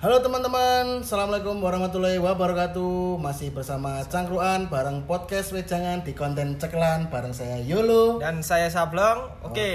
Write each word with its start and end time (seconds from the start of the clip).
Halo 0.00 0.16
teman-teman, 0.24 1.04
Assalamualaikum 1.04 1.60
warahmatullahi 1.60 2.16
wabarakatuh 2.16 3.20
Masih 3.20 3.52
bersama 3.52 4.00
Cangkruan 4.08 4.64
bareng 4.72 5.04
podcast 5.04 5.52
Wejangan 5.52 6.00
di 6.00 6.16
konten 6.16 6.56
Ceklan 6.56 7.12
bareng 7.12 7.36
saya 7.36 7.60
Yolo 7.60 8.16
Dan 8.16 8.40
saya 8.40 8.72
Sablong. 8.72 9.28
Oke, 9.44 9.68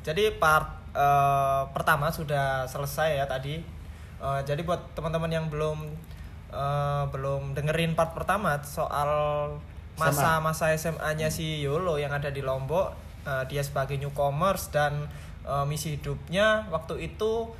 jadi 0.00 0.32
part 0.40 0.64
eh, 0.96 1.62
pertama 1.76 2.08
sudah 2.08 2.64
selesai 2.72 3.20
ya 3.20 3.28
tadi. 3.28 3.60
Eh, 4.24 4.40
jadi 4.48 4.64
buat 4.64 4.96
teman-teman 4.96 5.28
yang 5.28 5.52
belum 5.52 5.92
eh, 6.56 7.04
belum 7.12 7.52
dengerin 7.52 7.92
part 7.92 8.16
pertama 8.16 8.56
soal 8.64 9.12
masa-masa 10.00 10.72
SMA-nya 10.72 11.28
si 11.28 11.60
Yolo 11.60 12.00
yang 12.00 12.16
ada 12.16 12.32
di 12.32 12.40
Lombok, 12.40 12.96
eh, 13.28 13.44
dia 13.44 13.60
sebagai 13.60 14.00
newcomers 14.00 14.72
dan 14.72 15.04
eh, 15.44 15.64
misi 15.68 16.00
hidupnya 16.00 16.64
waktu 16.72 17.12
itu 17.12 17.52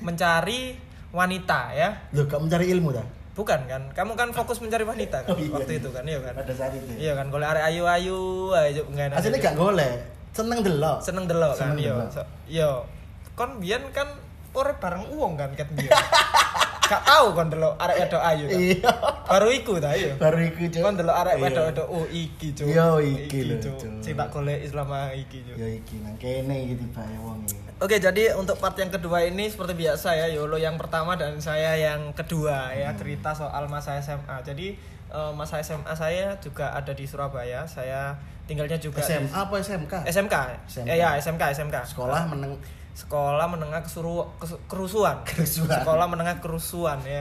mencari 0.00 0.85
wanita 1.16 1.72
ya. 1.72 1.88
Loh, 2.12 2.28
kamu 2.28 2.46
mencari 2.46 2.66
ilmu 2.70 2.92
dah? 2.92 3.06
Bukan 3.32 3.60
kan? 3.64 3.82
Kamu 3.92 4.12
kan 4.12 4.28
fokus 4.32 4.60
mencari 4.60 4.84
wanita 4.84 5.24
kan 5.24 5.32
Oh, 5.32 5.36
iya. 5.36 5.52
waktu 5.52 5.80
itu 5.80 5.88
kan, 5.88 6.04
iya 6.04 6.20
kan? 6.20 6.32
Pada 6.36 6.52
saat 6.52 6.72
itu 6.72 6.84
Iya 6.92 7.12
kan, 7.12 7.28
golek 7.28 7.48
arek 7.48 7.64
ayu-ayu, 7.66 8.20
ayo 8.52 8.82
enggak 8.88 9.12
Aslinya 9.12 9.40
gak 9.42 9.56
golek, 9.56 9.92
seneng 10.32 10.60
delok 10.60 10.98
seneng 11.00 11.24
delok 11.24 11.52
kan. 11.56 11.72
So- 12.12 12.28
yo 12.46 12.84
kon 13.32 13.60
biyen 13.60 13.88
kan 13.92 14.08
urip 14.52 14.76
bareng 14.76 15.04
uang 15.12 15.36
kan 15.36 15.52
ket 15.52 15.68
biyen 15.72 15.92
gak 16.86 17.02
tau 17.02 17.26
kon 17.30 17.46
delok 17.46 17.74
arek 17.76 17.96
wedok 18.00 18.22
ayu 18.22 18.44
kan 18.44 18.58
Iya 18.58 18.90
baru 19.26 19.48
iku 19.50 19.72
ta 19.76 19.90
yo 19.92 20.10
Baru 20.16 20.38
iku 20.40 20.62
Cuk. 20.66 20.80
kon 20.80 20.94
delok 20.94 21.16
arek 21.18 21.34
Iya. 21.34 21.42
wedok 21.42 21.64
wedok 21.66 21.86
oh 21.88 22.04
iki 22.06 22.48
cuk 22.52 22.66
Yo, 22.66 22.88
iki 22.98 23.38
lho, 23.44 23.56
Cuk. 23.56 23.76
Sing 23.98 24.14
tak 24.14 24.28
golek 24.28 24.62
selama 24.62 25.10
iki 25.10 25.42
cuk 25.42 25.56
Ya 25.56 25.68
iki 25.68 25.98
nang 25.98 26.14
kene 26.16 26.56
iki 26.62 26.74
tiba 26.76 27.02
wong 27.18 27.42
iki 27.42 27.58
Oke, 27.76 27.96
jadi 27.98 28.32
untuk 28.32 28.56
part 28.56 28.72
yang 28.74 28.88
kedua 28.88 29.20
ini 29.22 29.46
seperti 29.46 29.76
biasa 29.76 30.16
ya, 30.16 30.26
Yolo 30.30 30.56
yang 30.56 30.80
pertama 30.80 31.12
dan 31.12 31.36
saya 31.38 31.76
yang 31.76 32.08
kedua 32.10 32.72
ya, 32.72 32.88
Hmm. 32.88 32.96
cerita 32.96 33.30
soal 33.30 33.68
masa 33.68 34.00
SMA. 34.00 34.40
Jadi 34.40 34.72
eh, 35.06 35.32
masa 35.32 35.60
SMA 35.60 35.92
saya 35.92 36.40
juga 36.40 36.72
ada 36.72 36.88
di 36.90 37.04
Surabaya. 37.04 37.62
Saya 37.64 38.16
tinggalnya 38.44 38.80
juga 38.80 38.98
di- 38.98 39.12
SMA 39.12 39.28
apa 39.28 39.60
SMK? 39.60 39.92
SMK. 40.02 40.34
SMK. 40.64 40.88
Eh 40.88 40.96
ya, 40.96 41.20
SMK, 41.20 41.52
SMK. 41.52 41.76
Sekolah 41.86 42.24
meneng 42.26 42.56
sekolah 42.96 43.44
menengah 43.46 43.84
kesuruh 43.84 44.24
kesu- 44.40 44.56
kerusuhan. 44.66 45.20
Kerusuhan. 45.22 45.68
sekolah 45.76 46.08
menengah 46.08 46.40
kerusuhan 46.40 46.96
ya. 47.04 47.20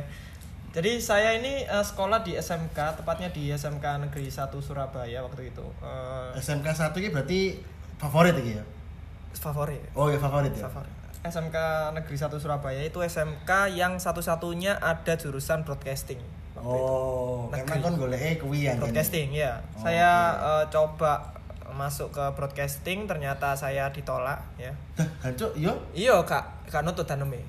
Jadi 0.71 0.99
saya 0.99 1.35
ini 1.35 1.63
eh, 1.63 1.83
sekolah 1.83 2.19
di 2.19 2.33
SMK, 2.33 2.75
tepatnya 2.95 3.27
di 3.29 3.47
SMK 3.49 3.83
Negeri 4.01 4.27
1 4.27 4.51
Surabaya 4.57 5.19
waktu 5.19 5.49
itu. 5.49 5.65
Eh, 5.79 6.35
SMK 6.35 6.67
1 6.67 6.95
iki 6.95 7.09
berarti 7.09 7.39
favorit 7.97 8.35
ya? 8.35 8.63
favorit. 9.35 9.83
Oh 9.91 10.07
ya 10.07 10.15
favorit 10.15 10.51
ya? 10.51 10.63
Favorit. 10.65 10.91
SMK 11.21 11.57
Negeri 11.91 12.15
1 12.15 12.31
Surabaya 12.37 12.81
itu 12.81 12.99
SMK 12.99 13.51
yang 13.73 13.97
satu-satunya 13.97 14.77
ada 14.77 15.15
jurusan 15.15 15.63
broadcasting. 15.63 16.19
waktu 16.55 16.71
itu. 16.71 16.87
Oh, 16.87 17.51
karena 17.51 17.67
Negeri. 17.67 17.83
kon 17.83 17.95
goleke 17.97 18.29
kuwi 18.39 18.63
ya 18.63 18.79
Broadcasting 18.79 19.27
ya. 19.31 19.59
Oh, 19.75 19.83
saya 19.83 20.11
oke. 20.31 20.39
eh, 20.39 20.65
coba 20.71 21.11
masuk 21.75 22.09
ke 22.09 22.23
broadcasting 22.33 23.03
ternyata 23.03 23.51
saya 23.53 23.91
ditolak 23.91 24.39
ya. 24.55 24.71
Hancur, 25.19 25.51
yo 25.53 25.75
Iya, 25.91 26.23
Kak, 26.23 26.65
Kak 26.65 26.81
nutut 26.81 27.03
taneme. 27.03 27.43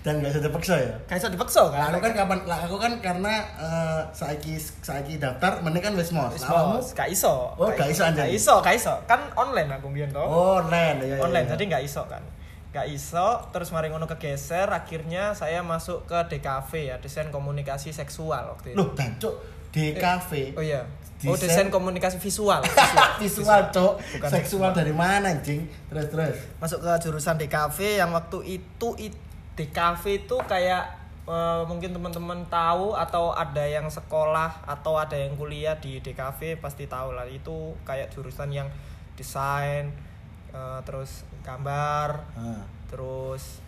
dan 0.00 0.18
gak 0.22 0.30
bisa 0.30 0.40
dipaksa 0.40 0.74
ya? 0.78 0.94
Kayak 1.04 1.18
iso 1.20 1.28
dipaksa 1.28 1.60
Lah 1.66 1.70
kan? 1.70 1.88
aku 1.90 2.00
kan 2.00 2.12
kapan 2.14 2.38
lah 2.46 2.58
aku 2.62 2.76
kan 2.78 2.92
karena 3.00 3.34
eh, 3.58 4.00
saiki 4.10 4.54
saiki 4.58 5.18
daftar 5.18 5.58
meneh 5.60 5.82
kan 5.82 5.92
wis 5.92 6.10
mos. 6.10 6.30
Wis 6.32 6.46
Awakmu? 6.46 6.78
mos, 6.78 6.88
gak 6.94 7.10
iso. 7.10 7.52
Oh, 7.54 7.68
gak 7.68 7.90
iso 7.90 8.02
anjir. 8.06 8.24
Gak 8.24 8.32
iso, 8.32 8.54
gak 8.62 8.74
iso. 8.74 8.94
Kan 9.04 9.20
online 9.34 9.68
aku 9.68 9.90
mbiyen 9.90 10.08
to. 10.08 10.22
Oh, 10.22 10.62
online 10.62 11.02
ya. 11.02 11.16
ya, 11.18 11.22
online, 11.22 11.46
ya. 11.46 11.52
jadi 11.52 11.62
gak 11.76 11.84
iso 11.84 12.02
kan. 12.06 12.22
Gak 12.70 12.86
iso, 12.86 13.26
terus 13.50 13.72
mari 13.72 13.88
ngono 13.88 14.04
kegeser, 14.04 14.68
akhirnya 14.68 15.32
saya 15.32 15.64
masuk 15.64 16.04
ke 16.04 16.18
DKV 16.28 16.70
ya, 16.76 16.96
desain 17.00 17.32
komunikasi 17.32 17.88
seksual 17.90 18.52
waktu 18.52 18.72
itu. 18.72 18.78
Loh, 18.78 18.92
dancuk 18.92 19.32
di 19.76 19.92
kafe. 19.94 20.56
Oh 20.56 20.64
iya. 20.64 20.80
Oh, 21.22 21.32
Desain- 21.32 21.48
desain 21.48 21.68
komunikasi 21.68 22.16
visual. 22.24 22.60
Visual, 23.16 23.60
Cok. 23.68 23.92
Bukan 24.16 24.28
Seksual 24.30 24.70
dari 24.70 24.92
mana, 24.92 25.28
anjing? 25.30 25.64
Terus 25.86 26.06
terus. 26.08 26.36
Masuk 26.56 26.80
ke 26.80 26.92
jurusan 26.98 27.36
DKV 27.36 27.78
yang 27.98 28.10
waktu 28.10 28.38
itu 28.56 28.88
it- 28.96 29.24
DKV 29.54 30.04
itu 30.22 30.36
kayak 30.44 30.84
eh, 31.24 31.62
mungkin 31.64 31.90
teman-teman 31.90 32.44
tahu 32.46 32.92
atau 32.92 33.32
ada 33.32 33.60
yang 33.60 33.88
sekolah 33.88 34.62
atau 34.62 34.94
ada 34.94 35.16
yang 35.16 35.34
kuliah 35.34 35.74
di 35.74 35.98
DKV 35.98 36.56
pasti 36.56 36.84
tahu 36.86 37.10
lah 37.10 37.24
itu 37.24 37.74
kayak 37.82 38.12
jurusan 38.12 38.48
yang 38.48 38.68
desain 39.14 39.90
eh, 40.52 40.78
terus 40.84 41.24
gambar 41.42 42.20
Heeh. 42.36 42.62
terus 42.86 43.58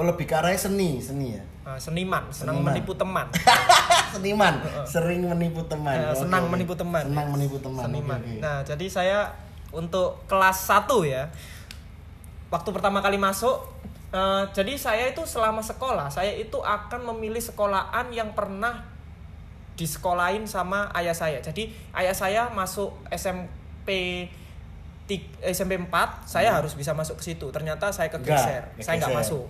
Oh, 0.00 0.06
lebih 0.06 0.24
ke 0.24 0.32
arahnya 0.32 0.56
seni, 0.56 0.96
seni 0.96 1.36
ya. 1.36 1.44
eh, 1.62 1.76
seniman 1.76 2.24
senang 2.30 2.56
Seniman. 2.56 2.72
menipu 2.72 2.92
teman 2.94 3.26
Seniman, 4.16 4.54
sering 4.82 5.20
menipu 5.22 5.60
teman. 5.62 5.92
Oke, 5.94 6.18
senang 6.18 6.48
menipu 6.48 6.72
teman 6.72 7.04
Senang 7.04 7.28
menipu 7.30 7.56
teman. 7.58 7.84
seniman 7.84 8.16
oke. 8.18 8.40
nah 8.40 8.58
jadi 8.60 8.86
saya 8.88 9.18
untuk 9.70 10.24
kelas 10.24 10.56
1 10.66 10.88
ya 11.06 11.28
waktu 12.48 12.68
pertama 12.70 12.98
kali 12.98 13.14
masuk 13.14 13.60
eh, 14.10 14.42
jadi 14.50 14.72
saya 14.74 15.04
itu 15.06 15.20
selama 15.22 15.60
sekolah 15.60 16.08
saya 16.08 16.32
itu 16.32 16.56
akan 16.56 17.06
memilih 17.12 17.38
sekolahan 17.38 18.08
yang 18.08 18.32
pernah 18.32 18.82
disekolahin 19.76 20.44
sama 20.44 20.88
ayah 20.92 21.12
saya 21.12 21.38
jadi 21.38 21.68
ayah 21.94 22.12
saya 22.12 22.42
masuk 22.50 22.90
SMP 23.06 24.26
SMP 25.42 25.74
4 25.74 25.90
saya 26.24 26.50
harus 26.52 26.72
bisa 26.72 26.92
masuk 26.92 27.16
ke 27.16 27.24
situ 27.26 27.46
ternyata 27.50 27.90
saya 27.90 28.06
kegeser 28.08 28.70
saya 28.78 28.96
nggak 28.98 29.16
masuk 29.18 29.44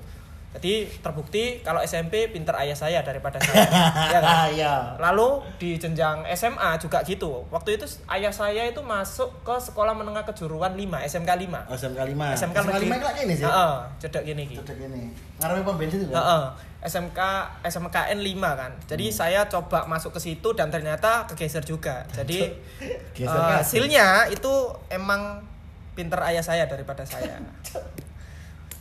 jadi 0.50 0.91
terbukti 0.99 1.62
kalau 1.62 1.78
SMP 1.78 2.27
pinter 2.27 2.50
ayah 2.59 2.75
saya 2.75 3.06
daripada 3.06 3.38
saya 3.38 3.71
ya 4.15 4.19
kan? 4.19 4.50
Iya. 4.50 4.75
Lalu 4.99 5.47
di 5.62 5.78
jenjang 5.78 6.27
SMA 6.34 6.75
juga 6.83 7.06
gitu. 7.06 7.47
Waktu 7.55 7.78
itu 7.78 7.87
ayah 8.11 8.34
saya 8.34 8.66
itu 8.66 8.83
masuk 8.83 9.31
ke 9.47 9.55
sekolah 9.62 9.94
menengah 9.94 10.27
kejuruan 10.27 10.75
5, 10.75 11.06
SMK 11.06 11.31
5. 11.47 11.71
Oh, 11.71 11.77
SMK 11.78 12.00
5. 12.03 12.34
SMK 12.34 12.56
SMK 12.66 12.77
5 12.77 12.83
iki 12.83 12.99
lak 12.99 13.15
kene 13.15 13.34
sih. 13.39 13.47
Heeh, 13.47 13.75
cedek 14.03 14.22
gini 14.27 14.43
iki. 14.50 14.56
Cedek 14.59 14.77
ini. 14.83 15.15
Ngarepe 15.39 15.62
pom 15.62 15.75
bensin 15.78 15.99
itu. 16.03 16.10
Heeh. 16.10 16.43
SMK 16.81 17.21
SMKN 17.62 18.19
5 18.19 18.50
kan. 18.59 18.72
Jadi 18.91 19.06
Hmm. 19.06 19.16
saya 19.16 19.41
coba 19.47 19.87
masuk 19.87 20.19
ke 20.19 20.21
situ 20.21 20.50
dan 20.59 20.72
ternyata 20.72 21.31
kegeser 21.31 21.62
juga. 21.62 22.03
Jadi 22.10 22.50
kasih. 23.15 23.28
hasilnya 23.31 24.27
itu 24.27 24.50
emang 24.91 25.47
pinter 25.94 26.19
ayah 26.27 26.43
saya 26.43 26.66
daripada 26.66 27.06
saya. 27.06 27.39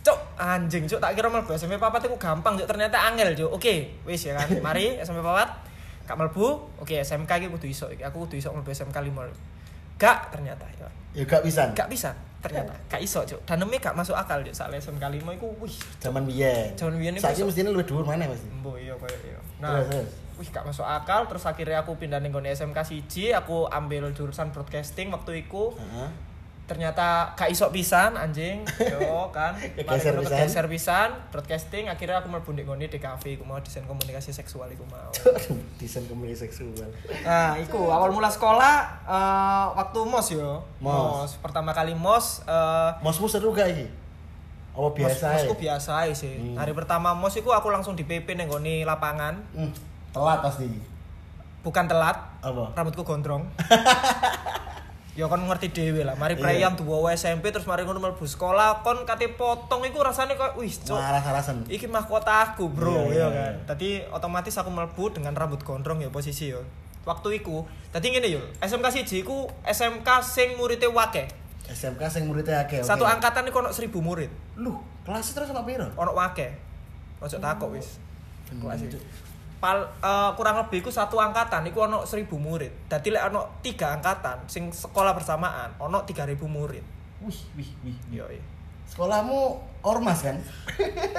Cuk, 0.09 0.17
anjing, 0.41 0.89
cuk 0.89 0.97
tak 0.97 1.13
kira 1.13 1.29
mlebu 1.29 1.53
SMP 1.53 1.77
papat 1.77 2.01
itu 2.01 2.17
gampang, 2.17 2.57
cuk 2.57 2.65
ternyata 2.65 2.97
angel, 3.05 3.37
cuk. 3.37 3.61
Oke, 3.61 3.93
wis 4.09 4.25
ya 4.25 4.33
kan. 4.33 4.49
Mari 4.65 4.97
SMP 4.97 5.21
papat 5.21 5.53
gak 6.09 6.17
mlebu. 6.17 6.57
Oke, 6.81 6.97
SMK 7.05 7.29
iki 7.37 7.47
kudu 7.53 7.69
iso 7.69 7.85
iki. 7.93 8.01
Aku 8.01 8.25
kudu 8.25 8.41
iso 8.41 8.49
mlebu 8.49 8.73
SMK 8.73 8.97
5. 8.97 10.01
Gak 10.01 10.33
ternyata 10.33 10.65
ya. 10.81 10.89
Ya 11.13 11.23
gak 11.29 11.45
bisa. 11.45 11.69
Gak 11.77 11.85
bisa 11.93 12.17
ternyata. 12.41 12.73
Gak 12.89 13.05
iso, 13.05 13.21
cuk. 13.21 13.37
Daneme 13.45 13.77
gak 13.77 13.93
masuk 13.93 14.17
akal, 14.17 14.41
cuk. 14.41 14.49
Soalnya 14.57 14.81
SMK 14.81 15.05
5 15.21 15.37
iku 15.37 15.53
wih, 15.61 15.75
Zaman 16.01 16.25
biyen. 16.25 16.73
Zaman 16.73 16.97
biyen 16.97 17.13
iku 17.13 17.29
Saiki 17.29 17.45
mestine 17.45 17.69
luwih 17.69 17.85
dhuwur 17.85 18.09
mana 18.09 18.25
pasti. 18.25 18.49
Mbok 18.49 18.81
iya 18.81 18.97
koyo 18.97 19.13
iya. 19.21 19.37
Nah, 19.61 19.77
Terus, 19.85 20.01
terus. 20.01 20.09
wih 20.41 20.49
gak 20.49 20.65
masuk 20.65 20.87
akal 20.87 21.27
terus 21.27 21.43
akhirnya 21.45 21.83
aku 21.83 21.99
pindah 21.99 22.17
ning 22.17 22.33
gone 22.33 22.49
SMK 22.49 22.79
siji, 22.81 23.29
aku 23.35 23.69
ambil 23.69 24.09
jurusan 24.15 24.49
broadcasting 24.49 25.13
waktu 25.13 25.45
itu. 25.45 25.77
Heeh. 25.77 26.09
Ternyata 26.69 27.33
gak 27.33 27.49
iso 27.49 27.73
pisan 27.73 28.13
anjing, 28.13 28.61
yo 28.93 29.33
kan. 29.33 29.57
Ngono 29.57 30.21
pisan. 30.21 30.21
kegeser 30.21 30.65
pisan 30.69 31.09
broadcasting 31.33 31.89
akhirnya 31.89 32.21
aku 32.21 32.29
mlebu 32.29 32.53
ning 32.53 32.69
gone 32.69 32.85
DKV, 32.85 33.41
aku 33.41 33.43
mau 33.49 33.57
desain 33.57 33.81
komunikasi 33.89 34.29
seksual 34.29 34.69
iku 34.69 34.85
mau. 34.85 35.09
Desain 35.81 36.05
komunikasi 36.05 36.45
seksual. 36.45 36.93
Nah, 37.25 37.57
iku 37.57 37.89
awal 37.89 38.13
mula 38.13 38.29
sekolah 38.29 39.01
eh, 39.09 39.65
waktu 39.81 39.99
MOS 40.05 40.27
yo. 40.37 40.61
Mos. 40.77 41.41
Pertama 41.41 41.73
kali 41.73 41.97
MOS 41.97 42.45
eh 42.45 42.89
Mosmu 43.01 43.25
seru 43.25 43.49
gak 43.49 43.73
iki? 43.73 43.89
Oh 44.77 44.93
biasa 44.93 45.25
ya. 45.33 45.49
Mosku 45.49 45.57
biasa 45.57 46.05
sih. 46.13 46.37
Hmm. 46.37 46.55
Hari 46.61 46.77
pertama 46.77 47.17
MOS 47.17 47.41
iku 47.41 47.49
aku 47.49 47.73
langsung 47.73 47.97
di 47.97 48.05
PP 48.05 48.37
gone 48.45 48.85
lapangan. 48.85 49.41
Hmm, 49.57 49.73
telat 50.13 50.45
pasti. 50.45 50.69
Bukan 51.59 51.91
telat, 51.91 52.15
Apa? 52.39 52.71
rambutku 52.71 53.03
gondrong. 53.03 53.43
ya 55.19 55.27
kon 55.27 55.43
ngerti 55.43 55.75
dhewe 55.75 56.07
lah. 56.07 56.15
Mari 56.15 56.39
Iya. 56.39 56.41
prayam 56.41 56.73
duwe 56.79 57.11
SMP 57.11 57.51
terus 57.51 57.67
mari 57.67 57.83
ngono 57.83 57.99
mlebu 57.99 58.23
sekolah 58.23 58.79
kon 58.79 59.03
kate 59.03 59.27
potong 59.35 59.83
iku 59.83 59.99
rasane 59.99 60.39
koyo 60.39 60.55
wis 60.55 60.79
cuk. 60.79 60.95
Marah 60.95 61.19
sarasen. 61.19 61.67
Iki 61.67 61.91
mahkota 61.91 62.31
aku, 62.47 62.71
Bro, 62.71 62.95
Iya, 62.95 63.03
ya 63.03 63.11
iya, 63.11 63.27
kan. 63.27 63.35
iya. 63.35 63.67
Tadi 63.67 63.89
otomatis 64.07 64.55
aku 64.55 64.71
mlebu 64.71 65.11
dengan 65.11 65.35
rambut 65.35 65.59
gondrong 65.59 65.99
ya 65.99 66.07
posisi 66.07 66.47
yo. 66.47 66.63
Waktu 67.03 67.43
iku, 67.43 67.67
tadi 67.91 68.15
ngene 68.15 68.31
yo. 68.31 68.39
SMK 68.63 68.87
siji 68.93 69.21
iku 69.21 69.51
SMK 69.67 70.07
sing 70.23 70.55
muridé 70.55 70.87
wake. 70.87 71.27
SMK 71.67 72.01
sing 72.07 72.23
muridnya 72.25 72.63
akeh. 72.63 72.81
Satu 72.81 73.03
angkatan 73.05 73.45
iku 73.45 73.59
ono 73.59 73.69
1000 73.69 73.91
murid. 73.99 74.31
Lu, 74.57 74.73
kelas 75.03 75.35
terus 75.35 75.51
apa 75.51 75.61
piro? 75.61 75.85
Ono 75.93 76.15
wake. 76.15 76.55
Ojo 77.19 77.37
takok 77.37 77.75
wis. 77.75 77.99
Hmm, 78.49 78.63
Kelas 78.63 78.81
itu. 78.81 78.97
Pal, 79.59 79.83
eh, 79.83 80.31
kurang 80.39 80.55
lebih 80.63 80.79
iku 80.79 80.87
satu 80.87 81.19
angkatan 81.19 81.67
iku 81.67 81.83
ono 81.83 82.07
1000 82.07 82.39
murid. 82.39 82.87
Dadi 82.87 83.11
lek 83.11 83.27
ono 83.27 83.59
tiga 83.59 83.91
angkatan 83.91 84.47
sing 84.47 84.71
sekolah 84.71 85.11
bersamaan 85.11 85.75
ono 85.83 86.07
3000 86.07 86.47
murid. 86.47 86.83
Wih, 87.19 87.39
wih, 87.59 87.71
wih. 87.83 87.97
Yo 88.15 88.25
iya. 88.31 88.43
Sekolahmu 88.87 89.59
ormas 89.83 90.23
kan? 90.23 90.39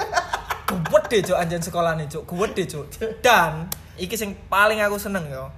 Gede 0.90 1.26
cuk 1.26 1.38
anjen 1.38 1.58
sekolahane 1.58 2.06
cuk, 2.06 2.22
gede 2.30 2.64
cuk. 2.70 2.86
Dan 3.20 3.66
iki 3.98 4.14
sing 4.14 4.38
paling 4.46 4.78
aku 4.78 4.96
seneng 4.96 5.26
yo. 5.26 5.50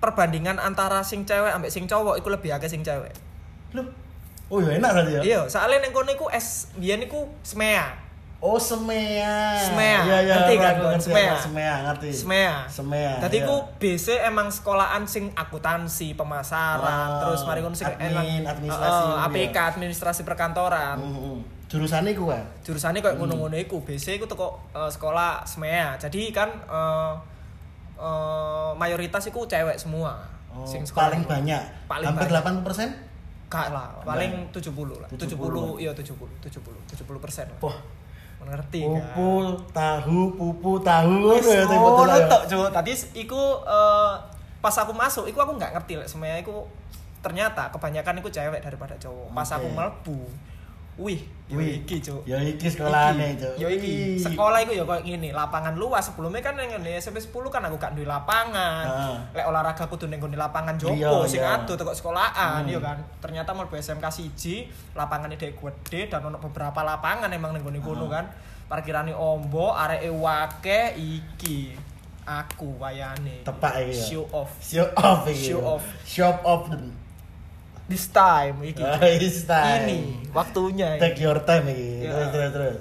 Perbandingan 0.00 0.56
antara 0.56 1.04
sing 1.04 1.28
cewek 1.28 1.52
ambek 1.52 1.72
sing 1.72 1.84
cowok 1.84 2.20
iku 2.20 2.32
lebih 2.32 2.56
akeh 2.56 2.68
sing 2.68 2.80
cewek. 2.80 3.12
Loh. 3.76 3.84
Oh 4.52 4.60
ya 4.60 4.76
enak 4.76 4.90
berarti 4.92 5.12
ya. 5.12 5.20
Iya, 5.24 5.40
soalnya 5.48 5.84
ning 5.84 5.92
kono 5.92 6.12
iku 6.12 6.28
es 6.28 6.72
biyen 6.76 7.04
iku 7.04 7.28
SMEA. 7.44 8.03
Oh 8.44 8.60
semea. 8.60 9.56
Semea. 9.56 10.04
Iya 10.04 10.18
iya. 10.20 10.34
Ngerti 10.36 10.54
kan, 10.60 10.72
aku 10.76 10.84
ngerti, 10.92 11.04
Semea. 11.08 11.32
Semea 11.40 11.74
ngerti. 11.88 12.08
SMEA. 12.12 12.54
Semea. 12.68 13.12
Dadi 13.16 13.40
iya. 13.40 13.48
ku 13.48 13.56
BC 13.80 14.20
emang 14.20 14.52
sekolahan 14.52 15.08
sing 15.08 15.32
akuntansi, 15.32 16.12
pemasaran, 16.12 17.08
Oh, 17.08 17.20
terus 17.24 17.40
mari 17.48 17.64
sing 17.72 17.88
admin, 17.88 18.12
emang- 18.12 18.44
administrasi 18.44 18.84
Heeh, 18.84 19.08
ngono 19.08 19.16
ya. 19.16 19.24
APK 19.32 19.56
administrasi 19.56 20.20
perkantoran. 20.28 20.96
Hmm, 21.00 21.16
hmm. 21.16 21.38
Jurusannya 21.72 22.12
ku 22.12 22.28
kan. 22.28 22.44
Jurusannya 22.60 23.00
kayak 23.00 23.16
ngono-ngono 23.16 23.56
iku. 23.56 23.80
BC 23.80 24.20
iku 24.20 24.28
teko 24.28 24.60
eh, 24.76 24.92
sekolah 24.92 25.48
SMEA. 25.48 25.96
Jadi 25.96 26.28
kan 26.28 26.52
eh, 26.68 27.12
eh, 27.96 28.70
mayoritas 28.76 29.24
iku 29.24 29.48
cewek 29.48 29.80
semua. 29.80 30.20
Oh, 30.52 30.68
Sing 30.68 30.84
sekolah 30.84 31.16
paling 31.16 31.24
iku. 31.24 31.32
banyak. 31.32 31.62
Paling 31.88 32.06
Hampir 32.12 32.28
banyak. 32.28 32.60
80 32.60 32.68
persen. 32.68 32.88
Gak 33.48 33.70
lah, 33.72 33.88
paling 34.04 34.52
70 34.52 35.00
lah. 35.00 35.08
70. 35.08 35.32
70, 35.32 35.78
iya 35.80 35.92
70, 35.94 36.12
70, 36.42 36.74
70 36.90 37.22
persen 37.22 37.46
lah. 37.46 37.60
Wah, 37.62 37.76
Mengerti 38.44 38.80
kan? 38.84 38.92
pupu, 38.92 39.30
tahu, 39.72 40.18
pupu, 40.36 40.72
tahu. 40.84 41.34
Wis 41.34 41.44
Ngono 41.48 42.04
ya, 42.12 42.20
ya. 42.20 42.28
tok, 42.28 42.42
Cuk. 42.48 42.68
Tadi 42.70 42.92
iku 43.16 43.42
eh, 43.64 44.12
pas 44.60 44.74
aku 44.80 44.92
masuk, 44.92 45.24
iku 45.28 45.40
aku 45.40 45.56
nggak 45.56 45.72
ngerti 45.76 46.00
lek 46.00 46.08
semuanya 46.08 46.40
iku 46.40 46.64
ternyata 47.24 47.72
kebanyakan 47.72 48.20
iku 48.20 48.28
cewek 48.28 48.60
daripada 48.60 48.94
cowok. 49.00 49.32
Pas 49.32 49.48
Oke. 49.48 49.56
aku 49.56 49.66
mlebu, 49.72 50.18
wih, 50.94 51.20
yo 51.50 51.58
Wih, 51.58 51.82
iki, 51.82 51.98
Cuk. 51.98 52.22
Ya 52.22 52.38
iki 52.38 52.70
sekolahane. 52.70 53.34
Cuk. 53.34 53.58
Yo 53.58 53.66
iki. 53.66 54.14
Sekolah 54.16 54.62
iku 54.62 54.72
ya 54.72 54.86
koyo 54.86 55.02
ngene, 55.02 55.34
lapangan 55.34 55.74
luas. 55.74 56.06
Sebelumnya 56.06 56.38
kan 56.38 56.54
yang 56.54 56.78
ngene 56.78 56.96
SMP 56.96 57.18
10 57.18 57.34
kan 57.50 57.66
aku 57.66 57.76
gak 57.76 57.98
duwe 57.98 58.06
lapangan. 58.06 58.84
Heeh. 58.86 59.16
Lek 59.34 59.46
olahraga 59.50 59.84
kudu 59.84 60.06
ning 60.06 60.22
nggone 60.22 60.38
lapangan 60.38 60.78
Iya, 60.78 60.86
jopo 61.10 61.26
sing 61.26 61.42
iya. 61.42 61.58
ado 61.58 61.74
teko 61.74 61.90
sekolahan, 61.90 62.62
Hmm. 62.62 62.70
yo 62.70 62.78
kan. 62.78 63.02
Ternyata 63.18 63.50
mlebu 63.52 63.74
SMK 63.74 64.06
1, 64.06 64.70
lapangannya 64.94 65.34
dhek 65.34 65.58
gede 65.58 66.06
dan 66.08 66.22
ono 66.22 66.38
beberapa 66.38 66.80
lapangan 66.80 67.28
emang 67.28 67.50
ning 67.52 67.66
nggone 67.66 67.82
kono 67.82 68.06
kan. 68.06 68.30
Parkirane 68.64 69.12
ombo, 69.12 69.74
areke 69.74 70.08
wake 70.08 70.80
iki. 70.96 71.74
Aku 72.24 72.80
wayane. 72.80 73.44
Tepak 73.44 73.84
iki 73.84 73.92
ya. 73.92 74.04
Show 74.08 74.24
off. 74.32 74.50
Show 74.56 74.88
off 74.96 75.28
iki. 75.28 75.52
Show 75.52 75.60
off. 75.60 75.84
Shop 76.08 76.36
off. 76.40 76.64
This 77.84 78.08
time 78.08 78.64
iki. 78.64 78.80
Guys, 79.00 79.44
time. 79.44 79.84
Ini 79.84 80.00
waktunya. 80.32 80.96
Take 80.96 81.20
your 81.20 81.36
time 81.44 81.68
iki. 81.68 82.08
Ya. 82.08 82.12
Terus 82.12 82.28
terus 82.32 82.52
terus. 82.52 82.80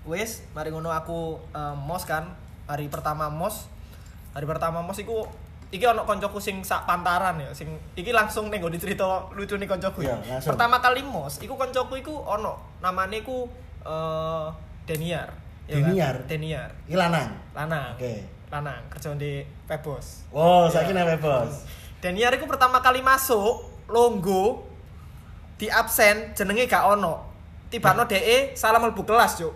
wis 0.00 0.42
mari 0.56 0.72
ngono 0.72 0.90
aku 0.90 1.38
eh, 1.52 1.74
mos 1.76 2.02
kan 2.02 2.34
hari 2.64 2.88
pertama 2.88 3.30
mos 3.30 3.68
hari 4.32 4.42
pertama 4.42 4.80
mos 4.80 4.98
iku 4.98 5.28
iki 5.70 5.86
ono 5.86 6.02
koncoku 6.02 6.42
sing 6.42 6.64
sak 6.64 6.82
pantaran 6.82 7.38
ya 7.38 7.52
sing 7.54 7.68
iki 7.94 8.10
langsung 8.10 8.50
ning 8.50 8.58
nggo 8.58 8.74
cerita 8.74 9.06
lucu 9.30 9.54
nih 9.54 9.70
koncoku 9.70 10.02
ya. 10.02 10.18
Pertama 10.42 10.82
kali 10.82 11.04
mos 11.04 11.38
iku 11.38 11.54
koncoku 11.54 12.00
iku 12.00 12.16
ono 12.16 12.80
namanya 12.82 13.22
iku 13.22 13.46
eh 13.86 14.46
Deniar 14.82 15.30
ya 15.70 15.78
kan? 15.78 15.94
Deniar? 15.94 16.16
Deniar 16.26 16.70
Iki 16.90 16.96
lanang. 16.98 17.30
lanang 17.54 17.94
Oke. 17.94 18.26
lanang 18.50 18.82
kerja 18.90 19.14
di 19.14 19.46
Pebos 19.68 20.26
Oh, 20.34 20.66
Iya. 20.66 20.82
saiki 20.82 20.90
nang 20.90 21.06
bos. 21.22 21.62
Deniar 22.02 22.34
iku 22.34 22.50
pertama 22.50 22.82
kali 22.82 22.98
masuk 22.98 23.69
longgo 23.90 24.64
di 25.60 25.68
absen 25.68 26.32
jenenge 26.32 26.64
gak 26.64 26.86
ono 26.96 27.20
tibano 27.68 28.08
DE 28.08 28.56
salah 28.56 28.80
mlebu 28.80 29.04
kelas 29.04 29.38
cuk 29.38 29.54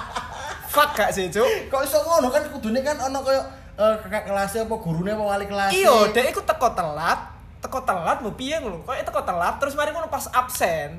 fuck 0.72 0.90
gak 0.96 1.10
sih 1.12 1.28
cuk 1.28 1.68
Kok 1.68 1.82
iso 1.84 1.98
ngono 2.00 2.32
kan 2.32 2.42
kudune 2.48 2.80
kan 2.80 2.96
ono 2.96 3.20
koyo 3.20 3.42
eh, 3.78 3.94
kakak 4.02 4.26
kelasnya 4.26 4.66
apa 4.66 4.74
gurune 4.82 5.10
apa 5.14 5.22
wali 5.22 5.46
kelas. 5.46 5.70
Iya, 5.70 6.10
dek 6.10 6.34
iku 6.34 6.42
teko 6.42 6.74
telat, 6.74 7.30
teko 7.62 7.78
telat 7.86 8.18
mau 8.20 8.34
piye 8.34 8.58
ngono. 8.58 8.82
Kok 8.82 9.06
teko 9.06 9.22
telat 9.22 9.54
terus 9.62 9.78
mari 9.78 9.94
ngono 9.94 10.10
pas 10.10 10.26
absen. 10.34 10.98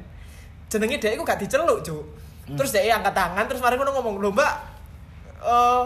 Jenenge 0.72 0.98
dek 0.98 1.20
iku 1.20 1.28
gak 1.28 1.44
diceluk, 1.44 1.84
Cuk. 1.84 2.04
Terus 2.56 2.72
dek 2.72 2.88
angkat 2.88 3.14
tangan 3.14 3.46
terus 3.46 3.62
mari 3.62 3.76
ngono 3.76 3.92
ngomong, 4.00 4.16
"Lho, 4.24 4.32
Mbak, 4.32 4.54
eh 5.44 5.84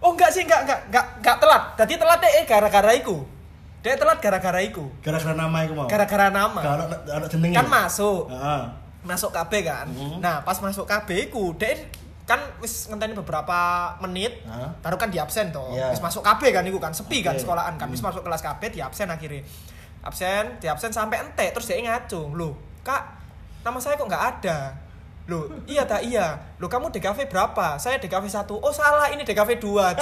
oh 0.00 0.10
enggak 0.14 0.30
sih, 0.32 0.46
enggak, 0.46 0.64
enggak, 0.64 0.80
enggak, 0.88 1.06
enggak 1.20 1.36
telat. 1.42 1.62
Dadi 1.76 1.94
telat 1.98 2.18
dek 2.22 2.34
gara-gara 2.46 2.92
iku. 2.94 3.18
Dek 3.80 3.96
telat 3.96 4.20
gara-gara 4.20 4.60
iku. 4.60 4.92
Gara-gara 5.00 5.32
nama 5.32 5.56
iku 5.64 5.72
mau. 5.72 5.88
Gara-gara 5.88 6.28
nama. 6.28 6.60
Ono 7.16 7.26
jenenge. 7.26 7.56
Kan 7.56 7.66
masuk. 7.66 8.28
Heeh. 8.28 8.62
Masuk 9.00 9.32
KB 9.32 9.52
kan. 9.64 9.88
Mhm. 9.88 10.20
Nah, 10.20 10.44
pas 10.44 10.60
masuk 10.60 10.84
KB 10.84 11.32
iku, 11.32 11.56
dek 11.56 11.88
kan 12.28 12.38
wis 12.60 12.86
ngenteni 12.86 13.10
beberapa 13.10 13.58
menit 13.98 14.46
Hah? 14.46 14.70
baru 14.78 14.94
kan 14.94 15.10
di 15.10 15.18
absen 15.18 15.50
toh 15.50 15.74
Iya. 15.74 15.90
wis 15.90 15.98
masuk 15.98 16.22
KB 16.22 16.54
kan 16.54 16.62
iku 16.62 16.78
kan 16.78 16.94
sepi 16.94 17.26
kan 17.26 17.34
Oke. 17.34 17.42
sekolahan 17.42 17.74
kan 17.74 17.90
wis 17.90 17.98
Hmm. 17.98 18.06
masuk 18.06 18.22
kelas 18.22 18.38
KB 18.38 18.70
di 18.70 18.78
absen 18.78 19.10
akhirnya 19.10 19.42
absen 20.00 20.54
di 20.56 20.70
absen 20.70 20.94
sampai 20.94 21.18
entek 21.20 21.50
terus 21.50 21.66
dia 21.66 21.82
ngacung 21.82 22.30
loh 22.32 22.54
kak 22.80 23.02
nama 23.60 23.82
saya 23.82 23.98
kok 23.98 24.06
nggak 24.06 24.24
ada 24.30 24.78
loh 25.26 25.50
iya 25.66 25.82
tak 25.82 26.06
iya 26.06 26.38
loh 26.56 26.70
kamu 26.70 26.94
DKV 26.94 27.26
berapa 27.26 27.74
saya 27.76 27.98
DKV 27.98 28.22
satu 28.24 28.54
oh 28.56 28.70
salah 28.70 29.10
ini 29.10 29.26
DKV 29.26 29.50
dua 29.58 29.90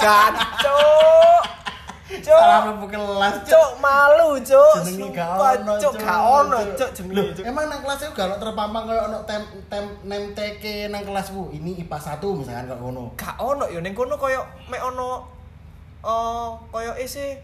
jancok 2.09 2.35
Salah 2.35 2.59
mlebu 2.65 2.85
kelas. 2.87 3.33
Cuk. 3.39 3.49
cok 3.49 3.71
malu 3.77 4.29
cok 4.41 4.75
Jenenge 4.81 5.07
gak 5.13 5.29
ono. 5.31 5.73
cok 5.77 5.93
gak 5.95 6.19
ono 6.19 6.57
Loh, 6.57 6.87
jenenge 6.89 7.41
emang 7.45 7.65
nang 7.65 7.79
kelas 7.79 7.99
itu 8.01 8.11
gak 8.11 8.25
ono 8.25 8.35
terpampang 8.35 8.83
koyo 8.83 9.01
ono 9.05 9.17
tem 9.23 9.41
tem 9.69 9.85
nem 10.03 10.23
TK 10.33 10.63
nang 10.89 11.03
kelasku. 11.03 11.53
Ini 11.53 11.71
IPA 11.79 11.97
1 12.17 12.25
misalkan 12.35 12.63
kok 12.65 12.79
ngono. 12.79 13.03
gak 13.13 13.35
ono 13.37 13.65
yo 13.67 13.79
ning 13.79 13.93
kono 13.93 14.15
koyo 14.15 14.41
mek 14.65 14.81
ono 14.81 15.09
eh 15.99 16.47
koyo 16.67 16.91
isi 16.97 17.37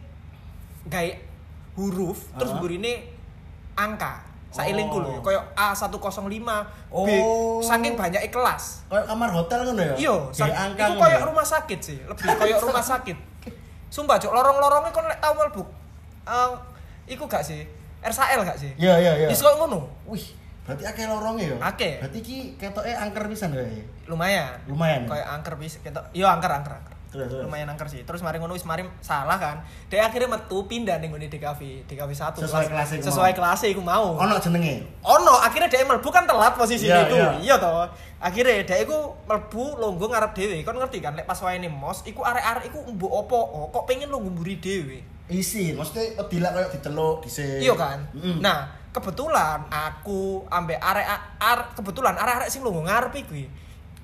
gawe 0.86 1.10
huruf 1.76 2.32
terus 2.34 2.52
Hah? 2.52 2.60
burine 2.60 2.94
angka 3.76 4.24
sailingku 4.48 4.98
lho 4.98 5.12
Oh. 5.12 5.20
koyo 5.20 5.44
A105 5.54 6.32
B 6.32 6.48
Oh. 6.88 7.60
saking 7.60 7.94
banyak 7.94 8.24
kelas 8.32 8.88
Koyo 8.88 9.04
kamar 9.04 9.28
hotel 9.30 9.68
ngono 9.68 9.84
ya? 9.84 9.96
iya 10.00 10.16
iku 10.32 10.96
koyo 10.96 11.12
ya? 11.12 11.28
rumah 11.28 11.44
sakit 11.44 11.80
sih 11.84 12.00
lebih 12.00 12.24
koyo 12.32 12.56
rumah 12.64 12.80
sakit 12.80 13.18
sumpah 13.96 14.20
cok 14.20 14.36
lorong-lorongnya 14.36 14.92
kon 14.92 15.08
lek 15.08 15.24
tau 15.24 15.32
mlebu 15.32 15.64
eh 16.28 16.52
iku 17.16 17.24
gak 17.32 17.48
sih 17.48 17.64
RSAL 18.04 18.44
gak 18.44 18.60
sih 18.60 18.76
Iya 18.76 19.00
iya 19.00 19.12
iya. 19.24 19.28
Wis 19.32 19.40
ngono 19.40 19.88
Wih, 20.04 20.36
berarti 20.68 20.84
akeh 20.84 21.08
lorongnya 21.08 21.56
ya? 21.56 21.58
Akeh. 21.64 22.04
Berarti 22.04 22.20
ki 22.20 22.38
ketoke 22.60 22.92
angker 22.92 23.24
pisan 23.32 23.56
ya? 23.56 23.64
lumayan 24.06 24.60
Lumayan. 24.70 25.08
kayak 25.10 25.26
angker 25.40 25.56
bisa 25.58 25.80
gitu 25.82 26.02
iya 26.14 26.30
angker 26.36 26.52
angker 26.52 26.76
angker 26.76 26.94
Terus, 27.12 27.48
lumayan 27.48 27.68
angker 27.68 27.88
sih. 27.88 28.04
Terus 28.04 28.20
mari 28.20 28.38
ngono 28.38 28.54
wis 28.54 28.64
mari 28.64 28.84
salah 29.00 29.36
kan. 29.36 29.62
Dia 29.88 30.06
akhirnya 30.06 30.28
metu 30.28 30.66
pindah 30.66 31.00
ning 31.00 31.10
ngene 31.10 31.28
DKV 31.28 31.86
DKV 31.86 32.12
1 32.12 32.44
Sesuai 32.44 32.66
kelas 32.68 32.88
sesuai 33.00 33.32
kelas 33.32 33.60
iku 33.66 33.80
mau. 33.80 34.16
Ono 34.16 34.36
jenenge. 34.38 34.84
ono 35.02 35.40
akhirnya 35.40 35.72
dia 35.72 35.84
mlebu 35.84 36.10
kan 36.10 36.26
telat 36.26 36.54
posisi 36.54 36.86
Iya, 36.86 37.08
itu. 37.08 37.16
iya. 37.16 37.30
iya 37.40 37.56
toh. 37.56 37.88
Akhirnya 38.18 38.62
dia 38.62 38.78
iku 38.82 39.16
mlebu 39.24 39.78
longgo 39.78 40.06
ngarep 40.08 40.32
dhewe. 40.34 40.60
Kon 40.62 40.76
ngerti 40.76 41.00
kan 41.00 41.16
lek 41.16 41.24
pas 41.24 41.40
wayahe 41.40 41.68
mos 41.68 42.04
iku 42.04 42.22
arek-arek 42.22 42.68
iku 42.68 42.80
mbok 42.90 43.12
opo? 43.24 43.40
Oh, 43.40 43.66
kok 43.70 43.86
pengen 43.86 44.10
longgo 44.10 44.30
mburi 44.30 44.60
dhewe? 44.60 45.00
Isi, 45.26 45.74
maksudnya 45.74 46.22
dilak 46.30 46.54
koyo 46.54 46.68
diceluk 46.70 47.18
dhisik. 47.26 47.58
iya 47.58 47.74
kan? 47.74 47.98
Mm. 48.14 48.46
nah 48.46 48.70
kebetulan 48.94 49.66
aku 49.68 50.46
ambek 50.48 50.78
arek 50.78 51.04
arek 51.42 51.68
kebetulan 51.74 52.14
arek-arek 52.14 52.48
sing 52.48 52.62
longgo 52.62 52.86
ngarep 52.86 53.10
iki 53.18 53.50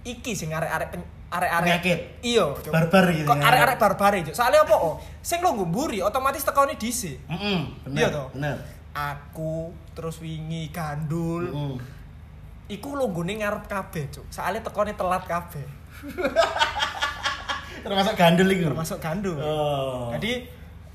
iki 0.02 0.34
sing 0.34 0.50
arek-arek 0.50 0.90
pen- 0.90 1.21
arek-arek 1.32 1.64
Penyakit. 1.66 2.00
iya. 2.22 2.46
Barbar 2.68 3.06
gitu, 3.10 3.24
kok 3.24 3.34
ngarep. 3.34 3.48
arek-arek 3.48 3.78
barbar 3.78 4.12
iki 4.14 4.24
Cuk. 4.28 4.36
soalnya 4.36 4.60
apa 4.62 4.76
oh 4.76 4.94
sing 5.20 5.40
longgo 5.40 5.64
mburi 5.64 6.00
otomatis 6.00 6.44
tekone 6.44 6.76
dhisik 6.76 7.18
Heeh, 7.26 7.60
bener. 7.84 7.98
Iya 7.98 8.08
toh? 8.12 8.28
Bener. 8.34 8.58
aku 8.92 9.54
terus 9.92 10.20
wingi 10.20 10.68
gandul 10.70 11.48
Heeh. 11.48 11.76
iku 12.70 12.94
longgone 12.94 13.36
ngarep 13.38 13.64
kabeh 13.66 14.08
cuk 14.10 14.28
soalnya 14.28 14.60
tekone 14.62 14.92
telat 14.92 15.24
kabeh 15.24 15.64
Termasuk 17.82 18.14
gandul 18.14 18.48
iki. 18.48 18.64
termasuk 18.64 19.00
gandul 19.00 19.38
Oh. 19.38 20.12
jadi 20.14 20.46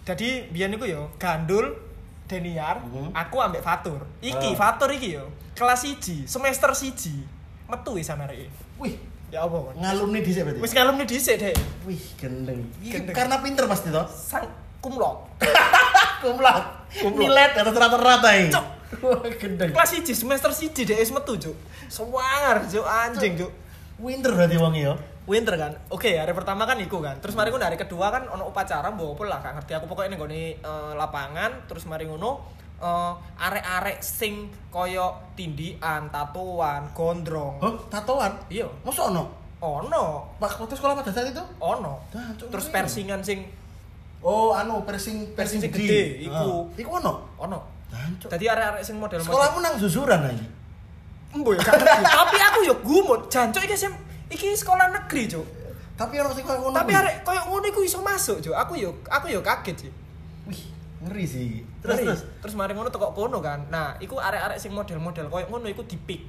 jadi 0.04 0.28
biyen 0.48 0.70
iku 0.72 0.84
yo 0.84 1.10
gandul 1.16 1.82
Deniar, 2.26 2.82
Mhm. 2.82 3.14
aku 3.14 3.38
ambek 3.38 3.62
Fatur. 3.62 4.02
Iki 4.18 4.50
Oh. 4.50 4.58
Fatur 4.58 4.90
iki 4.90 5.14
yo 5.14 5.30
kelas 5.54 5.86
1, 5.86 6.26
semester 6.26 6.74
1. 6.74 7.22
Metu 7.64 7.94
wis 7.94 8.02
samare. 8.04 8.50
Wih, 8.76 8.98
Ya 9.26 9.42
apa 9.42 9.56
kon? 9.58 9.74
ngalumni 9.74 10.22
dhisik 10.22 10.46
berarti. 10.46 10.60
Wis 10.62 10.72
ngalumni 10.72 11.04
dhisik, 11.04 11.34
Dek. 11.42 11.54
Wih, 11.82 12.02
gendeng. 12.14 12.60
Iki 12.78 12.90
Gendeng. 12.94 13.14
Karena 13.14 13.42
pinter 13.42 13.66
pasti 13.66 13.90
toh. 13.90 14.06
Sang 14.06 14.46
kumlot. 14.78 15.26
Kumlat. 16.22 16.62
Kumlot. 17.02 17.18
Nilet 17.18 17.52
atas 17.58 17.74
rata-rata 17.74 18.30
iki. 18.38 18.54
Gendeng. 19.42 19.70
Kelas 19.74 19.90
1 19.98 20.14
semester 20.14 20.50
1 20.54 20.70
Dek 20.72 20.98
wis 21.02 21.10
metu, 21.10 21.34
Cuk. 21.42 21.56
Sewangar, 21.90 22.62
Cuk, 22.70 22.86
anjing, 22.86 23.34
Cuk. 23.34 23.50
Winter 23.98 24.30
berarti 24.30 24.56
wong 24.60 24.74
ya. 24.78 24.94
Winter 25.26 25.58
kan, 25.58 25.74
oke 25.90 26.06
hari 26.06 26.30
pertama 26.30 26.62
kan 26.70 26.78
iku 26.78 27.02
kan, 27.02 27.18
terus 27.18 27.34
mari 27.34 27.50
ngono 27.50 27.66
hari 27.66 27.74
kedua 27.74 28.14
kan 28.14 28.30
ono 28.30 28.46
upacara 28.46 28.94
mbok 28.94 29.18
apa 29.18 29.22
lah, 29.26 29.38
gak 29.42 29.54
ngerti 29.58 29.72
aku 29.74 29.90
pokoknya 29.90 30.14
ning 30.14 30.20
gone 30.22 30.42
eh, 30.54 30.92
lapangan, 30.94 31.66
terus 31.66 31.82
mari 31.90 32.06
ngono 32.06 32.46
eh, 32.78 33.12
arek-arek 33.38 33.98
sing 33.98 34.32
koyo 34.68 35.08
tindian, 35.32 36.08
tatoan, 36.08 36.92
gondrong. 36.92 37.56
Hah, 37.58 37.74
tatoan? 37.88 38.32
Iya, 38.48 38.68
Masa 38.82 39.08
ono? 39.08 39.24
ono 39.56 40.36
Pak 40.36 40.60
waktu 40.60 40.74
sekolah 40.74 40.92
pada 40.94 41.08
saat 41.08 41.26
itu? 41.26 41.40
ono 41.56 42.04
Jancuk, 42.08 42.52
terus 42.52 42.66
ngeri. 42.66 42.76
persingan 42.76 43.20
sing 43.20 43.40
Oh, 44.20 44.50
anu 44.50 44.82
persing 44.82 45.32
Persing 45.32 45.60
persing 45.60 45.70
gede, 45.70 45.86
gede. 45.86 46.02
iku. 46.24 46.66
Ah, 46.66 46.76
Iku 46.76 46.90
ono. 46.94 47.12
ono 47.36 47.58
Jancuk. 47.86 48.28
jadi 48.28 48.44
arek-arek 48.50 48.82
sing 48.82 48.96
model 48.96 49.18
Sekolahmu 49.18 49.58
nang 49.58 49.74
susuran 49.76 50.20
aja. 50.20 50.46
Embo 51.30 51.52
ya. 51.52 51.60
Tapi 51.62 52.36
aku 52.38 52.58
yo 52.62 52.74
gumut, 52.80 53.28
jancuk 53.28 53.60
iki 53.60 53.74
sem 53.74 53.92
iki 54.26 54.52
sekolah 54.52 54.88
negeri, 54.90 55.24
Cuk. 55.26 55.46
Tapi 55.94 56.14
ono 56.16 56.30
sing 56.30 56.42
koyo 56.42 56.58
ngono. 56.60 56.74
Tapi 56.74 56.92
arek 56.92 57.22
koyo 57.22 57.40
ngono 57.46 57.64
iku 57.66 57.80
iso 57.80 58.00
masuk, 58.00 58.40
Cuk. 58.40 58.52
Aku 58.52 58.72
yo 58.74 58.92
aku 59.06 59.28
yo 59.28 59.40
kaget 59.40 59.76
sih. 59.78 59.92
wih, 60.44 60.62
ngeri 61.04 61.24
sih. 61.28 61.60
Terus 61.84 61.96
Ngeri. 61.96 62.06
terus 62.08 62.20
terus 62.40 62.54
mari 62.56 62.72
ngono 62.72 62.88
tekok 62.88 63.12
kono 63.12 63.38
kan. 63.38 63.68
Nah, 63.68 64.00
iku 64.00 64.16
arek-arek 64.16 64.56
sing 64.56 64.72
model-model 64.72 65.28
koyo 65.28 65.46
ngono 65.46 65.68
iku 65.68 65.84
dipik. 65.84 66.22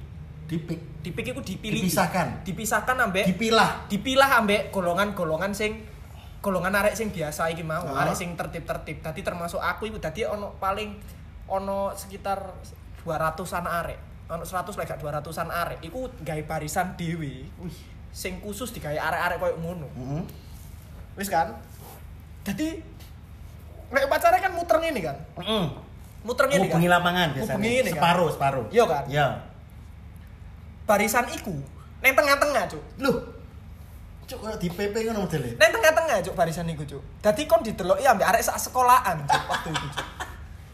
dipik, 0.48 1.04
Dipik 1.04 1.26
iku 1.28 1.44
dipilih. 1.44 1.84
Dipisahkan. 1.84 2.40
Dipisahkan 2.40 2.96
ambek 2.96 3.28
dipilah. 3.28 3.84
dipilah 3.84 4.40
ambek 4.40 4.72
golongan-golongan 4.72 5.52
sing 5.52 5.84
golongan 6.40 6.72
arek 6.72 6.96
sing 6.96 7.12
biasa 7.12 7.52
iki 7.52 7.60
mau, 7.60 7.84
Ah. 7.84 8.08
arek 8.08 8.16
sing 8.16 8.32
tertib-tertib. 8.32 9.04
Tadi 9.04 9.20
termasuk 9.20 9.60
aku 9.60 9.92
iku 9.92 10.00
tadi 10.00 10.24
ono 10.24 10.56
paling 10.56 10.96
ono 11.52 11.92
sekitar 11.92 12.40
200-an 13.04 13.64
arek. 13.68 13.98
Ono 14.32 14.44
100 14.44 14.72
lek 14.80 14.88
gak 14.88 15.00
200-an 15.00 15.48
arek. 15.52 15.78
Iku 15.84 16.08
gawe 16.24 16.42
barisan 16.48 16.96
dhewe. 16.96 17.44
Sing 18.08 18.40
khusus 18.40 18.72
digawe 18.72 18.96
arek-arek 18.96 19.36
koyo 19.36 19.56
ngono. 19.60 19.88
Heeh. 19.92 20.22
Wis 21.20 21.28
kan? 21.28 21.60
Jadi 22.40 22.80
lek 23.88 24.04
pacarnya 24.08 24.40
kan 24.40 24.52
muter 24.52 24.76
ngene 24.80 25.00
kan. 25.00 25.16
Heeh. 25.40 25.64
Muter 26.24 26.44
ngene 26.48 26.66
kan. 26.66 26.76
Hubungi 26.76 26.88
lapangan 26.88 27.28
biasanya. 27.36 27.60
Ini 27.64 27.80
kan. 27.80 27.92
separuh, 27.96 28.28
separuh. 28.32 28.66
Iya 28.68 28.84
kan? 28.84 29.04
Iya. 29.08 29.26
Barisan 30.88 31.26
iku 31.32 31.56
neng 32.00 32.14
tengah-tengah, 32.14 32.64
Cuk. 32.70 32.84
Loh. 33.02 33.16
Cuk 34.28 34.38
koyo 34.44 34.56
di 34.60 34.68
PP 34.68 34.94
ngono 35.08 35.24
modele. 35.24 35.56
Neng 35.56 35.70
tengah-tengah, 35.72 36.16
Cuk, 36.24 36.34
barisan 36.36 36.68
iku, 36.68 36.84
Cuk. 36.84 37.02
Dadi 37.20 37.44
kon 37.44 37.60
dideloki 37.60 38.04
ambek 38.04 38.28
arek 38.28 38.42
sak 38.44 38.60
sekolahan, 38.60 39.24
Cuk, 39.24 39.44
waktu 39.48 39.68
itu, 39.72 39.86
Cuk. 39.98 40.06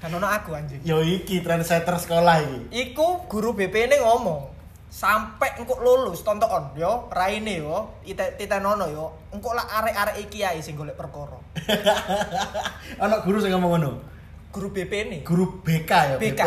Dan 0.04 0.20
ono 0.20 0.28
aku 0.28 0.52
anjing. 0.52 0.84
Yo 0.84 1.00
iki 1.00 1.40
trendsetter 1.40 1.96
sekolah 1.96 2.44
iki. 2.44 2.60
Iku 2.92 3.24
guru 3.24 3.56
BP 3.56 3.88
ini 3.88 3.96
ngomong 4.04 4.53
sampai 4.94 5.58
engkau 5.58 5.82
lulus 5.82 6.22
tonton 6.22 6.70
yo 6.78 7.10
raine 7.10 7.58
yo 7.58 7.98
ite 8.06 8.38
titenono 8.38 8.86
yo 8.86 9.10
engkau 9.34 9.50
lah 9.50 9.66
arek-arek 9.82 10.22
iki 10.22 10.46
ae 10.46 10.62
sing 10.62 10.78
golek 10.78 10.94
perkara 10.94 11.34
Ono 13.02 13.16
guru 13.26 13.42
sing 13.42 13.50
ngomong 13.50 13.70
ngono. 13.74 13.90
guru 14.54 14.70
BP 14.70 14.92
ini 15.10 15.18
Guru 15.26 15.66
BK 15.66 15.90
ya. 15.90 16.14
BK 16.14 16.40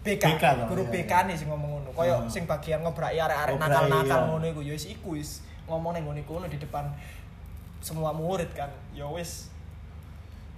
BK, 0.00 0.24
BK 0.32 0.44
toh, 0.64 0.66
guru 0.72 0.88
iya, 0.88 0.92
BK 0.96 1.12
iya. 1.12 1.28
nih 1.28 1.36
sing 1.36 1.48
ngomong 1.52 1.70
ngono 1.76 1.90
koyo 1.92 2.24
sing 2.32 2.48
bagian 2.48 2.80
ngobraki 2.80 3.20
arek-arek 3.20 3.60
Ngobraki, 3.60 3.68
nakal-nakal 3.68 4.16
iya. 4.16 4.28
ngono 4.32 4.44
iku 4.48 4.60
yo 4.64 4.72
wis 4.72 4.86
iku 4.88 5.08
wis 5.12 5.30
ngomong 5.68 5.92
ning 5.92 6.08
ngono 6.08 6.18
iku 6.24 6.40
di 6.48 6.56
depan 6.56 6.88
semua 7.84 8.16
murid 8.16 8.48
kan 8.56 8.72
yo 8.96 9.12
wis 9.12 9.52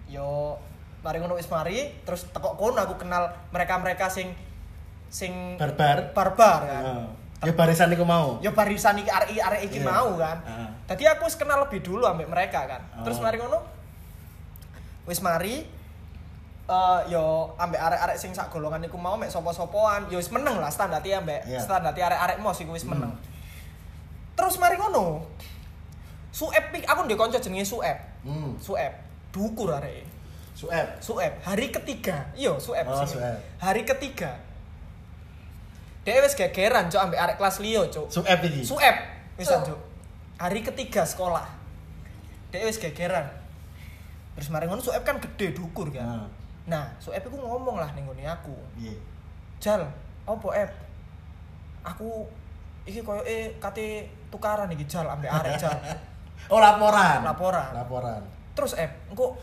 yo 0.06 0.62
mari 1.02 1.18
ngono 1.18 1.34
wis 1.34 1.50
mari 1.50 1.90
terus 2.06 2.22
tekok 2.30 2.54
kono 2.54 2.78
aku 2.86 3.02
kenal 3.02 3.34
mereka-mereka 3.50 4.06
sing 4.06 4.30
sing 5.10 5.58
Barbar. 5.58 6.14
barbar 6.14 6.60
kan 6.70 6.82
Heeh. 6.86 7.21
Ya 7.42 7.52
barisan 7.52 7.90
iku 7.90 8.06
mau. 8.06 8.38
ya 8.38 8.54
barisan 8.54 8.94
iki 8.96 9.10
arek 9.10 9.34
arek 9.34 9.60
iki 9.66 9.78
Iya. 9.82 9.90
mau 9.90 10.14
kan. 10.14 10.38
Heeh. 10.46 10.68
Tadi 10.86 11.02
aku 11.04 11.26
wis 11.26 11.34
kenal 11.34 11.58
lebih 11.58 11.82
dulu 11.82 12.06
ambek 12.06 12.30
mereka 12.30 12.70
kan. 12.70 12.82
Terus 13.02 13.18
Oh. 13.18 13.22
mari 13.22 13.36
ngono 13.36 13.58
wis 15.02 15.18
mari 15.18 15.66
eh 16.62 17.00
yo 17.10 17.50
ambek 17.58 17.76
arek-arek 17.76 18.14
sing 18.14 18.30
sak 18.30 18.46
golongan 18.48 18.86
iku 18.86 18.94
mau 18.94 19.18
mek 19.18 19.26
sapa-sapoan, 19.28 20.06
yo 20.06 20.22
wis 20.22 20.30
meneng 20.30 20.62
lah 20.62 20.70
standar 20.70 21.02
ambek 21.02 21.42
Iya. 21.42 21.58
standar 21.58 21.90
arek-arek 21.90 22.38
mos 22.38 22.62
iku 22.62 22.70
wis 22.72 22.86
Hmm. 22.86 22.94
meneng. 22.94 23.12
Terus 24.32 24.56
mari 24.56 24.78
ngono. 24.78 25.26
Suep 26.32 26.64
pik 26.72 26.86
aku 26.86 27.04
ndek 27.04 27.18
kanca 27.18 27.36
jenenge 27.36 27.66
Suep. 27.66 27.98
Hmm. 28.22 28.54
Suep. 28.56 28.94
Dukur 29.34 29.68
arek. 29.68 30.06
Sueb. 30.54 30.86
Suep 31.02 31.32
hari 31.42 31.68
ketiga. 31.68 32.30
Iya, 32.32 32.54
Suep 32.56 32.86
Oh, 32.86 33.02
Suep. 33.02 33.36
Hari 33.58 33.82
ketiga. 33.82 34.38
Dia 36.02 36.18
wis 36.18 36.34
gegeran 36.34 36.90
cok 36.90 37.02
ambek 37.10 37.20
arek 37.22 37.36
kelas 37.38 37.62
liyo 37.62 37.86
cok. 37.86 38.06
Sueb 38.10 38.40
iki. 38.42 38.66
Suep 38.66 38.96
wisan 39.38 39.62
Cuk. 39.62 39.78
Hari 40.42 40.60
ketiga 40.66 41.06
sekolah. 41.06 41.46
Dia 42.50 42.66
wis 42.66 42.82
gegeran. 42.82 43.22
Terus 44.34 44.50
mari 44.50 44.66
ngono 44.66 44.82
Suep 44.82 45.06
kan 45.06 45.22
gede 45.22 45.54
dukur 45.54 45.94
kan. 45.94 46.02
Nah. 46.02 46.26
Nah, 46.66 46.86
Suep 46.98 47.22
iku 47.22 47.38
ngomong 47.38 47.78
lah 47.78 47.94
ning 47.94 48.06
nggone 48.06 48.26
aku. 48.26 48.54
Iya. 48.74 48.94
Jal, 49.62 49.82
opo 50.26 50.50
Ep? 50.50 50.74
Aku 51.86 52.26
iki 52.82 52.98
koyo 53.06 53.22
eh 53.22 53.54
kate 53.62 54.10
tukaran 54.26 54.66
iki 54.74 54.90
Jal 54.90 55.06
ambek 55.06 55.30
arek 55.30 55.54
Jal. 55.58 55.78
Oh 56.50 56.58
laporan. 56.58 57.22
Laporan. 57.22 57.70
Laporan. 57.70 58.18
Terus 58.58 58.74
Ep, 58.74 58.90
engko 59.06 59.38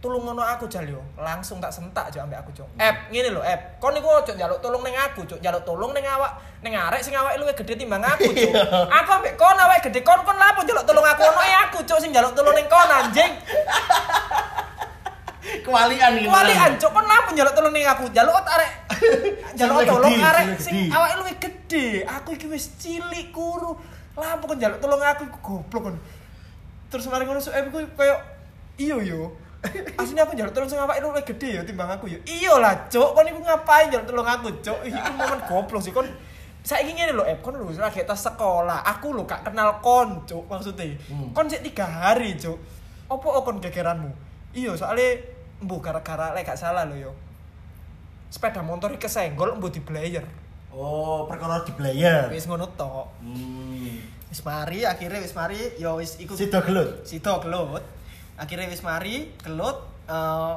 tulung 0.00 0.24
ngono 0.24 0.40
aku 0.40 0.64
Jal 0.66 0.88
yo. 0.88 1.04
Langsung 1.20 1.60
tak 1.60 1.76
sentak 1.76 2.08
aja 2.08 2.24
ambek 2.24 2.40
aku, 2.40 2.50
Cuk. 2.56 2.68
Ep, 2.80 3.12
ngene 3.12 3.36
lho, 3.36 3.44
Ep. 3.44 3.76
Kon 3.76 3.92
niku 3.92 4.08
ojo 4.08 4.32
njaluk 4.32 4.58
tolong 4.64 4.80
ning 4.80 4.96
aku, 4.96 5.28
Cuk. 5.28 5.38
Njaluk 5.44 5.62
tolong 5.68 5.92
ning 5.92 6.08
awak, 6.08 6.40
ning 6.64 6.72
arek 6.72 7.04
sing 7.04 7.12
awake 7.12 7.36
luwih 7.36 7.52
gede 7.52 7.76
timbang 7.76 8.00
aku, 8.00 8.32
Cuk. 8.32 8.52
aku 8.88 9.10
ambek 9.20 9.36
kon 9.36 9.60
awake 9.60 9.92
gede 9.92 10.00
kon 10.00 10.24
kon 10.24 10.40
lapo 10.40 10.64
njaluk 10.64 10.84
tolong 10.88 11.04
aku 11.04 11.20
ono 11.20 11.40
e 11.44 11.52
aku, 11.68 11.78
Cuk, 11.84 12.00
sing 12.00 12.10
njaluk 12.16 12.32
tolong 12.32 12.56
ning 12.56 12.68
kon 12.72 12.88
anjing. 12.88 13.32
Kewalian 15.68 16.12
iki. 16.16 16.26
Kewalian, 16.32 16.72
Cuk, 16.80 16.90
kon 16.96 17.04
lapo 17.04 17.28
njaluk 17.36 17.52
tolong 17.52 17.72
ning 17.76 17.84
aku? 17.84 18.04
Njaluk 18.08 18.34
arek 18.40 18.72
njaluk 19.52 19.84
tolong 19.84 20.16
arek 20.16 20.46
sing 20.64 20.88
awake 20.88 21.14
luwih 21.20 21.36
gede. 21.36 22.08
Aku 22.08 22.32
iki 22.32 22.48
wis 22.48 22.72
cilik 22.80 23.36
kuru. 23.36 23.76
Lapo 24.16 24.48
kon 24.48 24.56
njaluk 24.56 24.80
tolong 24.80 25.04
aku 25.04 25.28
goblok 25.44 25.92
kon. 25.92 25.96
Terus 26.88 27.04
mari 27.12 27.28
ngono 27.28 27.44
Suep 27.44 27.68
iku 27.68 27.84
koyo 27.94 28.16
iya 28.80 28.96
yo. 29.04 29.36
Aslinya 30.00 30.24
aku 30.24 30.32
njaluk 30.32 30.56
tolong 30.56 30.70
sing 30.72 30.80
awake 30.80 31.04
luwih 31.04 31.20
gede 31.20 31.60
ya 31.60 31.62
timbang 31.68 31.92
aku 31.92 32.08
yo. 32.08 32.18
Iya 32.24 32.56
lah, 32.56 32.88
Cuk. 32.88 33.12
Kon 33.12 33.28
iku 33.28 33.44
ngapain 33.44 33.92
njaluk 33.92 34.06
tolong 34.08 34.28
aku, 34.28 34.48
Cuk? 34.64 34.78
Iku 34.88 35.10
momen 35.12 35.40
goblok 35.44 35.82
sih 35.84 35.92
kon. 35.92 36.08
Saiki 36.64 36.96
ngene 36.96 37.12
lho, 37.12 37.24
Ep, 37.28 37.44
kon 37.44 37.56
lho 37.56 37.68
lagi 37.76 38.00
tas 38.08 38.24
sekolah. 38.24 38.80
Aku 38.96 39.12
lho 39.12 39.28
gak 39.28 39.44
kenal 39.44 39.84
kon, 39.84 40.24
Cuk, 40.24 40.48
maksudnya. 40.48 40.96
Hmm. 41.12 41.36
Kon 41.36 41.52
sik 41.52 41.60
tiga 41.60 41.84
hari, 41.84 42.40
Cuk. 42.40 42.56
Opo 43.12 43.36
kon 43.44 43.60
gegeranmu? 43.60 44.08
Iya, 44.56 44.72
soalnya 44.80 45.20
mbuh 45.60 45.80
gara-gara 45.84 46.32
lek 46.32 46.48
gak 46.48 46.56
salah 46.56 46.88
lho 46.88 46.96
yo. 46.96 47.12
Sepeda 48.32 48.64
motor 48.64 48.96
kesenggol 48.96 49.60
mbuh 49.60 49.68
di 49.68 49.84
blayer. 49.84 50.24
Oh, 50.72 51.26
perkara 51.28 51.66
di 51.66 51.74
player. 51.76 52.32
Wis 52.32 52.48
ngono 52.48 52.64
tok. 52.78 53.12
Hmm. 53.20 54.00
Wis 54.30 54.40
mari, 54.46 54.86
akhirnya 54.86 55.20
wis 55.20 55.34
mari, 55.34 55.58
yo 55.76 55.98
wis 55.98 56.16
iku 56.16 56.38
Sido 56.38 56.62
gelut. 56.62 57.02
Sido 57.02 57.42
gelut. 57.42 57.82
Akhirnya 58.40 58.72
wis 58.72 58.80
mari, 58.80 59.28
gelut 59.44 59.76
eh, 60.08 60.54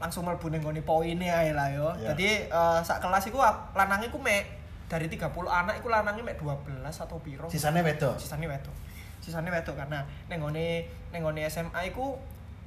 langsung 0.00 0.24
mlebu 0.24 0.48
ning 0.48 0.64
nggone 0.64 0.80
poine 0.80 1.28
ae 1.28 1.52
lah 1.52 1.68
yo. 1.68 1.92
Iya. 2.00 2.16
Jadi 2.16 2.48
eh, 2.48 2.80
sak 2.80 3.04
kelas 3.04 3.28
iku 3.28 3.38
lanang 3.76 4.00
iku 4.00 4.16
mek 4.16 4.64
dari 4.88 5.08
30 5.08 5.28
anak 5.44 5.84
iku 5.84 5.92
lanangnya 5.92 6.24
mek 6.24 6.40
12 6.40 6.80
atau 6.88 7.20
piro. 7.20 7.46
Sisane 7.52 7.84
wedok. 7.84 8.16
Sisane 8.16 8.48
wedok. 8.48 8.74
Sisane 9.20 9.52
wedok 9.52 9.76
karena 9.76 10.00
ning 10.32 10.40
nggone 10.40 10.88
ning 11.12 11.20
nggone 11.20 11.44
SMA 11.52 11.92
iku 11.92 12.16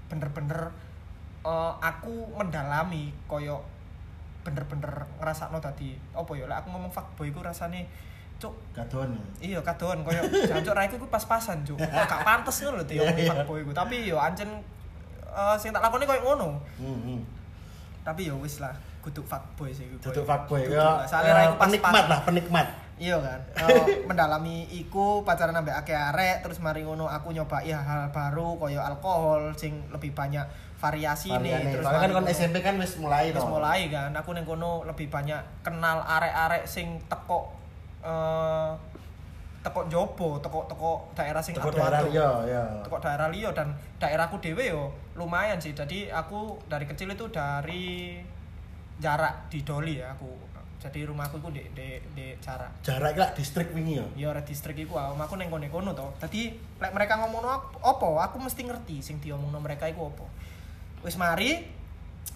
bener-bener 0.07 0.69
eh, 1.41 1.73
aku 1.81 2.37
mendalami 2.37 3.09
koyo 3.25 3.65
bener-bener 4.47 5.03
ngrasakno 5.19 5.59
tadi 5.59 5.99
apa 6.15 6.31
ya 6.39 6.47
lek 6.47 6.63
aku 6.63 6.71
ngomong 6.71 6.87
fuckboy 6.87 7.27
iku 7.27 7.43
rasane 7.43 7.83
cuk 8.37 8.53
Kadon. 8.77 9.09
Iya, 9.41 9.59
kadoan 9.65 10.05
koyo 10.05 10.21
jancuk 10.45 10.77
raiku 10.77 11.01
iku 11.01 11.07
pas-pasan, 11.09 11.65
Cuk. 11.65 11.81
Kok 11.81 12.05
gak 12.05 12.21
pantes 12.21 12.61
ngono 12.61 12.77
lho 12.77 12.85
Iya, 12.93 13.09
Tio 13.09 13.25
iya. 13.25 13.33
fuckboy 13.33 13.65
iku. 13.65 13.71
Tapi 13.73 14.05
yo 14.05 14.21
ancen 14.21 14.61
eh 15.33 15.55
sing 15.57 15.73
tak 15.73 15.81
lakoni 15.81 16.05
koyo 16.05 16.21
ngono. 16.21 16.61
Hmm. 16.77 16.99
hmm. 17.01 17.21
Tapi 18.05 18.29
yo 18.29 18.37
wis 18.37 18.61
lah, 18.61 18.77
kudu 19.01 19.25
fuckboy 19.25 19.73
sih 19.73 19.89
fuckboy. 19.97 20.69
Kudu 20.69 20.77
Ya, 20.77 20.85
lah. 20.85 21.09
Soalnya 21.09 21.33
eh, 21.33 21.37
raiku 21.41 21.55
pas 21.57 21.65
penikmat 21.65 22.05
lah, 22.05 22.19
penikmat. 22.21 22.67
Iya 23.01 23.17
kan. 23.17 23.39
Eh, 23.65 23.85
mendalami 24.09 24.69
iku 24.69 25.25
pacaran 25.25 25.57
ambek 25.57 25.73
akeh 25.73 25.97
arek 25.97 26.45
terus 26.45 26.61
mari 26.61 26.85
ngono 26.85 27.09
aku 27.09 27.33
nyoba 27.33 27.65
ya 27.65 27.81
hal 27.81 28.13
baru 28.13 28.61
koyo 28.61 28.85
alkohol 28.85 29.57
sing 29.57 29.89
lebih 29.89 30.13
banyak 30.13 30.45
variasi 30.77 31.33
nih 31.41 31.73
terus 31.73 31.89
kan 31.89 32.09
kon 32.13 32.29
SMP 32.29 32.61
kan 32.61 32.77
wis 32.77 33.01
mulai 33.01 33.33
Terus 33.33 33.49
toh. 33.49 33.57
mulai 33.57 33.89
kan, 33.89 34.13
aku 34.13 34.37
neng 34.37 34.45
kono 34.45 34.85
lebih 34.85 35.09
banyak 35.09 35.41
kenal 35.65 36.05
arek-arek 36.05 36.69
sing 36.69 37.01
teko 37.09 37.49
eh 38.07 38.71
teko 39.67 39.83
Jobo, 39.91 40.39
teko 40.39 40.63
teko 40.71 40.91
daerah 41.11 41.43
sing 41.43 41.51
Teko 41.51 41.75
daerah 41.75 42.07
liya, 42.07 42.29
ya. 42.47 42.63
Teko 42.87 43.03
daerah 43.03 43.27
liya 43.27 43.51
dan 43.51 43.75
daerahku 43.99 44.39
dhewe 44.39 44.71
yo 44.71 44.95
lumayan 45.19 45.59
sih. 45.59 45.75
Jadi 45.75 46.07
aku 46.07 46.55
dari 46.71 46.87
kecil 46.87 47.11
itu 47.11 47.27
dari 47.27 48.15
jarak 49.03 49.51
di 49.51 49.59
Doli 49.67 49.99
ya 49.99 50.15
aku. 50.15 50.31
Jadi 50.77 51.09
rumahku 51.09 51.41
itu 51.41 51.49
di 51.57 51.63
di, 51.73 51.87
di 52.15 52.25
jarak. 52.39 52.79
Jarak 52.85 53.17
lah 53.17 53.29
distrik 53.35 53.73
wingi 53.75 53.99
ya. 53.99 54.05
Ya 54.15 54.27
ora 54.31 54.39
distrik 54.45 54.77
iku 54.77 54.95
aku 54.95 55.35
neng 55.35 55.51
kono 55.51 55.67
kono 55.67 55.91
to. 55.91 56.07
Dadi 56.21 56.53
lek 56.55 56.93
mereka 56.95 57.19
ngomongno 57.19 57.75
apa, 57.83 58.07
aku 58.23 58.37
mesti 58.39 58.61
ngerti 58.63 59.03
sing 59.03 59.19
diomongno 59.19 59.59
mereka 59.59 59.89
iku 59.89 60.07
apa. 60.13 60.25
Wis 61.03 61.19
mari. 61.19 61.75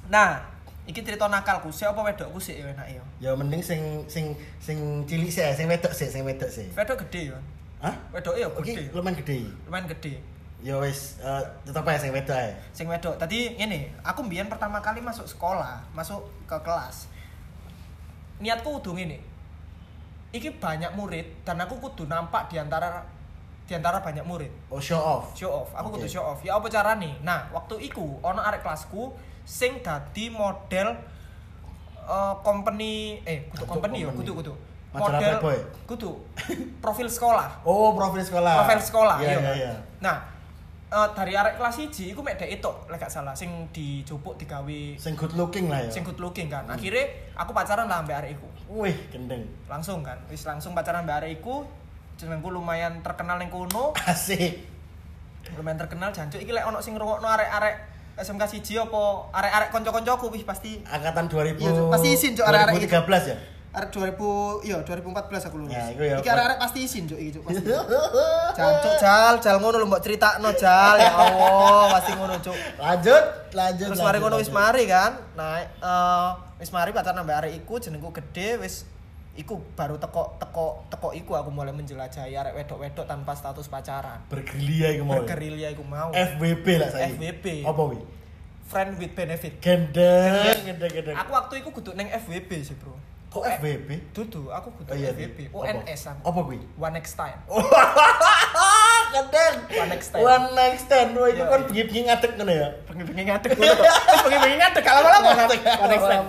Nah, 0.10 0.42
iki 0.90 1.06
cerita 1.06 1.30
nakalku, 1.30 1.70
sih 1.70 1.86
apa 1.86 2.02
wedokku 2.02 2.42
sih 2.42 2.58
enak 2.58 2.88
ya. 2.90 3.04
Ya 3.22 3.32
mending 3.38 3.62
sing 3.62 4.06
sing 4.10 4.34
sing 4.58 5.06
cilik 5.06 5.30
sih, 5.30 5.46
sing 5.54 5.70
wedok 5.70 5.94
sih, 5.94 6.10
sing 6.10 6.26
wedok 6.26 6.50
sih. 6.50 6.68
Wedok 6.74 7.06
gede 7.06 7.34
ya. 7.34 7.40
Hah? 7.82 7.96
Wedoke 8.14 8.38
ya 8.38 8.50
gede. 8.50 8.94
lumayan 8.94 9.18
gede. 9.18 9.38
Lumayan 9.66 9.86
gede. 9.90 10.14
Ya 10.62 10.78
wis, 10.78 11.18
eh, 11.18 11.42
tetep 11.66 11.82
aja 11.82 11.98
sing 11.98 12.14
wedok 12.14 12.38
ae. 12.38 12.54
Sing 12.74 12.86
wedok. 12.86 13.18
Tadi 13.18 13.58
ngene, 13.58 13.94
aku 14.06 14.22
mbiyen 14.26 14.46
pertama 14.50 14.78
kali 14.82 15.02
masuk 15.02 15.26
sekolah, 15.26 15.82
masuk 15.94 16.22
ke 16.46 16.58
kelas. 16.62 17.10
Niatku 18.38 18.82
kudu 18.82 18.98
ngene. 18.98 19.18
Iki 20.32 20.62
banyak 20.62 20.94
murid 20.94 21.28
dan 21.44 21.62
aku 21.62 21.82
kudu 21.82 22.06
nampak 22.06 22.54
di 22.54 22.62
antara 22.62 23.04
di 23.72 23.80
antara 23.80 24.04
banyak 24.04 24.28
murid. 24.28 24.52
Oh, 24.68 24.84
show 24.84 25.00
off. 25.00 25.32
Show 25.32 25.48
off. 25.48 25.72
Aku 25.72 25.88
kudu 25.90 26.04
Oke. 26.04 26.12
show 26.12 26.28
off. 26.28 26.44
Ya 26.44 26.60
apa 26.60 26.68
carane? 26.68 27.16
Nah, 27.24 27.48
waktu 27.50 27.80
iku 27.82 28.20
ono 28.20 28.44
arek 28.44 28.60
kelasku 28.60 29.16
sing 29.48 29.80
dadi 29.80 30.28
model 30.28 30.92
eh, 32.04 32.34
company 32.44 33.24
eh 33.24 33.48
kudu 33.48 33.64
Kudu 33.64 33.72
company 33.72 33.98
ya, 33.98 34.12
company. 34.12 34.20
kudu 34.20 34.32
kudu. 34.36 34.54
Model 34.92 35.24
Playboy? 35.24 35.58
kudu 35.88 36.10
profil 36.84 37.08
sekolah. 37.08 37.64
Oh, 37.64 37.96
profil 37.96 38.20
sekolah. 38.20 38.60
Profil 38.60 38.80
sekolah, 38.84 39.16
Iya, 39.24 39.32
iya. 39.32 39.40
iya, 39.40 39.52
iya. 39.56 39.74
Nah, 40.04 40.20
eh, 40.92 41.08
dari 41.16 41.32
arek 41.32 41.56
kelas 41.56 41.80
1 41.80 42.12
iku 42.12 42.20
mek 42.20 42.36
dek 42.36 42.52
itu, 42.52 42.72
lek 42.92 43.00
gak 43.00 43.08
salah 43.08 43.32
sing 43.32 43.72
dijupuk 43.72 44.36
digawe 44.36 44.80
Sing 45.00 45.16
good 45.16 45.32
looking 45.32 45.72
lah 45.72 45.80
ya. 45.80 45.88
sing 45.88 46.04
good 46.04 46.20
looking 46.20 46.52
kan. 46.52 46.68
Hmm. 46.68 46.76
Akhirnya 46.76 47.08
aku 47.40 47.56
pacaran 47.56 47.88
lah 47.88 48.04
ambek 48.04 48.20
arek 48.20 48.36
iku. 48.36 48.48
Wih, 48.84 49.00
gendeng. 49.08 49.48
Langsung 49.66 50.04
kan. 50.04 50.20
Wis 50.28 50.44
langsung 50.44 50.76
pacaran 50.76 51.08
ambek 51.08 51.24
arek 51.24 51.40
iku. 51.40 51.64
Jenengku 52.20 52.50
lumayan 52.50 53.00
terkenal 53.06 53.38
ning 53.40 53.54
kono. 53.54 53.94
Asik. 54.12 54.68
lumayan 55.58 55.76
terkenal 55.76 56.14
jancuk 56.16 56.40
iki 56.40 56.54
lek 56.54 56.64
ono 56.64 56.80
sing 56.80 56.96
ngrungokno 56.96 57.28
arek-arek 57.28 57.76
SMK 58.16 58.44
siji 58.46 58.78
apa 58.78 59.34
arek-arek 59.34 59.70
kanca-kancaku 59.74 60.30
wis 60.32 60.46
pasti 60.46 60.80
Angkatan 60.86 61.28
2000. 61.28 61.58
Iya. 61.58 61.72
Pasti 61.90 62.08
izin, 62.14 62.32
Cuk, 62.38 62.46
arek-arek 62.46 62.78
gitu. 62.78 62.94
2013 62.94 63.32
ya. 63.34 63.38
arek 63.72 63.88
2000 63.96 64.68
iya 64.68 64.78
2014 64.84 65.48
aku 65.48 65.56
lulus. 65.64 65.72
Ya, 65.72 65.88
iku 65.96 66.04
ya. 66.04 66.20
iki 66.20 66.28
arek-arek 66.28 66.58
pasti 66.60 66.80
izin 66.84 67.04
cuk 67.08 67.20
iki 67.24 67.32
cuk 67.40 67.44
pasti. 67.48 67.64
Jancuk 68.60 68.94
jal, 69.00 69.34
jal 69.40 69.56
ngono 69.64 69.76
lho 69.80 69.88
mbok 69.88 70.04
critakno 70.04 70.52
jal 70.60 70.96
ya 71.00 71.12
Allah, 71.16 71.88
pasti 71.96 72.12
ngono 72.12 72.36
cuk. 72.44 72.58
Lanjut, 72.76 73.24
lanjut. 73.56 73.88
Terus 73.96 74.04
mari 74.04 74.18
ngono 74.20 74.36
wis 74.44 74.52
mari 74.52 74.84
kan. 74.92 75.12
Nah, 75.40 75.64
eh 75.64 76.30
wis 76.60 76.70
mari 76.76 76.92
pacaran 76.92 77.24
ambek 77.24 77.48
arek 77.48 77.52
iku 77.64 77.80
jenengku 77.80 78.12
gede 78.12 78.60
wis 78.60 78.84
iku 79.32 79.64
baru 79.80 79.96
teko 79.96 80.36
teko 80.36 80.84
teko 80.92 81.16
iku 81.16 81.40
aku 81.40 81.50
mulai 81.56 81.72
menjelajahi 81.72 82.36
arek 82.36 82.54
wedok-wedok 82.56 83.08
tanpa 83.08 83.32
status 83.32 83.72
pacaran. 83.72 84.20
Bergerilya 84.28 85.00
iku 85.00 85.04
mau. 85.08 85.16
ya? 85.16 85.20
Bergerilya 85.24 85.68
iku 85.72 85.84
mau. 85.88 86.10
FWB 86.12 86.66
lah 86.76 86.90
saya. 86.92 87.08
FWB. 87.16 87.46
Apa 87.64 87.82
wi? 87.96 88.00
Friend 88.68 88.92
with 89.00 89.14
benefit. 89.16 89.54
Gendeng, 89.60 90.64
gendeng, 90.64 90.92
gendeng. 90.92 91.16
Aku 91.16 91.32
waktu 91.36 91.64
itu 91.64 91.70
kudu 91.72 91.92
neng 91.96 92.08
FWB 92.12 92.52
sih, 92.64 92.76
Bro. 92.80 92.96
kok 93.32 93.48
FWB? 93.48 94.12
Dudu, 94.12 94.52
aku 94.52 94.76
kudu 94.76 94.92
Oh 94.92 94.96
iya. 95.00 95.16
FWB. 95.16 95.56
UNS 95.56 96.02
aku. 96.12 96.22
Apa 96.28 96.40
kuwi? 96.52 96.60
One 96.76 96.96
next 97.00 97.16
time. 97.16 97.40
Gendeng. 99.16 99.56
One 99.72 99.90
next 99.92 100.08
stand. 100.12 100.24
One 100.24 100.48
next 100.56 100.84
stand. 100.88 101.10
Wah, 101.16 101.28
itu 101.32 101.44
kan 101.44 101.62
bengi-bengi 101.68 102.02
ngadeg 102.12 102.32
ngono 102.36 102.52
ya. 102.52 102.68
Bengi-bengi 102.88 103.24
ngadeg 103.32 103.50
ngono 103.56 103.84
bengi-bengi 104.28 104.58
ngadeg 104.60 104.84
lama-lama 104.84 105.30
One 105.48 105.92
next 105.92 106.08
time. 106.12 106.28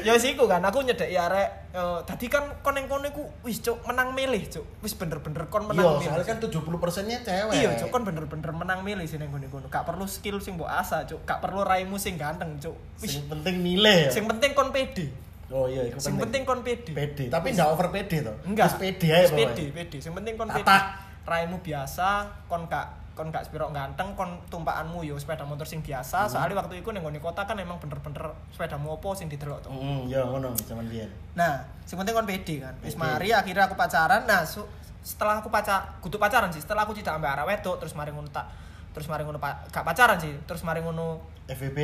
Ya 0.00 0.12
wis 0.12 0.24
iku 0.24 0.44
kan 0.44 0.60
aku 0.60 0.80
nyedeki 0.80 1.16
arek 1.16 1.48
eh, 1.70 1.98
tadi 2.04 2.26
kan 2.26 2.60
kon 2.60 2.76
ning 2.76 2.84
kono 2.84 3.06
iku 3.06 3.24
wis 3.40 3.60
cuk 3.60 3.80
menang 3.84 4.12
milih 4.12 4.40
cuk. 4.46 4.64
Wis 4.80 4.92
bener-bener 4.92 5.48
kon 5.48 5.64
menang 5.64 5.80
Iya, 5.80 5.92
milih. 5.96 6.08
soalnya 6.12 6.26
kan 6.26 6.38
70%-nya 6.38 7.18
cewek. 7.22 7.52
Iya, 7.56 7.70
cuk 7.76 7.88
kon 7.88 8.02
bener-bener 8.04 8.50
menang 8.50 8.80
milih 8.80 9.04
sih 9.04 9.16
ning 9.16 9.28
kono. 9.28 9.66
Gak 9.66 9.84
perlu 9.84 10.04
skill 10.04 10.38
sing 10.38 10.54
mbok 10.54 10.68
asa, 10.68 11.04
cuk. 11.04 11.24
Gak 11.24 11.40
perlu 11.40 11.64
raimu 11.64 11.96
sing 11.96 12.14
ganteng, 12.14 12.58
cuk. 12.58 12.76
Sing 12.98 13.24
penting 13.26 13.56
milih 13.58 13.96
ya. 14.06 14.10
sing 14.10 14.24
penting 14.24 14.52
kon 14.52 14.68
pede. 14.70 15.08
Oh 15.50 15.66
iya, 15.66 15.82
itu 15.82 15.98
Sing 15.98 16.14
penting 16.14 16.44
kon 16.44 16.62
pede. 16.62 16.92
pede. 16.92 17.26
Tapi 17.26 17.50
enggak 17.50 17.68
over 17.68 17.88
pede 17.90 18.22
toh. 18.22 18.36
Enggak. 18.44 18.70
Wis 18.70 18.76
pede 18.78 19.08
Wis 19.08 19.30
pokoknya. 19.30 19.48
pede, 19.50 19.64
pede. 19.72 19.96
Sing 19.98 20.12
penting 20.12 20.34
kon 20.36 20.46
pede. 20.46 20.76
Raimu 21.20 21.58
biasa, 21.58 22.08
kon 22.46 22.66
gak 22.66 22.99
kon 23.20 23.28
gak 23.28 23.44
spiro 23.44 23.68
ganteng, 23.68 24.16
kon 24.16 24.40
tumpakanmu 24.48 25.04
yo 25.04 25.20
sepeda 25.20 25.44
motor 25.44 25.68
sing 25.68 25.84
biasa. 25.84 26.24
Hmm. 26.24 26.32
Soalnya 26.32 26.56
waktu 26.56 26.80
itu 26.80 26.88
nggone 26.88 27.20
kota 27.20 27.44
kan 27.44 27.52
emang 27.54 27.76
bener-bener 27.76 28.32
sepedamu 28.48 28.96
opo 28.96 29.12
sing 29.12 29.28
didelok 29.28 29.60
tuh. 29.60 29.70
Heeh, 29.70 30.08
ya 30.08 30.24
ngono 30.24 30.56
zaman 30.56 30.88
biyen. 30.88 31.12
Nah, 31.36 31.60
sing 31.84 31.94
penting 31.94 32.16
kon 32.16 32.24
pede 32.24 32.64
kan. 32.64 32.72
Wis 32.80 32.96
mari 32.96 33.28
akhirnya 33.30 33.68
aku 33.68 33.76
pacaran. 33.76 34.24
Nah, 34.24 34.48
su- 34.48 34.64
setelah 35.04 35.44
aku 35.44 35.52
pacar, 35.52 36.00
kudu 36.00 36.16
pacaran 36.16 36.48
sih. 36.48 36.64
Setelah 36.64 36.88
aku 36.88 36.96
tidak 36.96 37.20
ambek 37.20 37.28
arek 37.28 37.46
wedok, 37.46 37.76
terus 37.76 37.92
mari 37.92 38.08
ngono 38.10 38.32
tak 38.32 38.48
terus 38.90 39.06
mari 39.06 39.22
ngono 39.22 39.38
pa- 39.38 39.62
gak 39.68 39.84
pacaran 39.84 40.16
sih. 40.16 40.32
Terus 40.48 40.64
mari 40.64 40.80
ngono 40.80 41.20
FWB 41.46 41.78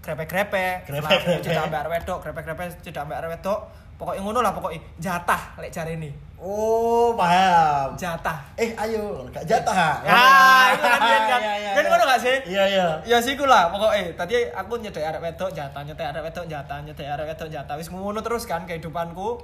grepe-grepe, 0.00 0.86
Grepe-grepe. 0.88 1.42
Tidak 1.44 1.62
ambek 1.66 1.78
arek 1.82 1.92
wedok, 2.00 2.18
grepe-grepe 2.22 2.62
tidak 2.80 3.04
ambek 3.04 3.16
arek 3.18 3.30
wedok. 3.38 3.60
Pokoknya 4.00 4.24
ngono 4.24 4.40
lah 4.40 4.56
pokoknya 4.56 4.80
jatah 4.96 5.60
lek 5.60 5.68
jarene. 5.68 6.08
Oh, 6.40 7.12
paham. 7.12 7.92
Jatah. 8.00 8.40
Eh, 8.56 8.72
ayo, 8.72 9.28
gak 9.28 9.44
jatah. 9.44 9.76
ha? 9.76 9.90
Ah, 10.08 10.64
itu 10.72 10.88
kan 10.88 11.00
kan. 11.04 11.40
Iya, 11.44 11.54
iya, 11.60 11.70
Kan 11.76 11.84
iya. 11.84 11.90
ngono 11.92 12.04
gak 12.08 12.20
sih? 12.24 12.36
Iya, 12.48 12.64
iya. 12.64 12.86
Ya 13.04 13.18
sih 13.20 13.36
lah 13.36 13.68
pokoknya 13.68 14.16
tadi 14.16 14.48
aku 14.48 14.80
nyedek 14.80 15.04
arek 15.04 15.20
wedok 15.20 15.52
jatah 15.52 15.84
nyedek 15.84 16.06
arek 16.08 16.22
wedok 16.24 16.48
jatah 16.48 16.80
nyedek 16.80 17.04
arek 17.04 17.26
wedok 17.36 17.48
jatah 17.52 17.76
wis 17.76 17.92
ngono 17.92 18.24
terus 18.24 18.48
kan 18.48 18.64
kehidupanku 18.64 19.36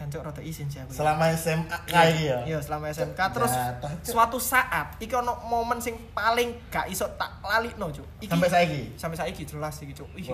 jancuk 0.00 0.24
rada 0.24 0.40
izin 0.40 0.64
sih 0.68 0.80
aku. 0.80 0.96
Selama 0.96 1.28
SMA 1.36 1.76
kayak 1.84 2.16
ya. 2.20 2.38
Iya, 2.48 2.58
selama 2.64 2.88
SMK 2.88 3.20
terus 3.36 3.52
Jatah, 3.52 3.92
suatu 4.00 4.40
saat 4.40 4.96
iki 4.96 5.12
ono 5.12 5.40
momen 5.44 5.76
sing 5.76 5.92
paling 6.16 6.56
gak 6.72 6.88
iso 6.88 7.04
tak 7.20 7.28
Cuk. 7.92 8.06
Iki 8.24 8.32
Sampai 8.32 8.48
saiki. 8.48 8.80
sampai 8.96 9.16
saiki 9.20 9.42
jelas 9.44 9.76
iki, 9.84 9.92
Cuk. 9.92 10.08
Iki 10.16 10.32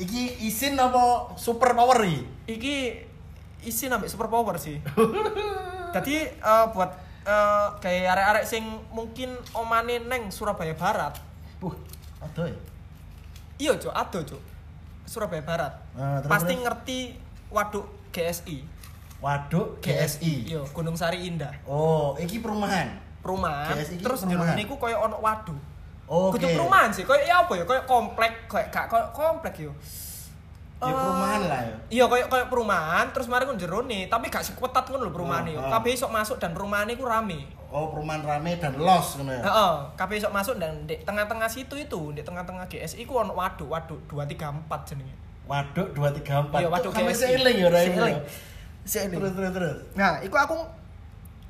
Iki 0.00 0.48
isin 0.48 0.80
apa 0.80 1.36
super 1.36 1.76
power 1.76 2.00
iki? 2.04 2.24
iki 2.48 2.76
isi 3.62 3.86
nambah 3.86 4.10
super 4.10 4.26
power 4.26 4.58
sih. 4.58 4.82
Jadi 5.94 6.16
eh, 6.26 6.66
buat 6.74 6.90
eh, 7.22 7.66
kayak 7.78 8.10
arek-arek 8.18 8.44
sing 8.46 8.64
mungkin 8.90 9.34
omane 9.54 10.02
neng 10.02 10.28
Surabaya 10.34 10.74
Barat. 10.74 11.14
Buh, 11.62 11.74
aduh 12.18 12.50
ya. 12.50 12.58
Iya, 13.62 13.72
Cuk, 13.78 13.94
ado, 13.94 14.18
Cuk. 14.26 14.42
Surabaya 15.06 15.42
Barat. 15.46 15.72
Nah, 15.94 16.18
terus, 16.18 16.30
Pasti 16.30 16.54
terus. 16.56 16.62
ngerti 16.66 16.98
waduk 17.54 17.86
GSI. 18.10 18.58
Waduk 19.22 19.78
GSI. 19.78 20.50
Iya, 20.50 20.66
Gunung 20.74 20.98
Sari 20.98 21.30
Indah. 21.30 21.54
Oh, 21.62 22.18
iki 22.18 22.42
perumahan. 22.42 22.98
Perumahan. 23.22 23.78
GSI 23.78 24.02
Terus 24.02 24.26
jero 24.26 24.42
niku 24.58 24.74
koyo 24.82 24.98
ono 25.06 25.22
waduk. 25.22 25.54
Oke. 26.12 26.36
Kudu 26.36 26.46
perumahan 26.52 26.92
sih, 26.92 27.02
koyo 27.02 27.24
ya 27.24 27.40
apa 27.40 27.56
ya? 27.56 27.64
Koyo 27.64 27.82
komplek, 27.84 28.44
koyo 28.44 28.68
gak 28.68 28.84
koyo 28.84 29.08
komplek 29.10 29.56
yo. 29.58 29.72
Ya, 30.76 30.84
Eh, 30.84 30.92
perumahan 30.92 31.40
lah 31.46 31.60
ya. 31.62 31.76
Iya, 31.88 32.04
koyo 32.04 32.24
koyo 32.26 32.44
perumahan, 32.46 33.06
terus 33.10 33.26
mari 33.26 33.46
ku 33.46 33.54
jero 33.54 33.80
nih, 33.82 34.10
tapi 34.10 34.28
gak 34.28 34.44
seketat 34.44 34.84
ngono 34.84 35.08
lho 35.08 35.12
perumahan 35.14 35.46
Oh, 35.46 35.54
yo. 35.54 35.58
oh. 35.58 35.70
Kabeh 35.70 35.90
iso 35.90 36.06
masuk 36.06 36.36
dan 36.36 36.52
perumahan 36.52 36.84
iku 36.86 37.06
rame. 37.06 37.48
Oh, 37.70 37.88
perumahan 37.88 38.20
rame 38.20 38.58
dan 38.58 38.76
los 38.76 39.16
ngono 39.16 39.32
ya. 39.32 39.40
Heeh, 39.40 39.74
kabeh 39.94 40.16
iso 40.18 40.28
masuk 40.28 40.58
dan 40.58 40.84
di 40.84 40.98
tengah-tengah 40.98 41.48
situ 41.48 41.72
itu, 41.74 42.12
di 42.12 42.20
tengah-tengah 42.20 42.66
GSI 42.66 43.02
ku 43.02 43.16
ono 43.16 43.32
waduk, 43.32 43.70
waduk 43.70 44.04
234 44.04 44.68
jenenge. 44.84 45.14
Waduk 45.42 45.88
234. 45.92 46.60
Iya, 46.60 46.68
waduk 46.68 46.90
sampai 46.92 47.14
GSI. 47.14 47.24
seiling 47.24 47.56
ya. 47.56 47.68
Seiling. 47.70 48.12
ya? 48.12 48.22
Seiling. 48.84 49.16
Terus 49.16 49.32
terus 49.32 49.52
terus. 49.54 49.76
Nah, 49.94 50.18
iku 50.20 50.36
aku 50.36 50.56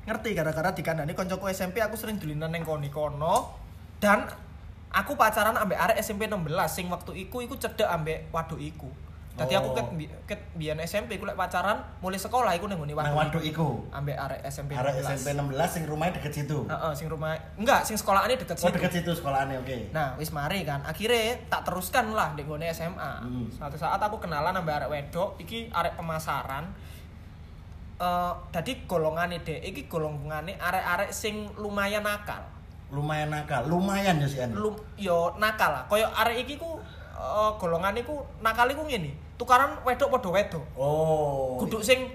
ngerti 0.03 0.29
gara-gara 0.31 0.69
dikandani 0.71 1.11
koncoku 1.11 1.49
SMP 1.49 1.81
aku 1.81 1.97
sering 1.97 2.15
dulinan 2.15 2.47
neng 2.47 2.61
koni 2.61 2.87
kono 2.87 3.55
dan 3.97 4.27
aku 4.93 5.17
pacaran 5.17 5.53
ambek 5.53 5.75
arek 5.75 5.97
SMP 5.97 6.25
16 6.25 6.45
sing 6.69 6.85
waktu 6.87 7.11
iku 7.19 7.41
iku 7.41 7.57
cedek 7.57 7.85
ambek 7.85 8.29
waduk 8.29 8.57
iku. 8.57 8.87
Aku 9.33 9.49
Oh. 9.49 9.73
ket 9.73 9.89
bi- 9.91 10.13
ket 10.29 10.37
biyen 10.53 10.77
SMP 10.79 11.17
iku 11.17 11.25
lek 11.25 11.33
pacaran 11.33 11.81
mulai 11.99 12.15
sekolah 12.15 12.53
iku 12.53 12.69
ning 12.69 12.77
ngene 12.77 12.93
Nang 12.93 13.17
waduk 13.17 13.41
iku. 13.41 13.81
ambek 13.89 14.13
arek 14.13 14.45
SMP 14.45 14.77
Arek 14.77 15.01
16. 15.01 15.09
SMP 15.17 15.27
16 15.33 15.69
sing 15.73 15.83
rumahnya 15.83 16.21
deket 16.21 16.33
situ. 16.35 16.57
Heeh, 16.69 16.91
sing 16.93 17.09
rumah 17.09 17.33
enggak 17.57 17.81
sing 17.81 17.97
sekolahane 17.97 18.37
deket 18.37 18.53
Oh, 18.53 18.69
situ. 18.69 18.77
deket 18.77 18.93
situ 18.93 19.09
sekolahannya, 19.11 19.57
oke. 19.57 19.89
Nah, 19.89 20.13
wis 20.15 20.29
mari 20.29 20.61
kan. 20.61 20.85
Akhirnya 20.85 21.33
tak 21.49 21.65
teruskan 21.65 22.13
lah 22.13 22.37
di 22.37 22.45
gone 22.45 22.69
SMA. 22.69 23.25
Hmm. 23.25 23.49
Suatu 23.49 23.73
saat 23.73 23.97
aku 23.97 24.21
kenalan 24.21 24.53
ambek 24.53 24.85
arek 24.85 24.89
wedok, 24.91 25.41
iki 25.41 25.65
arek 25.71 25.97
pemasaran. 25.97 26.69
Eh, 27.95 28.33
dadi 28.51 28.85
golongane 28.85 29.41
dek, 29.41 29.63
iki 29.63 29.87
golongane 29.87 30.53
arek-arek 30.59 31.09
sing 31.09 31.49
lumayan 31.55 32.03
nakal. 32.03 32.52
Lumayan 32.93 33.33
nakal, 33.33 33.65
lumayan 33.65 34.21
ya 34.21 34.27
sih. 34.29 34.39
Lum, 34.53 34.77
yo 34.93 35.33
nakal 35.41 35.73
lah. 35.73 35.83
Kaya 35.89 36.05
arek 36.13 36.45
iki 36.45 36.61
ku 36.61 36.77
eh, 37.17 37.51
golongane 37.57 38.05
ku 38.05 38.21
nakal 38.39 38.69
iku 38.69 38.85
ngene. 38.85 39.17
Tukaran 39.35 39.81
wedok 39.81 40.13
padha 40.13 40.29
wedok. 40.29 40.61
Oh. 40.77 41.57
Kudu 41.57 41.81
sing 41.81 42.13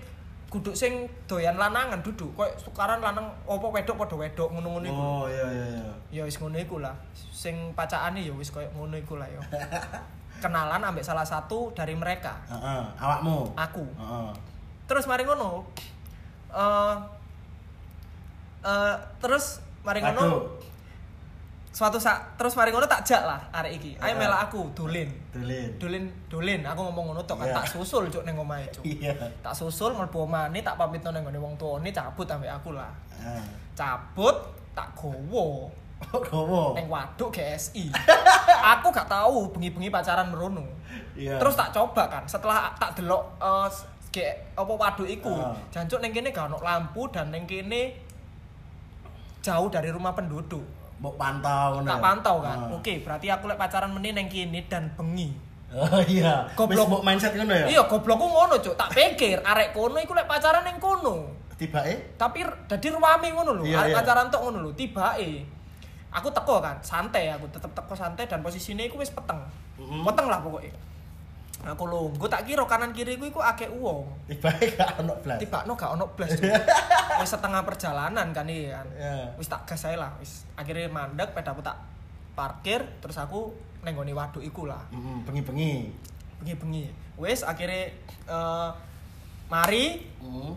kudu 0.48 0.72
sing 0.72 1.10
doyan 1.26 1.58
lanangan 1.58 1.98
duduk. 2.00 2.30
Kaya 2.38 2.54
tukaran 2.56 3.02
lanang 3.02 3.26
opo 3.44 3.74
wedok 3.74 3.98
padha 3.98 4.16
wedok 4.16 4.48
ngono-ngono 4.54 4.86
iku. 4.86 5.02
Oh, 5.02 5.24
iya 5.26 5.46
iya 5.50 5.66
iya. 5.66 5.92
ya 6.08 6.22
wis 6.24 6.38
ngono 6.38 6.56
iku 6.56 6.78
lah 6.80 6.94
sing 7.12 7.74
pacakane 7.76 8.24
ya 8.24 8.32
wis 8.32 8.48
koyo 8.48 8.70
ngono 8.72 8.96
iku 8.96 9.20
lah 9.20 9.28
ya 9.28 9.38
kenalan 10.42 10.80
ambek 10.80 11.04
salah 11.04 11.26
satu 11.26 11.68
dari 11.76 11.92
mereka 11.92 12.38
Heeh, 12.48 12.82
awakmu. 12.96 13.52
aku 13.52 13.84
Heeh. 13.84 14.30
terus 14.88 15.04
mari 15.04 15.28
ngono 15.28 15.66
eh 16.48 16.96
eh, 18.64 18.94
terus 19.20 19.60
mari 19.84 20.00
ngono. 20.00 20.57
Suatu 21.68 21.96
saat 21.96 22.34
terus 22.34 22.52
mari 22.52 22.68
ngono 22.68 22.84
tak 22.84 23.02
jak 23.02 23.22
lah 23.22 23.38
arek 23.52 23.76
iki 23.76 23.92
ayo 23.96 24.12
Ah. 24.12 24.18
melak 24.18 24.40
aku 24.46 24.72
dolin 24.72 25.06
Dolin. 25.30 25.68
dolin 25.78 26.04
dolin 26.26 26.60
aku 26.62 26.80
ngomong 26.82 27.12
ngono 27.12 27.22
tok 27.22 27.38
kan 27.38 27.46
Iya. 27.46 27.54
tak 27.54 27.66
susul 27.68 28.08
cuk 28.08 28.24
ning 28.24 28.34
omahe 28.34 28.66
cuk 28.68 28.82
Iya. 28.82 29.14
tak 29.38 29.52
susul 29.52 29.92
mlebu 29.92 30.24
omahane 30.24 30.58
tak 30.58 30.74
pamit 30.74 31.00
nang 31.00 31.14
ngene 31.18 31.36
wong 31.36 31.54
tuane 31.54 31.88
cabut 31.88 32.26
ambek 32.26 32.50
aku 32.50 32.72
lah 32.72 32.90
Ah. 33.14 33.44
cabut 33.74 34.34
tak 34.72 34.90
gowo 34.92 35.68
gowo. 36.24 36.72
ning 36.72 36.86
waduk 36.86 37.30
GSI 37.30 37.90
aku 38.64 38.88
gak 38.88 39.06
tahu 39.06 39.50
bengi-bengi 39.50 39.88
pacaran 39.88 40.28
merono 40.28 40.64
Iya. 41.14 41.36
terus 41.36 41.54
tak 41.54 41.70
coba 41.70 42.08
kan 42.08 42.24
setelah 42.24 42.72
tak 42.74 42.96
delok 42.96 43.22
eh, 43.38 43.68
ge 44.08 44.24
apa 44.56 44.72
waduk 44.72 45.06
iku 45.06 45.30
jancuk 45.68 46.00
ning 46.00 46.10
kene 46.10 46.30
gak 46.30 46.48
ono 46.48 46.58
lampu 46.58 47.06
dan 47.08 47.28
ning 47.28 47.44
kene 47.44 47.92
jauh 49.38 49.68
dari 49.68 49.90
rumah 49.90 50.10
penduduk 50.10 50.64
Mbok 50.98 51.14
pantau 51.14 51.66
ngono. 51.76 51.86
tak 51.86 52.00
pantau 52.00 52.36
kan 52.40 52.58
Ah. 52.60 52.74
oke 52.74 52.94
berarti 53.00 53.26
aku 53.28 53.44
lek 53.46 53.54
pacaran 53.56 53.90
meneh 53.90 54.10
ning 54.10 54.26
kene 54.26 54.66
dan 54.66 54.90
bengi 54.92 55.30
Oh 55.68 56.00
iya. 56.02 56.48
Goblok. 56.52 56.88
Mbok 56.88 57.02
mindset 57.02 57.32
ngono 57.32 57.52
ya? 57.52 57.66
iya 57.68 57.82
goblokku 57.84 58.24
ngono 58.24 58.56
cuk 58.56 58.74
tak 58.74 58.88
pikir 58.90 59.38
arek 59.40 59.70
kono 59.70 59.96
iku 59.96 60.12
lek 60.12 60.24
pacaran 60.24 60.62
ning 60.62 60.78
kono 60.78 61.36
Tibake 61.54 62.14
tapi 62.14 62.40
dadi 62.64 62.86
ruame 62.88 63.28
ngono 63.28 63.50
lho 63.52 63.64
Iya, 63.64 63.78
arek 63.80 63.90
iya. 63.90 63.96
pacaran 63.96 64.26
tok 64.28 64.40
ngono 64.40 64.58
lho 64.60 64.70
tibake 64.72 65.42
aku 66.08 66.30
teko 66.30 66.58
kan 66.58 66.78
santai 66.80 67.28
aku 67.28 67.46
tetep 67.48 67.68
teko 67.68 67.92
santai 67.92 68.24
dan 68.24 68.40
posisinya 68.40 68.80
iku 68.80 68.96
wis 68.96 69.10
peteng 69.10 69.42
Mm-mm. 69.76 70.02
peteng 70.02 70.26
lah 70.26 70.38
pokoknya 70.38 70.72
aku 71.60 71.84
lungguh 71.84 72.26
tak 72.26 72.42
kira 72.42 72.62
kanan 72.64 72.90
kiri 72.90 73.14
ku 73.14 73.26
iku 73.26 73.40
akeh 73.40 73.66
uang 73.68 74.06
tibake 74.24 74.72
gak 74.72 74.98
ono 74.98 75.14
blas. 75.18 75.38
tiba 75.38 75.58
no 75.62 75.74
gak 75.74 75.90
ono 75.92 76.06
blas 76.08 76.30
wis 77.20 77.28
setengah 77.28 77.62
perjalanan 77.62 78.30
kan 78.30 78.46
iki 78.46 78.68
kan 78.68 78.86
Ya. 78.94 79.34
wis 79.34 79.46
tak 79.46 79.64
gas 79.64 79.82
ae 79.84 79.94
lah 79.94 80.14
wis 80.16 80.46
akhirnya 80.54 80.86
mandek 80.86 81.30
pedaku 81.30 81.60
tak 81.60 81.74
parkir 82.32 82.86
terus 82.98 83.16
aku 83.16 83.50
nenggoni 83.80 84.10
waduk 84.10 84.40
iku 84.40 84.64
lah 84.64 84.86
Mm-mm, 84.88 85.22
bengi-bengi. 85.22 85.90
bengi-bengi 86.38 86.84
wis 87.16 87.42
akhirnya 87.42 87.90
eh, 88.24 88.70
mari 89.46 90.06
Mm. 90.18 90.54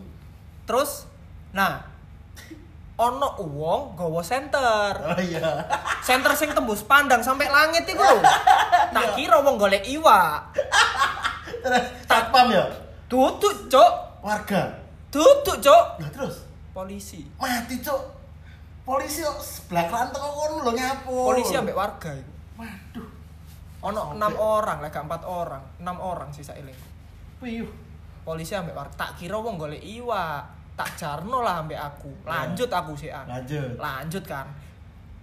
terus 0.62 1.10
nah 1.50 1.82
ono 2.94 3.28
uang 3.38 3.96
gawa 3.96 4.20
center 4.20 4.92
Oh 4.96 5.16
iya. 5.16 5.40
center 6.06 6.32
sing 6.32 6.50
tembus 6.50 6.82
pandang 6.82 7.18
sampai 7.18 7.46
langit 7.46 7.84
iku 7.84 7.98
lho 7.98 8.20
tak 8.88 9.16
kira 9.16 9.38
wong 9.38 9.56
golek 9.56 9.82
iwak 9.82 10.52
Terus 11.62 11.84
satpam 12.04 12.48
ya? 12.48 12.64
duduk 13.06 13.66
cok 13.66 13.92
Warga. 14.20 14.62
duduk 15.08 15.56
cok 15.58 15.84
Lah 15.98 16.10
terus 16.10 16.44
polisi 16.70 17.24
mati 17.36 17.76
cuk. 17.78 18.02
Polisi 18.82 19.20
kok 19.20 19.38
sebelah 19.38 19.86
kelan 19.86 20.08
teko 20.10 20.28
kono 20.28 20.56
lho 20.60 20.72
nyapu. 20.72 21.14
polisi 21.24 21.54
ambek 21.54 21.72
warga 21.72 22.10
iku 22.12 22.32
Waduh. 22.58 23.08
ono 23.82 24.02
enam 24.12 24.32
orang 24.34 24.78
lah 24.78 24.88
gak 24.88 25.06
empat 25.06 25.22
orang 25.22 25.62
enam 25.78 25.96
orang 25.96 26.28
sisa 26.30 26.52
eling 26.52 26.74
Piyuh. 27.38 27.70
polisi 28.22 28.52
ambek 28.52 28.72
warga 28.72 28.94
tak 28.96 29.16
kira 29.16 29.34
wong 29.34 29.54
golek 29.56 29.80
iwak 29.80 30.61
tak 30.82 30.98
jarno 30.98 31.46
lah 31.46 31.62
ambek 31.62 31.78
aku 31.78 32.10
lanjut 32.26 32.66
aku 32.66 32.98
sih 32.98 33.06
an 33.06 33.22
Lanjut. 33.30 33.78
lanjut 33.78 34.24
kan 34.26 34.50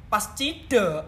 pas 0.08 0.24
cidek 0.32 1.04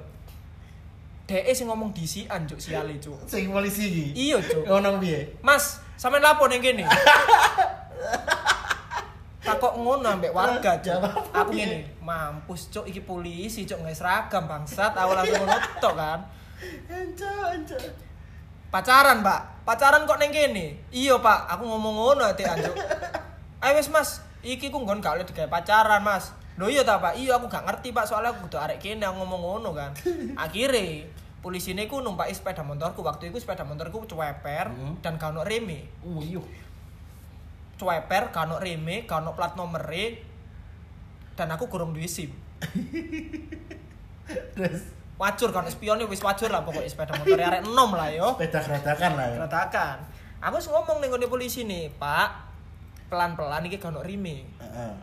DE 1.24 1.56
sing 1.56 1.72
ngomong 1.72 1.96
disian 1.96 2.44
cuk 2.44 2.60
siale 2.60 3.00
cuk 3.00 3.16
Sing 3.32 3.48
polisi 3.48 3.88
iki. 3.88 4.06
iya 4.28 4.38
cuk 4.44 4.68
Ngono 4.68 5.00
piye? 5.00 5.40
Mas, 5.40 5.80
sampean 5.96 6.20
lapo 6.20 6.52
ning 6.52 6.60
kene? 6.60 6.84
Takok 9.42 9.74
ngono 9.74 10.06
ambek 10.06 10.30
warga, 10.38 10.78
Cuk. 10.78 11.02
Aku 11.34 11.50
ngene, 11.50 11.98
mampus, 11.98 12.70
Cuk, 12.70 12.86
iki 12.86 13.02
polisi, 13.02 13.66
Cuk, 13.66 13.82
nggak 13.82 13.98
seragam 13.98 14.46
bangsat. 14.46 14.94
Aku 14.94 15.18
langsung 15.18 15.42
ngono 15.42 15.58
tok 15.82 15.94
kan. 15.98 16.20
Anca. 16.86 17.78
Pacaran, 18.70 19.26
Pak. 19.26 19.66
Pacaran 19.66 20.06
kok 20.06 20.22
ning 20.22 20.30
kene? 20.30 20.78
Iya, 20.94 21.18
Pak. 21.18 21.58
Aku 21.58 21.66
ngomong 21.66 21.96
ngono 21.96 22.24
ate 22.30 22.46
Cuk. 22.46 22.76
Ayo 23.66 23.82
wis, 23.82 23.90
Mas. 23.90 24.22
Iki 24.41 24.73
ku 24.73 24.82
nggon 24.82 24.99
gak 24.99 25.21
oleh 25.21 25.25
digawe 25.25 25.49
pacaran, 25.49 26.01
Mas. 26.01 26.34
Lho 26.58 26.67
iya 26.67 26.82
ta, 26.82 26.97
Pak? 26.97 27.13
Iya, 27.15 27.38
aku 27.38 27.45
gak 27.47 27.65
ngerti, 27.65 27.93
Pak. 27.93 28.06
Soalnya 28.10 28.34
aku 28.34 28.49
kudu 28.49 28.58
arek 28.58 28.82
kene 28.82 29.06
aku 29.06 29.21
ngomong 29.21 29.41
ngono 29.41 29.69
kan. 29.77 29.91
Akhirnya 30.45 31.06
polisi 31.41 31.73
ini 31.73 31.89
ku 31.89 32.06
numpaki 32.06 32.38
sepeda 32.38 32.62
motorku 32.62 33.01
waktu 33.01 33.34
itu 33.34 33.41
sepeda 33.41 33.65
motorku 33.65 34.06
cueper 34.06 34.69
Hmm. 34.69 35.01
dan 35.01 35.17
gak 35.17 35.34
ono 35.34 35.41
reme 35.41 35.89
Oh 36.06 36.21
iya. 36.21 36.38
cueper 37.82 38.30
kano 38.30 38.62
reme 38.62 39.10
kano 39.10 39.34
plat 39.34 39.58
nomor 39.58 39.82
dan 41.34 41.49
aku 41.49 41.65
kurang 41.65 41.97
duwe 41.97 42.06
SIM 42.06 42.30
Terus 44.54 44.86
wajur 45.17 45.49
kan 45.49 45.65
spionnya 45.65 46.06
wis 46.06 46.21
wajur 46.21 46.49
lah 46.54 46.62
pokoknya 46.62 46.89
sepeda 46.93 47.17
motor 47.17 47.38
arek 47.41 47.62
enom 47.65 47.89
lah 47.93 48.10
yo 48.13 48.38
sepeda 48.38 48.62
keretakan 48.62 49.12
lah 49.17 49.25
ya. 49.25 49.34
keretakan 49.41 49.97
aku 50.41 50.58
ngomong 50.62 50.97
ngene 51.01 51.25
polisi 51.25 51.65
nih 51.65 51.89
pak 51.97 52.51
pelan-pelan 53.12 53.62
iki 53.62 53.76
kano 53.76 54.00
reme 54.00 54.47
Heeh. 54.58 54.93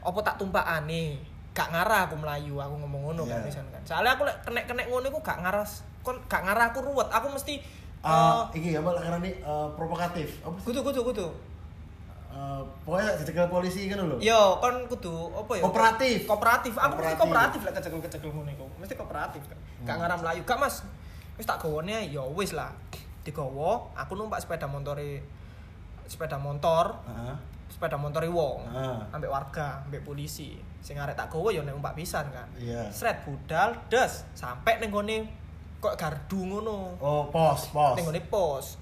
apa 0.00 0.18
tak 0.22 0.38
tumpakane 0.38 1.18
gak 1.50 1.68
ngarah 1.68 2.06
aku 2.06 2.14
melayu 2.16 2.54
aku 2.56 2.78
ngomong 2.78 3.02
ngono 3.04 3.22
kan 3.24 3.36
Iya. 3.36 3.44
pisan 3.44 3.66
kan 3.66 3.82
soalnya 3.82 4.14
aku 4.14 4.22
lek 4.22 4.38
kenek-kenek 4.40 4.86
ngono 4.86 5.06
iku 5.06 5.18
gak 5.18 5.38
ngarah 5.40 5.66
kon 6.00 6.14
gak 6.24 6.42
ngarah 6.42 6.70
aku 6.70 6.80
ruwet 6.80 7.08
aku 7.08 7.28
mesti 7.28 7.58
Eh, 7.98 8.06
eh, 8.06 8.42
iki 8.54 8.70
apa 8.72 8.94
karena 8.94 9.18
ini 9.18 9.34
eh, 9.34 9.68
provokatif. 9.74 10.38
Apa 10.40 10.54
kudu 10.56 10.86
kudu 10.86 11.02
kudu 11.04 11.26
Eh, 12.28 12.62
pokoknya 12.78 13.16
dicekel 13.16 13.48
polisi 13.48 13.88
kan 13.88 13.98
lho. 14.00 14.20
yo 14.20 14.54
kon 14.56 14.86
kudu 14.86 15.34
apa 15.34 15.52
ya 15.52 15.62
Kooperatif. 15.64 16.18
kooperatif 16.22 16.72
aku 16.76 16.94
mesti 16.94 17.16
Kooperatif. 17.16 17.60
lah 17.60 17.72
kecekel 17.74 17.98
kecekel 17.98 18.30
ngono 18.30 18.50
iku 18.52 18.70
mesti 18.78 18.94
kooperatif 18.94 19.42
kan 19.42 19.58
gak 19.82 19.88
Hmm. 19.88 19.98
ngarah 19.98 20.16
melayu 20.16 20.40
gak 20.44 20.56
mas 20.56 20.86
wis 21.34 21.42
tak 21.42 21.58
gawone 21.58 21.90
ya 22.06 22.22
wis 22.28 22.52
lah 22.52 22.70
digawa 23.20 23.82
aku 23.92 24.14
numpak 24.14 24.38
sepeda 24.38 24.64
motore 24.64 25.26
sepeda 26.08 26.34
motor 26.36 26.96
Heeh. 27.04 27.36
sepeda 27.68 27.94
motor 27.94 28.24
wong 28.26 28.64
Heeh. 28.66 28.98
ambek 29.12 29.28
warga 29.28 29.84
ambek 29.84 30.02
polisi 30.02 30.56
sing 30.80 30.96
arek 30.96 31.14
tak 31.14 31.28
gawa 31.28 31.48
ya 31.48 31.60
nek 31.60 31.72
numpak 31.72 31.94
pisan 31.94 32.26
kan 32.28 32.48
Iya. 32.56 32.88
sret 32.88 33.22
budal 33.22 33.76
des 33.86 34.24
sampai 34.32 34.80
ning 34.80 34.88
gone 34.88 35.28
kok 35.78 35.94
gardu 35.94 36.40
ngono 36.42 36.96
Oh, 36.96 37.28
pos, 37.28 37.68
pos. 37.68 37.94
ning 37.94 38.04
gone 38.04 38.22
pos 38.24 38.80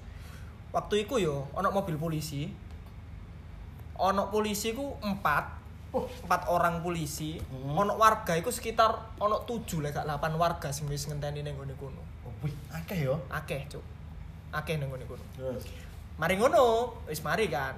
waktu 0.69 1.03
iku 1.03 1.17
yo 1.17 1.45
ono 1.51 1.69
mobil 1.69 1.95
polisi 1.95 2.47
ono 3.97 4.29
polisi 4.29 4.71
ku 4.71 4.95
empat 4.99 5.59
Oh. 5.87 6.03
empat 6.03 6.51
orang 6.51 6.81
polisi 6.81 7.39
Hmm. 7.39 7.71
ono 7.73 7.95
warga 7.95 8.35
iku 8.35 8.49
sekitar 8.49 8.91
ono 9.17 9.41
tujuh 9.41 9.79
lah 9.79 9.89
gak 9.89 10.03
delapan 10.03 10.35
warga 10.35 10.67
sing 10.67 10.83
wis 10.85 11.07
ngenteni 11.07 11.41
ning 11.41 11.55
gone 11.55 11.71
kono 11.73 12.03
Oh, 12.23 12.33
akeh 12.69 12.99
yo. 13.01 13.15
akeh 13.29 13.63
cuk 13.67 13.81
akeh 14.51 14.75
ning 14.75 14.87
gone 14.87 15.05
kono 15.05 15.23
Terus. 15.33 15.63
Mari 16.17 16.33
ngono 16.37 16.93
wis 17.05 17.21
mari 17.21 17.45
kan 17.47 17.77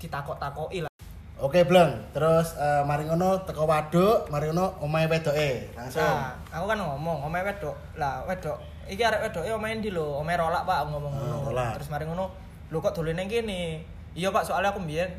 ditakok-takoki 0.00 0.84
lah 0.84 0.92
Oke, 1.34 1.66
Bleng. 1.66 1.98
Terus 2.14 2.54
eh, 2.54 2.86
mari 2.86 3.10
ngono 3.10 3.42
teko 3.42 3.66
waduk, 3.66 4.30
mari 4.30 4.48
ngono 4.54 4.78
omahe 4.78 5.10
wedoke. 5.10 5.66
Langsung. 5.74 6.06
Nah, 6.06 6.38
aku 6.46 6.64
kan 6.70 6.78
ngomong, 6.78 7.26
omae 7.26 7.42
wedok. 7.42 7.74
Lah, 7.98 8.22
wedok. 8.22 8.54
Iki 8.86 9.02
arek 9.02 9.20
wedoke 9.28 9.50
omae 9.50 9.74
ndi 9.74 9.90
lho? 9.90 10.22
Omae 10.22 10.38
rolak, 10.38 10.62
Pak, 10.62 10.94
ngomong 10.94 11.10
Ah, 11.10 11.42
ngono. 11.42 11.74
Terus 11.74 11.90
mari 11.90 12.06
ngono, 12.06 12.30
lho 12.70 12.78
kok 12.78 12.94
dolen 12.94 13.18
ning 13.18 13.26
kene? 13.26 13.82
Iya, 14.14 14.30
Pak, 14.30 14.46
soalnya 14.46 14.70
aku 14.70 14.78
mbiyen 14.86 15.10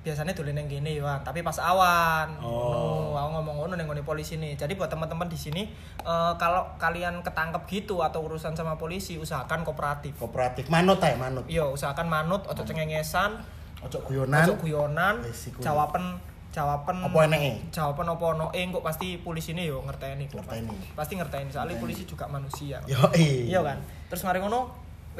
biasanya 0.00 0.32
dolen 0.32 0.56
ning 0.56 0.64
kene 0.64 0.96
ya, 0.96 1.20
tapi 1.20 1.44
pas 1.44 1.60
awan. 1.60 2.40
Oh. 2.40 3.12
Aku 3.12 3.28
ngomong 3.36 3.56
ngono 3.60 3.76
ngone 3.76 4.00
polisi 4.00 4.40
nih. 4.40 4.56
Jadi 4.56 4.72
buat 4.74 4.88
teman-teman 4.88 5.28
di 5.28 5.36
sini 5.36 5.68
eh, 6.00 6.32
kalau 6.40 6.64
kalian 6.80 7.20
ketangkep 7.20 7.62
gitu 7.68 8.00
atau 8.00 8.24
urusan 8.24 8.56
sama 8.56 8.80
polisi, 8.80 9.20
usahakan 9.20 9.60
kooperatif. 9.60 10.16
Kooperatif 10.16 10.72
manut 10.72 11.04
ae, 11.04 11.16
manut. 11.20 11.44
Iya, 11.44 11.68
usahakan 11.68 12.08
manut, 12.08 12.48
ojo 12.48 12.62
cengengesan, 12.64 13.40
Ojo 13.80 14.00
guyonan. 14.04 14.44
ojo 14.44 14.54
guyonan, 14.60 15.20
jawaban 15.60 16.20
jawaban 16.50 17.06
Apa 17.06 17.30
eneke? 17.30 17.70
jawaban 17.70 18.10
apa 18.10 18.24
ono 18.26 18.50
kok 18.50 18.82
pasti 18.82 19.22
polisi 19.22 19.54
ini 19.54 19.70
yo 19.70 19.86
ngerteni 19.86 20.26
Ngerteni. 20.26 20.98
pasti 20.98 21.14
ngerteni 21.14 21.46
soalnya 21.46 21.78
polisi 21.78 22.02
juga 22.02 22.26
manusia 22.26 22.82
Yo, 22.90 22.98
iya 23.14 23.62
kan 23.62 23.78
terus 24.10 24.26
mari 24.26 24.42
ngono 24.42 24.66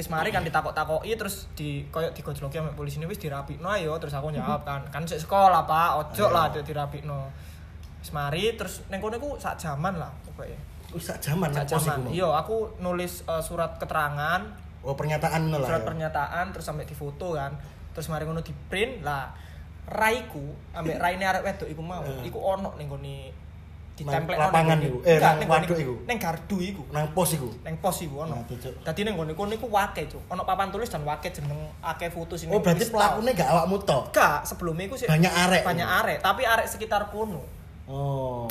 wis 0.01 0.09
mari 0.09 0.33
kan 0.33 0.41
ditakok-takoki 0.41 1.13
terus 1.13 1.45
di 1.53 1.85
koyo 1.93 2.09
digojloki 2.17 2.57
sama 2.57 2.73
polisi 2.73 2.97
ini 2.97 3.05
wis 3.05 3.21
dirapikno 3.21 3.69
ayo 3.69 4.01
terus 4.01 4.17
aku 4.17 4.33
jawab 4.33 4.65
kan 4.65 4.81
kan 4.89 5.05
sik 5.05 5.21
sekolah 5.21 5.69
Pak 5.69 5.91
ojo 6.01 6.33
lah 6.33 6.49
di- 6.49 6.65
dirapikno. 6.65 7.29
Wis 8.01 8.17
mari 8.17 8.57
terus 8.57 8.81
ning 8.89 8.97
kono 8.97 9.21
iku 9.21 9.37
sak 9.37 9.61
jaman 9.61 10.01
lah 10.01 10.09
pokoknya 10.25 10.57
Wis 10.97 11.05
sak 11.05 11.21
jaman 11.21 11.53
sak 11.53 11.69
jaman 11.69 12.09
iya 12.09 12.33
aku 12.33 12.81
nulis 12.81 13.29
eh, 13.29 13.45
surat 13.45 13.77
keterangan. 13.77 14.41
Oh, 14.81 14.97
pernyataan 14.97 15.53
lah. 15.53 15.69
surat 15.69 15.85
ya. 15.85 15.89
pernyataan 15.93 16.45
terus 16.57 16.65
sampai 16.65 16.89
difoto 16.89 17.37
kan. 17.37 17.53
Terus 17.93 18.09
mari 18.09 18.25
ngono 18.25 18.41
di 18.41 18.57
print 18.73 19.05
lah. 19.05 19.29
Raiku 19.85 20.57
ambek 20.73 20.97
raine 20.97 21.29
arek 21.29 21.45
wedok 21.45 21.69
iku 21.69 21.83
mau. 21.85 22.01
Iku 22.25 22.41
ono 22.41 22.73
ning 22.81 22.89
gone 22.89 23.50
Nang 24.01 24.25
ditemplek 24.25 24.37
lapangan 24.37 24.79
iku. 24.81 24.99
Eh, 25.03 25.17
nang 25.17 25.37
waduk 25.43 25.77
iku. 25.77 25.95
ning 26.05 26.17
gardu 26.17 26.57
iku 26.59 26.83
Nang 26.89 27.07
pos 27.11 27.31
iku. 27.31 27.49
ning 27.61 27.77
pos 27.77 27.97
iku 27.99 28.15
ono 28.21 28.37
Cuk. 28.43 28.81
dadi 28.81 29.01
ning 29.03 29.15
gone 29.15 29.33
kono 29.33 29.53
iku 29.53 29.67
wake 29.67 30.07
cuk 30.07 30.23
ono 30.27 30.43
papan 30.43 30.69
tulis 30.69 30.87
dan 30.87 31.03
wake 31.03 31.29
jeneng 31.29 31.57
akeh 31.81 32.09
foto 32.09 32.35
sini 32.35 32.51
Oh, 32.51 32.59
berarti 32.59 32.87
pelakunya 32.87 33.33
gak 33.33 33.49
awakmu 33.49 33.77
tok. 33.81 34.11
gak 34.11 34.43
sebelumnya 34.43 34.85
iku 34.85 34.97
sih 34.97 35.07
Banyak 35.07 35.33
arek. 35.33 35.63
banyak 35.63 35.89
arek 35.99 36.19
tapi 36.21 36.43
arek 36.43 36.67
sekitar 36.67 37.09
kono 37.09 37.43
Oh. 37.87 38.47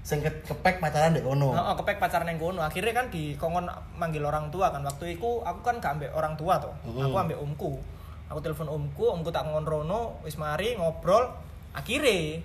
sing 0.00 0.20
ke- 0.20 0.44
kepek 0.44 0.78
pacaran 0.78 1.10
ndek 1.10 1.24
kono. 1.24 1.50
Heeh, 1.50 1.74
kepek 1.74 1.96
pacaran 1.96 2.26
yang 2.26 2.36
kono. 2.36 2.60
Akhirnya 2.60 2.92
kan 2.92 3.08
dikongkon 3.08 3.64
manggil 3.94 4.20
orang 4.20 4.46
tua 4.48 4.68
kan. 4.68 4.84
Waktu 4.84 5.16
itu 5.16 5.40
aku 5.40 5.60
kan 5.60 5.80
gak 5.80 5.96
ambek 5.96 6.12
orang 6.12 6.36
tua. 6.36 6.60
Mm. 6.84 7.00
Aku 7.02 7.16
ambek 7.16 7.34
omku. 7.34 7.80
Aku 8.26 8.38
telepon 8.38 8.68
omku, 8.68 9.04
omku 9.06 9.28
tak 9.28 9.44
ngonrono, 9.44 10.20
wis 10.20 10.36
mari 10.36 10.76
ngobrol. 10.76 11.32
Akhirnya 11.72 12.36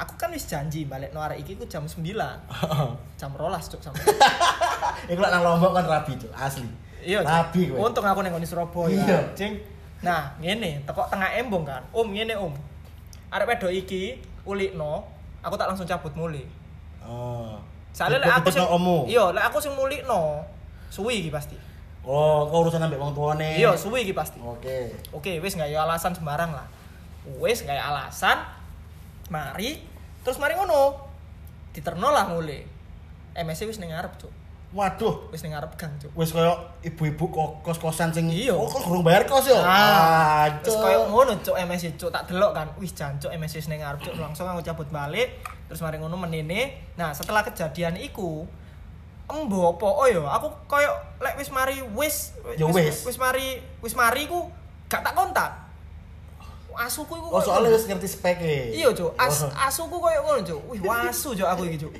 aku 0.00 0.16
kan 0.16 0.32
wis 0.32 0.48
janji 0.48 0.88
balik 0.88 1.12
no 1.12 1.20
arek 1.20 1.44
iki 1.44 1.60
ku 1.60 1.68
jam 1.68 1.84
9. 1.84 2.00
Jam 3.20 3.30
rolas 3.36 3.68
cuk 3.68 3.84
sampai. 3.84 4.00
Iku 5.12 5.20
lek 5.20 5.28
nang 5.28 5.44
Lombok 5.44 5.76
kan 5.76 5.84
rabi, 5.84 6.16
Cuk, 6.16 6.32
asli. 6.32 6.64
Iya. 7.04 7.20
Rabi 7.20 7.68
kowe. 7.68 7.84
Untung 7.84 8.08
aku 8.08 8.24
neng 8.24 8.32
Surabaya. 8.48 8.96
Iya. 8.96 9.18
Cing. 9.36 9.60
Nah, 10.00 10.32
ngene, 10.40 10.80
teko 10.88 11.04
tengah 11.12 11.28
embong 11.36 11.68
kan. 11.68 11.84
Om, 11.92 12.16
ngene 12.16 12.32
Om. 12.32 12.56
Arek 13.28 13.46
wedok 13.46 13.72
iki 13.72 14.16
ulikno, 14.48 15.04
aku 15.44 15.54
tak 15.60 15.68
langsung 15.68 15.84
cabut 15.84 16.12
mulai. 16.16 16.42
Oh. 17.04 17.60
Soalnya 17.92 18.24
lek 18.24 18.32
aku 18.40 18.48
sing 18.48 18.64
omu. 18.64 19.04
Iya, 19.04 19.36
lek 19.36 19.44
aku 19.52 19.58
sing 19.60 19.76
mulikno, 19.76 20.40
suwi 20.88 21.20
iki 21.20 21.30
pasti. 21.30 21.54
Oh, 22.00 22.48
kau 22.48 22.64
urusan 22.64 22.80
ambek 22.80 22.96
wong 22.96 23.12
tuane. 23.12 23.60
Iya, 23.60 23.76
suwi 23.76 24.08
iki 24.08 24.16
pasti. 24.16 24.40
Oke. 24.40 24.88
Oke, 25.12 25.36
wis 25.44 25.54
nggak 25.54 25.68
ya 25.68 25.84
alasan 25.84 26.16
sembarang 26.16 26.50
lah. 26.56 26.66
Wis 27.38 27.62
nggak 27.62 27.76
ya 27.76 27.84
alasan. 27.92 28.40
Mari, 29.30 29.89
terus 30.20 30.36
mari 30.36 30.54
ngono. 30.54 30.96
Diterno 31.70 32.10
lah 32.10 32.26
mulai. 32.26 32.66
MSC 33.30 33.62
wis 33.64 33.78
ning 33.78 33.94
ngarep, 33.94 34.18
Cuk. 34.18 34.32
Waduh, 34.70 35.30
Wis 35.34 35.42
ning 35.42 35.50
ngarep 35.50 35.74
gang, 35.74 35.90
Cuk. 35.98 36.14
wis 36.14 36.30
koyo 36.30 36.54
ibu-ibu 36.82 37.26
kos-kosan 37.62 38.10
sing 38.10 38.30
Iya. 38.30 38.54
Oh, 38.54 38.66
kok 38.66 38.86
durung 38.86 39.02
bayar 39.02 39.26
kos 39.26 39.46
yo. 39.46 39.58
Ah, 39.58 40.46
Cuk. 40.62 40.78
koyo 40.78 41.10
ngono 41.10 41.34
cuk 41.38 41.58
MSC 41.58 41.94
cuk 41.94 42.10
tak 42.10 42.26
delok 42.26 42.54
kan. 42.54 42.70
Wis 42.78 42.94
jancuk 42.94 43.30
MSC 43.30 43.58
wis 43.58 43.68
ning 43.68 43.82
ngarep 43.82 43.98
cuk 44.00 44.14
langsung 44.14 44.46
aku 44.46 44.62
cabut 44.62 44.86
balik. 44.88 45.42
Terus 45.66 45.78
mari 45.80 45.98
ngono 45.98 46.14
menene. 46.14 46.90
Nah, 46.94 47.10
setelah 47.10 47.42
kejadian 47.42 47.98
iku 47.98 48.46
embo 49.30 49.62
apa 49.70 49.86
oh 49.86 50.06
yo 50.06 50.26
aku 50.26 50.50
koyo 50.66 50.90
lek 51.22 51.38
wis 51.38 51.50
mari 51.50 51.78
wis 51.94 52.34
Ya 52.58 52.66
wis. 52.66 53.06
wis 53.06 53.14
mari 53.14 53.62
wis 53.78 53.94
mari 53.94 54.26
ku 54.26 54.50
gak 54.86 55.02
tak 55.02 55.14
kontak. 55.14 55.50
Asuku 56.72 57.12
iku 57.12 57.26
Oh, 57.28 57.40
soalnya 57.40 57.70
wis 57.70 57.84
ngerti 57.84 58.06
speke. 58.06 58.72
Iya 58.72 58.90
cuk, 58.90 59.14
as 59.14 59.42
Oh. 59.42 59.50
asuku 59.52 59.96
koyo 59.96 60.20
ngono 60.20 60.40
cuk. 60.40 60.60
Wih, 60.68 60.80
wasu 60.80 61.32
cuk 61.32 61.44
aku 61.44 61.62
iki 61.66 61.78
cuk. 61.80 61.92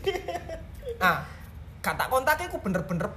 Nah, 0.96 1.24
gak 1.78 1.96
tak 1.96 2.06
kontak 2.06 2.36
iku 2.40 2.58
bener-bener 2.58 3.08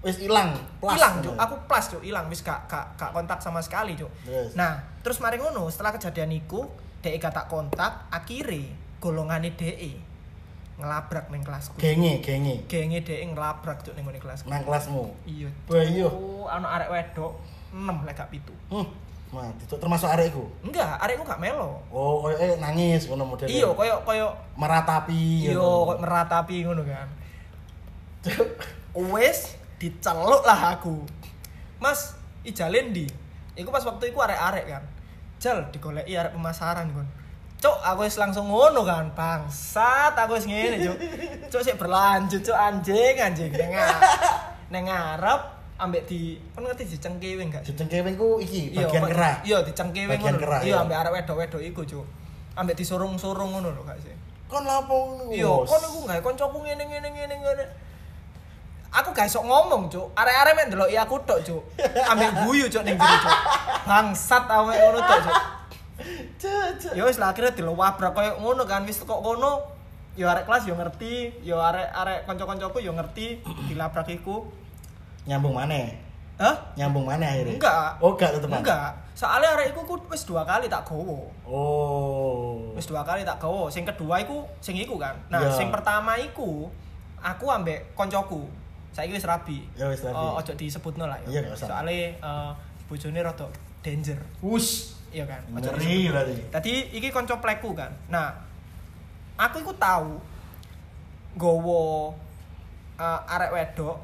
wis 0.00 0.20
ilang, 0.20 0.52
plus. 0.78 0.92
hilang 0.92 1.14
cuk 1.18 1.32
aku 1.34 1.54
plus 1.64 1.84
cuk 1.88 2.02
hilang 2.02 2.28
wis 2.28 2.40
gak, 2.40 2.60
gak, 2.66 2.92
gak 2.94 3.10
kontak 3.10 3.40
sama 3.40 3.58
sekali 3.58 3.96
cuk 3.96 4.12
Yes. 4.22 4.52
nah 4.52 4.76
terus 5.00 5.16
mari 5.16 5.34
ngono 5.34 5.64
setelah 5.66 5.90
kejadian 5.90 6.28
iku 6.30 6.68
DE 7.00 7.16
gak 7.16 7.32
tak 7.32 7.48
kontak 7.48 8.04
akhirnya 8.08 8.68
golongane 9.00 9.50
DE 9.50 9.96
ngelabrak 10.76 11.26
ning 11.28 11.40
kelasku 11.40 11.80
Genge, 11.80 12.20
genge. 12.20 12.66
genge 12.66 13.00
DE 13.00 13.24
ngelabrak 13.24 13.80
cuk 13.80 13.96
ning 13.96 14.04
kelasku 14.14 14.44
Nang 14.44 14.60
kelasmu. 14.62 15.08
iya 15.24 15.48
Wah, 15.64 15.80
iya. 15.80 16.08
Ana 16.50 16.68
arek 16.76 16.88
wedok 16.90 17.40
6 17.72 18.04
lek 18.04 18.14
gak 18.14 18.28
pitu 18.28 18.52
Hmm. 18.68 18.84
Mati, 19.34 19.66
Cuk. 19.66 19.82
termasuk 19.82 20.06
arekku. 20.06 20.46
enggak 20.62 20.94
arekku 20.96 21.26
gak 21.26 21.42
melo 21.42 21.82
Oh, 21.90 22.22
koyo 22.22 22.38
eh 22.38 22.54
nangis 22.56 23.04
ngono 23.04 23.26
model. 23.26 23.50
iya 23.50 23.66
koyo 23.66 23.98
koyo 24.06 24.30
meratapi. 24.54 25.50
iya 25.50 25.58
koyo 25.58 25.98
meratapi 25.98 26.56
ngono 26.62 26.82
kan 26.82 27.08
wes 28.94 29.58
diceluk 29.76 30.46
lah 30.46 30.78
aku 30.78 31.02
mas 31.76 32.14
ijalin 32.40 32.94
di 32.94 33.04
iku 33.52 33.68
pas 33.68 33.82
waktu 33.82 34.08
iku 34.08 34.22
arek-arek 34.22 34.64
kan 34.70 34.84
jal 35.36 35.58
digoleki 35.68 36.14
arek 36.14 36.32
pemasaran 36.32 36.88
kon 36.88 37.04
cuk 37.60 37.76
aku 37.80 38.06
wis 38.06 38.16
langsung 38.16 38.48
ngono 38.48 38.86
kan 38.86 39.12
bangsat 39.12 40.14
aku 40.14 40.38
wis 40.38 40.46
ngene 40.46 40.78
cuk 40.80 40.96
cuk 41.50 41.60
sik 41.60 41.76
berlanjut 41.76 42.40
cuk 42.40 42.56
anjing 42.56 43.16
anjing 43.18 43.50
neng 43.52 43.72
neng 44.70 44.84
ngarep 44.88 45.42
ambek 45.74 46.06
di 46.06 46.38
kan 46.54 46.62
ngerti 46.62 46.86
dicengkewing 46.86 47.50
gak 47.50 47.66
Jeneng 47.66 48.14
ku 48.14 48.38
iki 48.38 48.70
Iya, 48.70 48.86
bagian 48.86 49.02
kok- 49.02 49.10
kerah. 49.10 49.34
iya 49.42 49.58
dicengkewing 49.60 50.10
Bagian 50.14 50.34
ngono 50.34 50.42
kerah, 50.42 50.60
iya 50.62 50.68
iya. 50.70 50.76
ambek 50.80 50.96
arek 50.96 51.12
wedok-wedok 51.18 51.62
iku 51.64 51.82
cuk 51.82 52.06
ambek 52.54 52.74
disurung-surung 52.74 53.50
ngono 53.50 53.68
lho 53.70 53.82
gak 53.82 53.98
sih 53.98 54.14
Kon 54.44 54.62
lapo 54.62 54.94
ngono? 55.18 55.32
Iya, 55.34 55.50
kon 55.50 55.82
iku 55.82 55.98
gawe 56.04 56.20
kancaku 56.20 56.58
ngene 56.62 56.84
ngene 56.84 57.08
ngene 57.10 57.34
ngene. 57.40 57.64
Aku 58.92 59.10
gak 59.10 59.26
iso 59.26 59.40
ngomong, 59.40 59.88
Cuk. 59.88 60.12
Arek-arek 60.14 60.52
mek 60.54 60.66
ndeloki 60.68 60.94
aku 60.94 61.16
tok, 61.24 61.40
Cuk. 61.42 61.62
Ambek 62.06 62.44
guyu, 62.44 62.68
Cuk, 62.68 62.84
ning 62.84 62.94
guru, 62.94 63.16
Cuk. 63.18 63.34
Bangsat 63.82 64.44
awake 64.46 64.78
ngono 64.78 65.00
tok, 65.00 65.18
Cuk. 65.18 65.36
Ya 66.92 67.02
wis 67.02 67.16
lah 67.16 67.32
akhirnya 67.32 67.50
dilewabrak 67.52 68.12
koyo 68.12 68.36
ngono 68.38 68.62
kan 68.64 68.84
wis 68.84 69.00
kok 69.00 69.18
ngono. 69.18 69.64
Ya 70.14 70.30
arek 70.30 70.46
kelas 70.46 70.68
yo 70.68 70.76
ngerti, 70.76 71.42
ya 71.42 71.58
arek-arek 71.58 72.28
kanca-kancaku 72.28 72.78
yo 72.78 72.92
ngerti 72.92 73.40
dilabrak 73.66 74.06
iku. 74.12 74.46
Nyambung 75.24 75.54
mana? 75.56 75.76
Hah? 76.34 76.56
Nyambung 76.74 77.06
mana 77.06 77.24
akhirnya? 77.24 77.54
Enggak. 77.56 77.90
Oh, 78.02 78.12
enggak 78.12 78.30
tetepan. 78.36 78.58
Enggak. 78.60 78.90
Soalnya 79.14 79.54
arek 79.54 79.70
iku 79.70 79.86
ku 79.86 79.94
wis 80.10 80.26
dua 80.26 80.42
kali 80.42 80.66
tak 80.66 80.82
gowo. 80.82 81.30
Oh. 81.46 82.74
Wis 82.74 82.84
dua 82.84 83.06
kali 83.06 83.22
tak 83.22 83.38
gowo. 83.38 83.70
Sing 83.70 83.86
kedua 83.86 84.18
iku 84.18 84.42
sing 84.58 84.74
iku 84.74 84.98
kan. 84.98 85.14
Nah, 85.30 85.38
Iya. 85.38 85.54
sing 85.54 85.70
pertama 85.70 86.18
iku 86.18 86.66
aku 87.22 87.46
ambek 87.46 87.94
koncoku. 87.94 88.50
Saiki 88.90 89.14
wis 89.14 89.22
rabi. 89.24 89.62
Ya, 89.78 89.86
wis 89.86 90.02
rabi. 90.02 90.18
Oh, 90.18 90.34
ojo 90.36 90.52
disebutno 90.54 91.06
lah 91.06 91.18
Iya, 91.24 91.40
ya. 91.40 91.46
gak 91.46 91.56
usah. 91.56 91.68
Soale 91.70 92.18
eh, 92.18 92.50
bojone 92.90 93.20
rada 93.22 93.46
danger. 93.80 94.18
Wush. 94.42 94.98
Iya 95.14 95.30
kan? 95.30 95.40
Ojo 95.54 95.70
Ngeri 95.78 96.10
berarti. 96.10 96.34
Tadi 96.50 96.72
iki 96.92 97.14
konco 97.14 97.38
pleku 97.38 97.70
kan. 97.72 97.94
Nah, 98.10 98.34
aku 99.38 99.62
iku 99.62 99.70
tahu 99.78 100.18
gowo 101.34 102.14
eh, 102.98 103.20
arek 103.30 103.50
wedok 103.54 103.96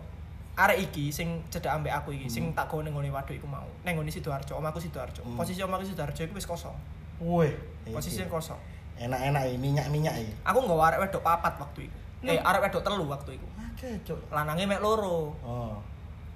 arek 0.59 0.79
iki 0.91 1.15
sing 1.15 1.41
cedak 1.49 1.79
ambek 1.79 1.93
aku 1.95 2.13
iki 2.15 2.27
sing 2.27 2.51
tak 2.53 2.67
gowo 2.69 2.83
ning 2.83 2.93
ngene 2.93 3.11
waduk 3.15 3.35
iku 3.37 3.47
mau. 3.47 3.67
Ning 3.87 3.95
ngene 3.97 4.11
Sidoarjo, 4.11 4.59
omahku 4.59 4.83
Sidoarjo. 4.83 5.23
Hmm. 5.23 5.39
Posisi 5.39 5.63
omahku 5.63 5.87
Sidoarjo 5.87 6.21
iku 6.27 6.35
wis 6.37 6.47
kosong. 6.47 6.77
Wih. 7.21 7.53
Posisinya 7.89 8.29
kosong. 8.29 8.59
Enak-enak 9.01 9.49
ini 9.49 9.57
minyak-minyak 9.57 10.15
iki. 10.21 10.33
Aku 10.45 10.61
nggawa 10.61 10.93
arek 10.93 11.01
wedok 11.09 11.23
papat 11.25 11.57
waktu 11.57 11.89
itu. 11.89 11.97
Eh, 12.29 12.37
Hmm. 12.37 12.49
arek 12.53 12.61
wedok 12.69 12.83
telu 12.85 13.05
waktu 13.09 13.31
itu. 13.41 13.47
Oke, 13.49 13.89
cuk. 14.05 14.19
Lanange 14.29 14.69
mek 14.69 14.85
loro. 14.85 15.33
Oh. 15.41 15.81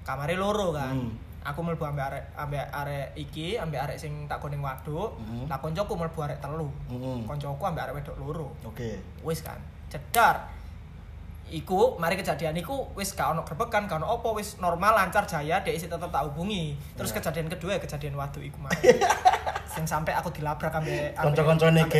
Kamare 0.01 0.33
loro 0.33 0.73
kan. 0.73 0.97
Hmm. 0.97 1.13
Aku 1.45 1.61
mlebu 1.61 1.85
ambek 1.85 2.05
arek 2.09 2.23
ambek 2.33 2.65
arek 2.73 3.07
iki, 3.13 3.53
ambek 3.61 3.77
arek 3.85 3.97
sing 4.01 4.25
tak 4.25 4.41
goning 4.41 4.65
waduk. 4.65 5.13
Hmm. 5.21 5.45
Lah 5.45 5.61
koncoku 5.61 5.93
mlebu 5.93 6.19
arek 6.25 6.41
telu. 6.41 6.65
Hmm. 6.89 7.21
Koncoku 7.29 7.61
ambek 7.61 7.85
arek 7.85 7.95
wedok 8.01 8.17
loro. 8.17 8.49
Oke. 8.65 8.97
Wis 9.21 9.45
kan. 9.45 9.61
Cedar. 9.93 10.41
Iku, 11.47 11.95
mari 11.95 12.15
kejadian 12.15 12.53
iku 12.55 12.89
wis 12.93 13.13
gak 13.13 13.29
ono 13.29 13.41
grebekan, 13.41 13.85
gak 13.85 13.97
ono 13.97 14.09
apa, 14.11 14.33
wis 14.33 14.57
normal 14.57 14.91
lancar 14.91 15.23
jaya, 15.23 15.61
dek 15.61 15.73
isi 15.73 15.85
tetep 15.85 16.09
tak 16.09 16.25
hubungi. 16.25 16.73
Terus 16.93 17.09
Ya. 17.09 17.21
kejadian 17.21 17.47
kedua 17.47 17.71
ya 17.71 17.79
kejadian 17.79 18.13
waduk 18.13 18.41
iku 18.41 18.57
mau. 18.57 18.73
sing 19.75 19.83
sampai 19.83 20.11
aku 20.11 20.31
dilabrak 20.31 20.71
ambek 20.71 21.11
ambek- 21.11 21.21
Konco-koncone 21.21 21.79
ambek 21.81 21.91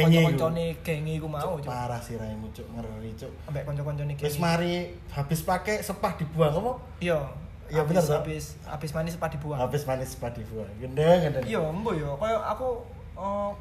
genge 0.82 1.14
iku. 1.14 1.28
mau. 1.28 1.60
Cuk. 1.60 1.68
Parah 1.68 2.00
sih 2.00 2.16
raimu, 2.16 2.50
cuk. 2.50 2.66
Ngeri, 2.66 3.12
cuk. 3.14 3.32
Ambek 3.46 3.64
konco-koncone 3.64 4.12
genge. 4.14 4.24
Wis 4.24 4.38
mari 4.38 4.74
habis 5.12 5.40
pakai 5.42 5.80
sepah 5.80 6.16
dibuang 6.16 6.56
apa? 6.56 6.72
Iya. 7.00 7.20
Iya, 7.66 7.82
Habis- 7.82 7.98
bener, 7.98 8.04
Pak. 8.04 8.18
Habis 8.24 8.46
habis 8.64 8.92
manis 8.94 9.14
sepah 9.14 9.30
dibuang. 9.30 9.58
Habis 9.60 9.82
manis 9.84 10.10
sepah 10.10 10.32
dibuang. 10.32 10.70
Gendeng, 10.76 11.18
gendeng. 11.20 11.44
Iya, 11.44 11.62
embo 11.62 11.92
yo. 11.92 12.14
Kayak 12.16 12.42
aku 12.48 12.68
eh 13.16 13.52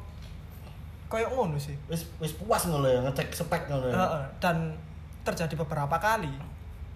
kayak 1.07 1.29
ngono 1.29 1.57
sih. 1.57 1.77
Wis 1.85 2.09
wis 2.17 2.33
puas 2.33 2.65
ngono 2.65 2.85
ya 2.85 3.01
ngecek 3.01 3.29
spek 3.31 3.65
ngono 3.65 3.85
ya. 3.89 3.95
Heeh. 3.95 4.23
Dan 4.39 4.57
terjadi 5.25 5.57
beberapa 5.57 5.97
kali. 5.97 6.29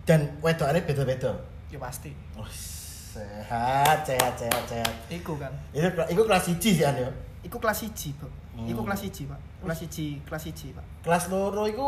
Dan 0.06 0.38
wedokane 0.40 0.86
beda-beda. 0.86 1.34
Ya 1.70 1.78
pasti. 1.78 2.14
Oh, 2.38 2.46
sehat, 2.50 4.06
sehat, 4.06 4.34
sehat, 4.38 4.64
sehat. 4.66 4.94
Iku 5.10 5.38
kan. 5.38 5.54
Itu 5.74 5.90
itu 6.08 6.22
kelas 6.24 6.46
1 6.46 6.62
sih 6.62 6.86
an 6.86 6.96
ya. 6.96 7.10
Iku 7.42 7.58
kelas 7.58 7.82
1, 7.84 8.14
Bro. 8.16 8.30
Iku 8.66 8.80
Hmm. 8.82 8.88
kelas 8.90 9.02
1, 9.06 9.26
Pak. 9.26 9.40
Kelas 9.64 9.80
1, 9.82 10.22
kelas 10.28 10.44
1, 10.46 10.70
Pak. 10.76 10.86
Kelas 11.02 11.24
loro 11.28 11.64
itu 11.66 11.88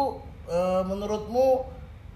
eh, 0.50 0.84
menurutmu 0.84 1.64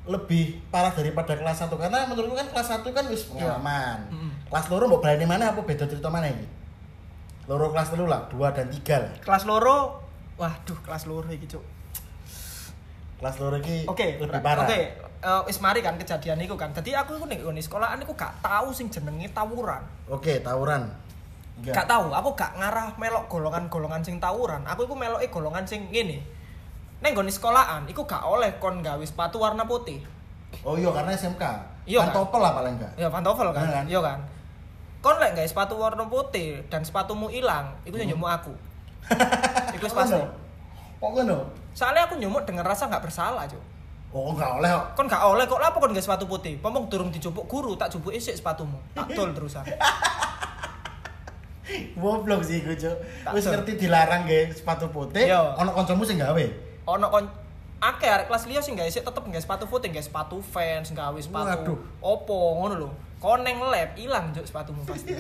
lebih 0.05 0.61
parah 0.69 0.93
daripada 0.93 1.33
kelas 1.33 1.65
1 1.65 1.73
karena 1.77 2.05
menurutku 2.05 2.37
kan 2.37 2.47
kelas 2.49 2.67
1 2.81 2.89
kan 2.93 3.05
wis 3.09 3.25
pengalaman. 3.25 3.97
Iya. 4.05 4.13
Mm-mm. 4.13 4.31
Kelas 4.49 4.65
loro 4.69 4.83
mbok 4.85 5.01
berani 5.01 5.25
mana 5.25 5.53
apa 5.53 5.61
beda 5.65 5.85
cerita 5.89 6.09
mana 6.09 6.29
ini? 6.29 6.45
Loro 7.45 7.69
kelas 7.69 7.93
telu 7.93 8.05
lah, 8.09 8.25
2 8.29 8.49
dan 8.53 8.67
3 8.69 8.95
lah. 9.01 9.13
Kelas 9.21 9.45
loro 9.45 10.01
Waduh, 10.35 10.75
kelas 10.83 11.07
loro 11.07 11.31
iki, 11.31 11.47
Cuk. 11.47 11.63
Kelas 13.25 13.41
loro 13.41 13.57
iki 13.57 13.89
Oke, 13.89 14.21
lebih 14.21 14.37
ra- 14.37 14.45
parah. 14.45 14.69
Oke, 14.69 14.79
eh, 15.01 15.41
wis 15.49 15.57
mari 15.57 15.81
kan 15.81 15.97
kejadian 15.97 16.37
iku 16.45 16.53
kan. 16.53 16.69
Dadi 16.77 16.93
aku 16.93 17.17
iku 17.17 17.25
ning 17.25 17.41
sekolahan 17.57 17.97
iku 17.97 18.13
gak 18.13 18.37
tahu 18.37 18.69
sing 18.69 18.93
jenenge 18.93 19.33
tawuran. 19.33 19.81
Oke, 20.05 20.45
tawuran. 20.45 20.85
Gak 21.65 21.89
tahu, 21.89 22.13
aku 22.13 22.37
gak 22.37 22.53
ngarah 22.53 22.93
melok 23.01 23.25
golongan-golongan 23.25 24.05
sing 24.05 24.21
tawuran. 24.21 24.61
Aku 24.69 24.85
iku 24.85 24.93
meloke 24.93 25.25
golongan 25.33 25.65
sing 25.65 25.89
ngene. 25.89 26.21
Neng 27.01 27.17
nggone 27.17 27.33
sekolahan, 27.33 27.89
iku 27.89 28.05
gak 28.05 28.21
oleh 28.21 28.61
kon 28.61 28.85
gawe 28.85 29.01
sepatu 29.01 29.41
warna 29.41 29.65
putih. 29.65 30.05
Oh 30.61 30.77
iya 30.77 30.93
karena 30.93 31.17
SMK. 31.17 31.41
Iya, 31.89 32.05
kan 32.05 32.13
kan? 32.13 32.17
topel 32.21 32.39
lah 32.45 32.53
paling 32.53 32.77
enggak. 32.77 32.93
Ya 32.93 33.09
pantofel 33.09 33.49
kan, 33.49 33.65
Bener 33.65 33.73
kan? 33.73 33.85
iya 33.89 33.99
kan. 34.05 34.19
Kon 35.01 35.17
lek 35.17 35.33
gawe 35.33 35.49
sepatu 35.49 35.81
warna 35.81 36.05
putih 36.05 36.61
dan 36.69 36.85
sepatumu 36.85 37.33
ilang, 37.33 37.73
iku 37.89 37.97
yang 37.97 38.13
nyumuk 38.13 38.29
aku. 38.29 38.53
Iku 39.81 39.89
Kok 39.89 39.97
pasti. 39.97 40.21
ngono? 41.01 41.64
Soalnya 41.75 42.07
aku 42.07 42.15
nyumuk 42.15 42.47
dengan 42.47 42.63
rasa 42.63 42.87
gak 42.87 43.03
bersalah, 43.03 43.43
Cuk. 43.45 43.59
Oh, 44.15 44.31
enggak 44.31 44.47
oleh 44.47 44.71
kok. 44.71 44.85
Kon 44.95 45.07
gak 45.11 45.19
oleh 45.27 45.43
kok 45.43 45.59
lapo 45.59 45.77
kon 45.83 45.91
gak 45.91 45.99
sepatu 45.99 46.23
putih. 46.23 46.55
Pomong 46.55 46.87
durung 46.87 47.11
dijupuk 47.11 47.43
guru, 47.45 47.75
tak 47.75 47.91
jupuk 47.91 48.15
isik 48.15 48.31
sepatumu. 48.31 48.79
Tak 48.95 49.11
dol 49.11 49.35
terusan. 49.35 49.67
Goblok 51.99 52.45
sih 52.45 52.63
gue, 52.63 52.77
Cuk. 52.77 52.95
Wis 53.35 53.43
ngerti 53.43 53.75
dilarang 53.75 54.23
ge 54.23 54.53
sepatu 54.53 54.87
putih, 54.87 55.27
Iya. 55.27 55.57
ono 55.59 55.73
kancamu 55.73 56.05
sing 56.05 56.15
gawe. 56.15 56.45
Ono 56.87 57.05
kon 57.09 57.25
akeh 57.85 58.09
arek 58.09 58.25
kelas 58.25 58.45
liya 58.45 58.59
sing 58.59 58.73
gak 58.73 58.87
isik 58.87 59.01
tetep 59.01 59.21
gak 59.21 59.39
sepatu 59.39 59.65
putih, 59.65 59.89
gak 59.89 60.01
sepatu 60.01 60.37
fans, 60.39 60.89
gawe 60.89 61.15
sepatu 61.15 61.73
Waduh. 61.73 61.77
opo 62.01 62.35
ngono 62.57 62.75
lho. 62.77 62.89
Kon 63.15 63.41
neng 63.41 63.57
lab 63.59 63.93
ilang 63.95 64.29
juk 64.31 64.43
sepatumu 64.43 64.81
pasti. 64.83 65.13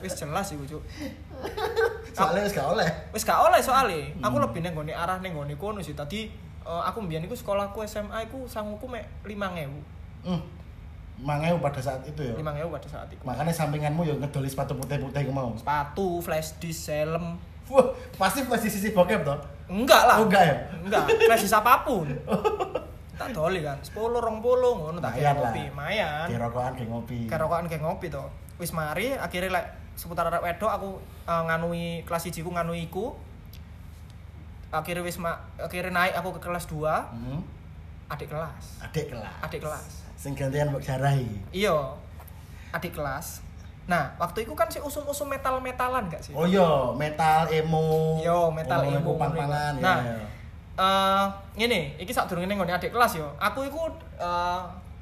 Wis 0.00 0.14
jelas 0.14 0.50
iku 0.50 0.64
juk. 0.66 0.82
Soalnya 2.10 2.42
wis 2.42 2.52
gak 2.52 2.68
oleh. 2.68 2.88
Wis 3.10 3.22
gak 3.22 3.38
oleh 3.38 3.60
soalnya. 3.60 4.02
Aku 4.20 4.36
Hmm. 4.36 4.44
lebih 4.46 4.60
neng 4.60 4.74
gone 4.74 4.90
arah 4.90 5.18
neng 5.18 5.34
gone 5.34 5.54
kono 5.54 5.78
sih. 5.78 5.94
Tadi 5.94 6.26
eh, 6.60 6.82
aku 6.82 7.00
mbiyen 7.00 7.24
iku 7.24 7.34
sekolahku 7.34 7.82
SMA 7.84 8.26
iku 8.26 8.46
sanguku 8.46 8.86
mek 8.86 9.06
5000. 9.22 9.70
Hmm. 10.24 10.40
Mangeu 11.20 11.60
pada 11.60 11.78
saat 11.78 12.00
itu 12.02 12.18
ya. 12.18 12.32
5000 12.32 12.66
pada 12.66 12.88
saat 12.88 13.08
itu. 13.10 13.22
Makanya 13.22 13.52
sampinganmu 13.52 14.02
ya 14.02 14.14
ngedoli 14.16 14.48
sepatu 14.48 14.72
putih-putih 14.74 15.22
ku 15.22 15.32
mau. 15.32 15.52
Sepatu, 15.54 16.18
flash 16.18 16.56
disk, 16.56 16.88
helm. 16.88 17.36
Wah, 17.68 17.86
pasti 18.16 18.42
pasti 18.42 18.66
sisi 18.66 18.90
bokep 18.90 19.22
toh. 19.22 19.38
Enggak 19.70 20.02
lah. 20.10 20.16
Oh, 20.18 20.26
enggak 20.26 20.42
ya? 20.42 20.54
Enggak, 20.82 21.02
flash 21.14 21.46
apa 21.54 21.86
pun. 21.86 22.10
tak 23.14 23.36
doli 23.36 23.60
kan. 23.62 23.76
10 23.78 23.94
20 23.94 24.40
ngono 24.80 24.98
tak 24.98 25.12
kayak 25.14 25.36
kopi. 25.38 25.62
Mayan. 25.70 26.26
Di 26.26 26.36
rokokan 26.40 26.72
kayak 26.74 26.88
ngopi. 26.90 27.18
Kerokokan 27.30 27.66
kayak 27.70 27.82
ngopi 27.86 28.06
to. 28.10 28.24
Wis 28.58 28.72
mari 28.72 29.12
akhirnya 29.14 29.60
lek 29.60 29.66
seputar 29.94 30.32
arek 30.32 30.40
wedok 30.40 30.72
aku 30.72 30.90
eh, 31.28 31.42
nganui 31.46 31.84
kelas 32.08 32.26
1 32.26 32.40
ku 32.40 32.50
nganui 32.50 32.88
iku. 32.88 33.12
Akhirnya 34.72 35.02
wis 35.02 35.18
ma 35.18 35.36
akhirnya 35.58 35.90
naik 35.90 36.14
aku 36.16 36.38
ke 36.38 36.40
kelas 36.46 36.64
2, 36.70 36.78
Hmm. 37.10 37.42
adik 38.06 38.30
kelas. 38.30 38.64
Adik 38.80 39.10
kelas. 39.10 39.34
Adik 39.42 39.60
kelas. 39.60 39.84
Sing 40.14 40.32
gantian 40.38 40.70
mbok 40.70 40.80
jarahi. 40.80 41.26
Iya. 41.50 41.98
Adik 42.70 42.94
kelas. 42.94 43.42
Nah, 43.90 44.14
waktu 44.16 44.46
itu 44.46 44.54
kan 44.54 44.70
si 44.70 44.78
usum-usum 44.78 45.26
metal-metalan 45.26 46.06
gak 46.06 46.22
sih? 46.22 46.30
Oh 46.30 46.46
iya, 46.46 46.94
metal 46.94 47.50
emo. 47.50 48.22
Yo, 48.22 48.46
metal 48.48 48.80
Oh, 48.80 48.94
emo. 48.94 49.18
pang-pangan 49.18 49.74
ya. 49.74 49.82
Nah, 49.82 49.98
ya. 49.98 50.14
eh 50.78 51.24
ngene, 51.58 51.98
iki 51.98 52.14
sadurunge 52.14 52.46
ning 52.46 52.54
nggone 52.54 52.70
adik 52.70 52.88
kelas 52.88 53.18
yo. 53.18 53.26
Aku 53.36 53.60
iku 53.62 53.90
eh 54.16 54.60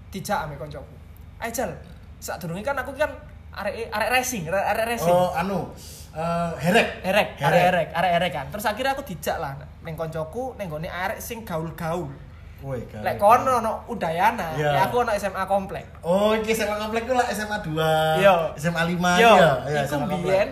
dijak 0.08 0.48
ame 0.48 0.56
koncoku. 0.56 0.96
Ayo 1.36 1.52
Jal, 1.52 1.70
sadurunge 2.18 2.64
kan 2.64 2.74
aku 2.74 2.96
kan 2.96 3.12
arek 3.52 3.92
arek 3.92 4.08
racing, 4.10 4.48
arek 4.48 4.86
racing. 4.88 5.12
Oh, 5.12 5.30
anu. 5.32 5.68
eh 6.08 6.50
herek. 6.58 7.04
Erek, 7.04 7.28
Herek. 7.36 7.44
arek 7.44 7.62
erek, 7.68 7.88
arek 7.92 8.12
erek 8.16 8.30
kan. 8.32 8.46
Terus 8.48 8.64
akhirnya 8.64 8.96
aku 8.96 9.04
dijak 9.04 9.36
lah 9.36 9.52
ning 9.84 9.94
koncoku 9.94 10.56
ning 10.56 10.66
nggone 10.66 10.88
arek 10.88 11.20
sing 11.20 11.44
gaul-gaul. 11.44 12.08
Woi. 12.58 12.82
Lek 12.90 13.16
kono 13.16 13.62
ono 13.62 13.72
Udayana, 13.86 14.50
Iya. 14.58 14.70
ya 14.74 14.80
aku 14.86 15.06
ono 15.06 15.14
SMA 15.14 15.46
komplek. 15.46 15.86
Oh, 16.02 16.34
iki 16.34 16.50
SMA 16.52 16.74
komplek 16.74 17.06
ku 17.06 17.14
lah 17.14 17.26
SMA 17.30 17.62
2. 17.62 18.18
Iya. 18.18 18.34
SMA 18.58 18.82
5 18.82 19.22
Yo, 19.22 19.32
ya. 19.38 19.82
Iku 19.86 19.94
mbiyen 20.00 20.48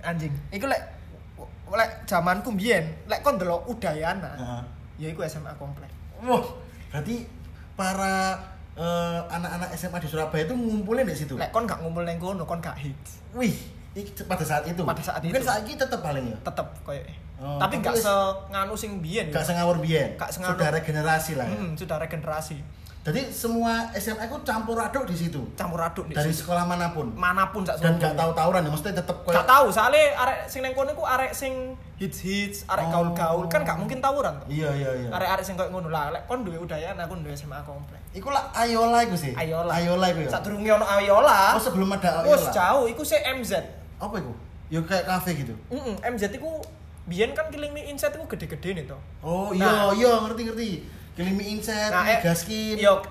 anjing. 0.00 0.32
Iku 0.50 0.66
lek 0.66 0.82
lek 1.72 1.90
zamanku 2.04 2.52
mbiyen, 2.52 2.84
lek 3.08 3.18
kon 3.20 3.34
delok 3.34 3.64
Udayana, 3.66 4.30
Heeh. 4.36 4.62
ya 4.98 5.08
iku 5.10 5.24
SMA 5.24 5.50
komplek. 5.56 5.88
Wah, 6.22 6.44
berarti 6.92 7.26
para 7.74 8.36
eh, 8.72 9.20
anak-anak 9.26 9.74
SMA 9.74 9.98
di 9.98 10.06
Surabaya 10.06 10.44
itu 10.44 10.54
ngumpulin 10.54 11.02
di 11.02 11.16
situ. 11.16 11.34
Lek 11.34 11.50
kon 11.50 11.64
gak 11.64 11.80
ngumpul 11.80 12.04
neng 12.04 12.16
kono, 12.16 12.44
kon 12.44 12.60
gak 12.60 12.76
hits. 12.76 13.18
Wih, 13.32 13.52
pada 14.24 14.40
saat 14.40 14.64
itu. 14.64 14.80
Pada 14.80 15.00
saat 15.00 15.20
Mungkin 15.20 15.40
itu. 15.40 15.48
saat 15.48 15.64
ini 15.64 15.74
tetap 15.74 16.00
paling 16.00 16.24
ya. 16.24 16.36
Tetep 16.40 16.66
koyo 16.80 17.02
Oh, 17.42 17.58
tapi 17.58 17.74
gak 17.78 17.92
se 17.92 18.14
nganu 18.48 18.72
sing 18.72 18.98
biyen 18.98 19.26
Gak 19.28 19.42
ya. 19.42 19.46
sengawur 19.50 19.76
biyen. 19.76 20.14
Gak 20.14 20.30
sengawur. 20.30 20.54
Sudah 20.54 20.70
regenerasi 20.72 21.32
lah 21.34 21.44
ya. 21.44 21.52
Hmm, 21.52 21.74
sudah 21.74 21.96
regenerasi. 21.98 22.58
Jadi 23.02 23.18
semua 23.28 23.90
SMA 23.92 24.30
ku 24.30 24.38
campur 24.40 24.78
aduk 24.78 25.02
di 25.02 25.18
situ. 25.18 25.42
Campur 25.52 25.82
aduk 25.82 26.06
di 26.06 26.14
Dari 26.14 26.30
situ. 26.30 26.46
sekolah 26.46 26.62
mana 26.62 26.94
pun. 26.94 27.10
mana 27.10 27.50
pun 27.50 27.66
sak 27.66 27.82
Dan 27.82 27.98
gak 27.98 28.14
tahu 28.14 28.30
tawuran 28.30 28.62
ya, 28.62 28.70
maksudnya 28.70 28.94
tetap 28.96 29.26
Gak 29.26 29.42
tahu, 29.42 29.66
soalnya 29.68 30.14
arek 30.16 30.46
sing 30.46 30.62
neng 30.62 30.70
kono 30.70 30.94
iku 30.94 31.02
arek 31.02 31.34
sing 31.34 31.74
hits-hits, 31.98 32.62
arek 32.64 32.86
Oh. 32.86 33.02
gaul-gaul 33.02 33.50
kan 33.50 33.62
gak 33.62 33.74
mungkin 33.74 33.98
tawuran 33.98 34.38
toh. 34.38 34.46
Iya, 34.46 34.70
iya, 34.72 34.90
iya. 34.96 35.08
Arek-arek 35.10 35.42
sing 35.42 35.58
koyo 35.58 35.70
ngono 35.70 35.90
lah, 35.90 36.14
lek 36.14 36.22
kon 36.24 36.42
duwe 36.42 36.54
Udayana, 36.56 37.02
aku 37.02 37.18
duwe 37.18 37.34
SMA 37.34 37.58
komplek. 37.62 37.98
Iku 38.12 38.30
lah 38.30 38.54
Ayola 38.54 39.02
iku 39.02 39.18
sih. 39.18 39.34
Ayola. 39.34 39.74
Ayola 39.74 40.06
iku 40.06 40.20
ya. 40.22 40.30
Sadurunge 40.30 40.70
ono 40.70 40.86
Ayola. 40.86 41.40
Oh, 41.52 41.60
sebelum 41.60 41.90
ada 41.90 42.22
Wes 42.22 42.38
Ayola. 42.38 42.54
jauh, 42.54 42.84
iku 42.86 43.02
sih 43.02 43.18
MZ. 43.18 43.52
Apa 43.98 44.14
iku? 44.16 44.30
Ya 44.70 44.78
kayak 44.80 45.04
kafe 45.04 45.34
gitu. 45.36 45.58
Heeh, 45.68 45.98
MZ 46.06 46.30
iku 46.32 46.62
biyen 47.04 47.30
kan 47.32 47.48
Killing 47.48 47.70
Me 47.70 47.82
Inside 47.84 48.14
iku 48.14 48.26
gede-gede 48.28 48.68
nih 48.72 48.84
toh. 48.84 49.00
Oh, 49.20 49.50
Nah. 49.50 49.90
iya, 49.90 50.06
iya, 50.06 50.12
ngerti 50.20 50.42
ngerti. 50.44 50.68
Killing 51.12 51.34
Me 51.34 51.44
Inside, 51.46 51.90
Nah, 51.90 52.04
eh, 52.04 52.18
Mega 52.18 52.32
Skin. 52.32 52.76
Yo, 52.76 53.02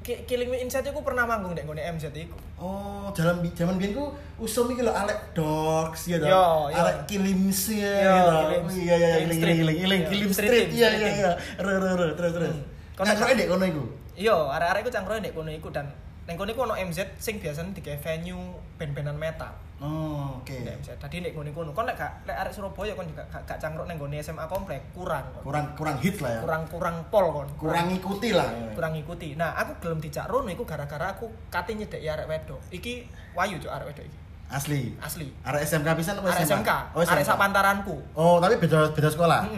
Ki- 0.00 0.22
Killing 0.24 0.46
Me 0.46 0.58
Inside 0.58 0.84
iku 0.84 1.00
pernah 1.00 1.24
manggung 1.24 1.52
nek 1.52 1.62
nggone 1.62 1.82
MZ 1.90 2.10
iku. 2.12 2.34
Oh, 2.56 3.10
dalam 3.10 3.38
bi- 3.38 3.50
zaman 3.50 3.74
biyen 3.74 3.92
ku 3.92 4.10
usum 4.36 4.66
iki 4.68 4.80
lho 4.80 4.90
Alek 4.90 5.32
Dogs 5.32 6.06
ya 6.06 6.18
Yo, 6.18 6.22
toh. 6.22 6.68
yo. 6.68 6.76
Alek 6.76 6.96
Kilim 7.06 7.50
Sih 7.50 7.78
Yo, 7.78 7.90
ya. 8.02 8.18
Kilim- 8.44 8.66
Iya 8.68 8.94
iya 8.94 8.96
iya, 8.98 9.16
Kilim 9.20 9.32
Street. 9.32 9.56
Kilim 9.58 10.00
Kilim 10.04 10.26
Yo, 10.26 10.34
Street 10.34 10.68
Iya 10.70 10.88
iya 10.92 11.08
iya. 11.16 11.30
Re 11.56 11.74
terus 12.12 12.32
terus. 12.32 12.50
Hmm. 12.50 12.62
Kono- 12.92 13.14
kok 13.16 13.30
ndek 13.32 13.48
kono 13.48 13.64
iku. 13.64 13.82
Iya, 14.12 14.36
arek-arek 14.52 14.80
iku 14.82 14.90
cangkroe 14.90 15.18
nek 15.18 15.32
kono 15.32 15.50
iku 15.50 15.68
dan 15.70 15.86
ning 16.22 16.34
kono 16.34 16.48
iku 16.48 16.62
ono 16.62 16.74
MZ 16.76 17.18
sing 17.18 17.36
biasanya 17.36 17.72
digawe 17.72 17.98
venue 17.98 18.38
band-bandan 18.76 19.14
metal. 19.14 19.50
Oh, 19.78 20.38
oke. 20.38 20.54
Nek 20.54 20.78
MZ. 20.78 20.94
Tadi 20.96 21.18
nek 21.18 21.32
kono 21.32 21.50
kono 21.50 21.70
kon 21.70 21.82
lek 21.82 21.94
gak 21.94 22.22
lek 22.22 22.36
arek 22.36 22.54
Surabaya 22.54 22.94
kon 22.94 23.02
juga 23.04 23.26
gak, 23.26 23.42
gak 23.42 23.58
cangkruk 23.58 23.84
ning 23.84 23.96
gone 23.96 24.14
SMA 24.16 24.46
komplek, 24.46 24.78
kurang. 24.92 25.26
kon. 25.32 25.42
Kurang 25.42 25.66
kurang 25.74 25.96
hits 25.98 26.22
lah 26.22 26.30
ya. 26.32 26.40
Kurang 26.40 26.62
kurang 26.68 26.96
pol 27.08 27.26
kon. 27.32 27.48
Kurang 27.56 27.90
ngikuti 27.90 28.30
lah. 28.30 28.46
kurang 28.72 28.94
ngikuti. 28.94 29.34
Nah, 29.34 29.50
aku 29.52 29.78
gelem 29.78 29.98
dijak 29.98 30.26
rono 30.26 30.46
iku 30.48 30.62
gara-gara 30.62 31.10
aku 31.10 31.26
kate 31.48 31.74
nyedeki 31.74 32.06
arek 32.06 32.26
wedok. 32.26 32.60
Iki 32.70 32.92
wayu 33.32 33.58
cuk 33.58 33.72
arek 33.72 33.86
wedok 33.88 34.04
iki. 34.04 34.18
Asli. 34.46 34.94
Asli. 35.00 35.26
Arek 35.42 35.64
SMK 35.64 35.88
pisan 35.96 36.14
apa 36.14 36.28
Arek 36.28 36.44
SMA? 36.44 36.54
SMK, 36.54 36.70
Oh, 36.92 37.00
arek 37.00 37.10
SMK. 37.18 37.26
sapantaranku. 37.26 37.96
Oh, 38.12 38.36
tapi 38.38 38.54
beda 38.56 38.92
beda 38.92 39.08
sekolah. 39.08 39.48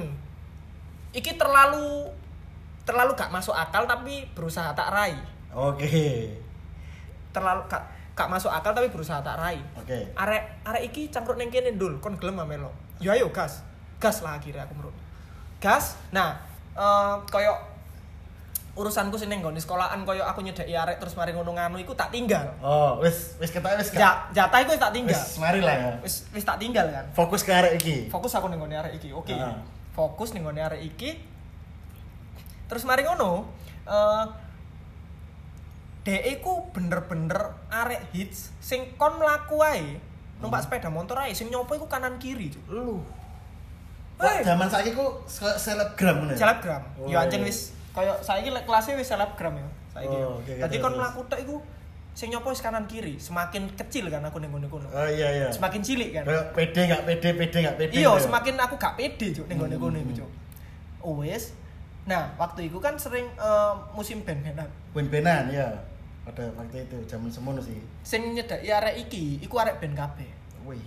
Iki 1.12 1.37
terlalu 1.37 2.09
terlalu 2.85 3.12
gak 3.12 3.29
masuk 3.29 3.53
akal 3.53 3.85
tapi 3.85 4.24
berusaha 4.33 4.72
tak 4.72 4.88
rai. 4.88 5.12
Oke. 5.53 6.40
Terlalu 7.35 7.66
gak, 7.66 7.83
gak 8.14 8.31
masuk 8.31 8.55
akal 8.55 8.70
tapi 8.70 8.94
berusaha 8.94 9.18
tak 9.18 9.35
rai. 9.35 9.59
Oke. 9.75 10.14
Arek 10.14 10.62
arek 10.62 10.83
iki 10.94 11.11
cangkruk 11.11 11.35
ning 11.35 11.51
kene 11.51 11.75
ndul, 11.75 11.99
kon 11.99 12.14
gelem 12.14 12.38
ame 12.38 12.55
melo. 12.55 12.70
Yo 13.03 13.11
ayo 13.11 13.35
gas. 13.35 13.66
Gas 13.99 14.23
lah 14.23 14.38
akhirnya 14.38 14.62
aku 14.62 14.79
menurut. 14.79 14.94
Gas. 15.59 15.99
Nah, 16.14 16.38
eh 16.79 17.14
koyo 17.27 17.75
urusanku 18.75 19.14
sing 19.14 19.31
ning 19.31 19.38
nggone 19.38 19.59
sekolahan 19.59 20.03
koyo 20.03 20.27
aku 20.27 20.42
nyedeki 20.42 20.75
arek 20.75 20.99
terus 20.99 21.14
mari 21.14 21.35
ngono 21.35 21.59
nganu 21.59 21.79
iku 21.83 21.94
tak 21.99 22.14
tinggal. 22.14 22.55
Oh, 22.62 23.03
wis 23.03 23.35
wis 23.42 23.51
ketok 23.51 23.75
wis. 23.83 23.90
Ja, 23.94 24.31
jatah 24.31 24.62
iku 24.62 24.79
tak 24.79 24.94
tinggal. 24.94 25.18
Wis 25.18 25.38
mari 25.42 25.59
lah 25.59 25.75
ya. 25.75 25.90
Wis 25.99 26.31
wis 26.31 26.47
tak 26.47 26.62
tinggal 26.62 26.87
kan. 26.90 27.07
Fokus 27.14 27.42
ke 27.42 27.51
arek 27.51 27.83
iki. 27.83 28.07
Fokus 28.11 28.31
aku 28.38 28.47
ning 28.47 28.62
nggone 28.62 28.79
arek 28.79 29.03
iki. 29.03 29.11
Oke. 29.11 29.35
Heeh. 29.35 29.59
Fokus 29.90 30.35
ning 30.35 30.47
nggone 30.47 30.62
arek 30.62 30.83
iki. 30.87 31.18
Terus 32.70 32.83
mari 32.87 33.07
ngono, 33.07 33.47
eh 33.87 34.25
DE 36.04 36.32
ku 36.38 36.68
bener-bener 36.70 37.56
arek 37.66 38.12
hits 38.12 38.52
sing 38.60 38.92
kon 38.94 39.16
mlaku 39.16 39.56
ae 39.60 39.96
numpak 40.36 40.60
sepeda 40.60 40.88
motor 40.88 41.16
ae 41.16 41.32
sing 41.32 41.48
nyopo 41.48 41.72
iku 41.72 41.88
kanan 41.88 42.20
kiri 42.20 42.52
cuk. 42.52 42.64
Lu. 42.68 43.00
Wah, 44.14 44.38
zaman 44.40 44.68
saiki 44.68 44.92
ku 44.92 45.24
se- 45.24 45.56
selebgram 45.56 46.22
ngono 46.22 46.32
ya? 46.32 46.38
Selebgram. 46.38 46.82
Oh, 46.96 47.08
Yo 47.08 47.16
anjen 47.16 47.40
iya. 47.40 47.48
wis 47.48 47.58
koyo 47.90 48.14
saiki 48.20 48.52
lek 48.52 48.62
kelasnya 48.62 48.94
wis 48.94 49.08
selebgram 49.08 49.56
ya. 49.56 49.66
Saiki. 49.90 50.12
Oh, 50.14 50.38
oke, 50.38 50.44
oke, 50.46 50.60
Dadi 50.60 50.76
kon 50.78 50.94
mlaku 50.94 51.24
tok 51.24 51.40
iku 51.40 51.56
sing 52.12 52.30
nyopo 52.30 52.52
wis 52.52 52.60
kanan 52.60 52.84
kiri, 52.84 53.18
semakin 53.18 53.74
kecil 53.74 54.06
kan 54.06 54.22
aku 54.22 54.38
ning 54.38 54.52
ngene 54.52 54.68
kono. 54.68 54.86
Oh 54.86 55.08
iya 55.08 55.34
iya. 55.34 55.48
Semakin 55.50 55.80
cilik 55.80 56.14
kan. 56.14 56.22
Kayak 56.22 56.44
pede 56.52 56.80
nggak 56.84 57.02
pede 57.02 57.28
pede 57.32 57.58
nggak 57.58 57.76
pede. 57.76 57.94
Iya, 57.96 58.12
ya? 58.12 58.20
semakin 58.20 58.54
aku 58.60 58.74
gak 58.76 58.94
pede 58.94 59.26
cuk 59.32 59.46
ning 59.48 59.56
gone 59.56 59.74
kono 59.74 59.96
iku 59.96 60.12
Hmm. 60.12 60.18
cuk. 60.20 60.30
Oh, 61.00 61.14
wis. 61.18 61.56
Nah, 62.04 62.28
waktu 62.36 62.68
itu 62.68 62.76
kan 62.78 62.94
sering 62.94 63.24
eh, 63.34 63.72
musim 63.92 64.20
band-bandan. 64.20 64.68
Ben-benan 64.92 65.48
ya. 65.48 65.72
Pada 66.24 66.44
waktu 66.56 66.88
itu 66.88 66.96
zaman 67.04 67.28
semono 67.28 67.60
sih. 67.60 67.76
Sing 68.00 68.32
nyedaki 68.32 68.72
arek 68.72 68.96
iki, 69.09 69.44
iku 69.44 69.61
arek 69.61 69.76
band 69.80 69.92
kabeh. 69.94 70.30
Wih. 70.64 70.80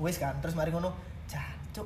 Wis 0.00 0.16
kan, 0.16 0.40
terus 0.40 0.56
mari 0.56 0.72
ngono, 0.72 0.96
jancuk. 1.28 1.84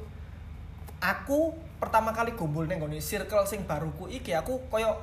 Aku 1.03 1.53
pertama 1.77 2.15
kali 2.15 2.33
gombol 2.33 2.65
ning 2.65 2.79
gone 2.79 2.97
circle 3.03 3.45
sing 3.45 3.67
baruku 3.67 4.09
iki 4.09 4.33
aku 4.33 4.63
koyo 4.71 4.97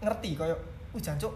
ngerti 0.00 0.34
koyo, 0.34 0.56
"Uh, 0.90 1.00
jancuk. 1.00 1.30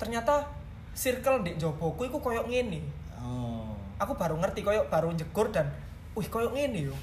Ternyata 0.00 0.48
circle 0.96 1.44
ndek 1.44 1.60
joboku 1.60 2.08
iku 2.08 2.18
koyo 2.18 2.42
ngene." 2.48 2.80
Oh. 3.20 3.72
aku 3.96 4.12
baru 4.12 4.36
ngerti 4.36 4.60
koyo 4.60 4.84
baru 4.92 5.08
njegur 5.08 5.48
dan 5.48 5.72
wih 6.12 6.28
koyo 6.28 6.52
ngene 6.52 6.92
yo 6.92 6.96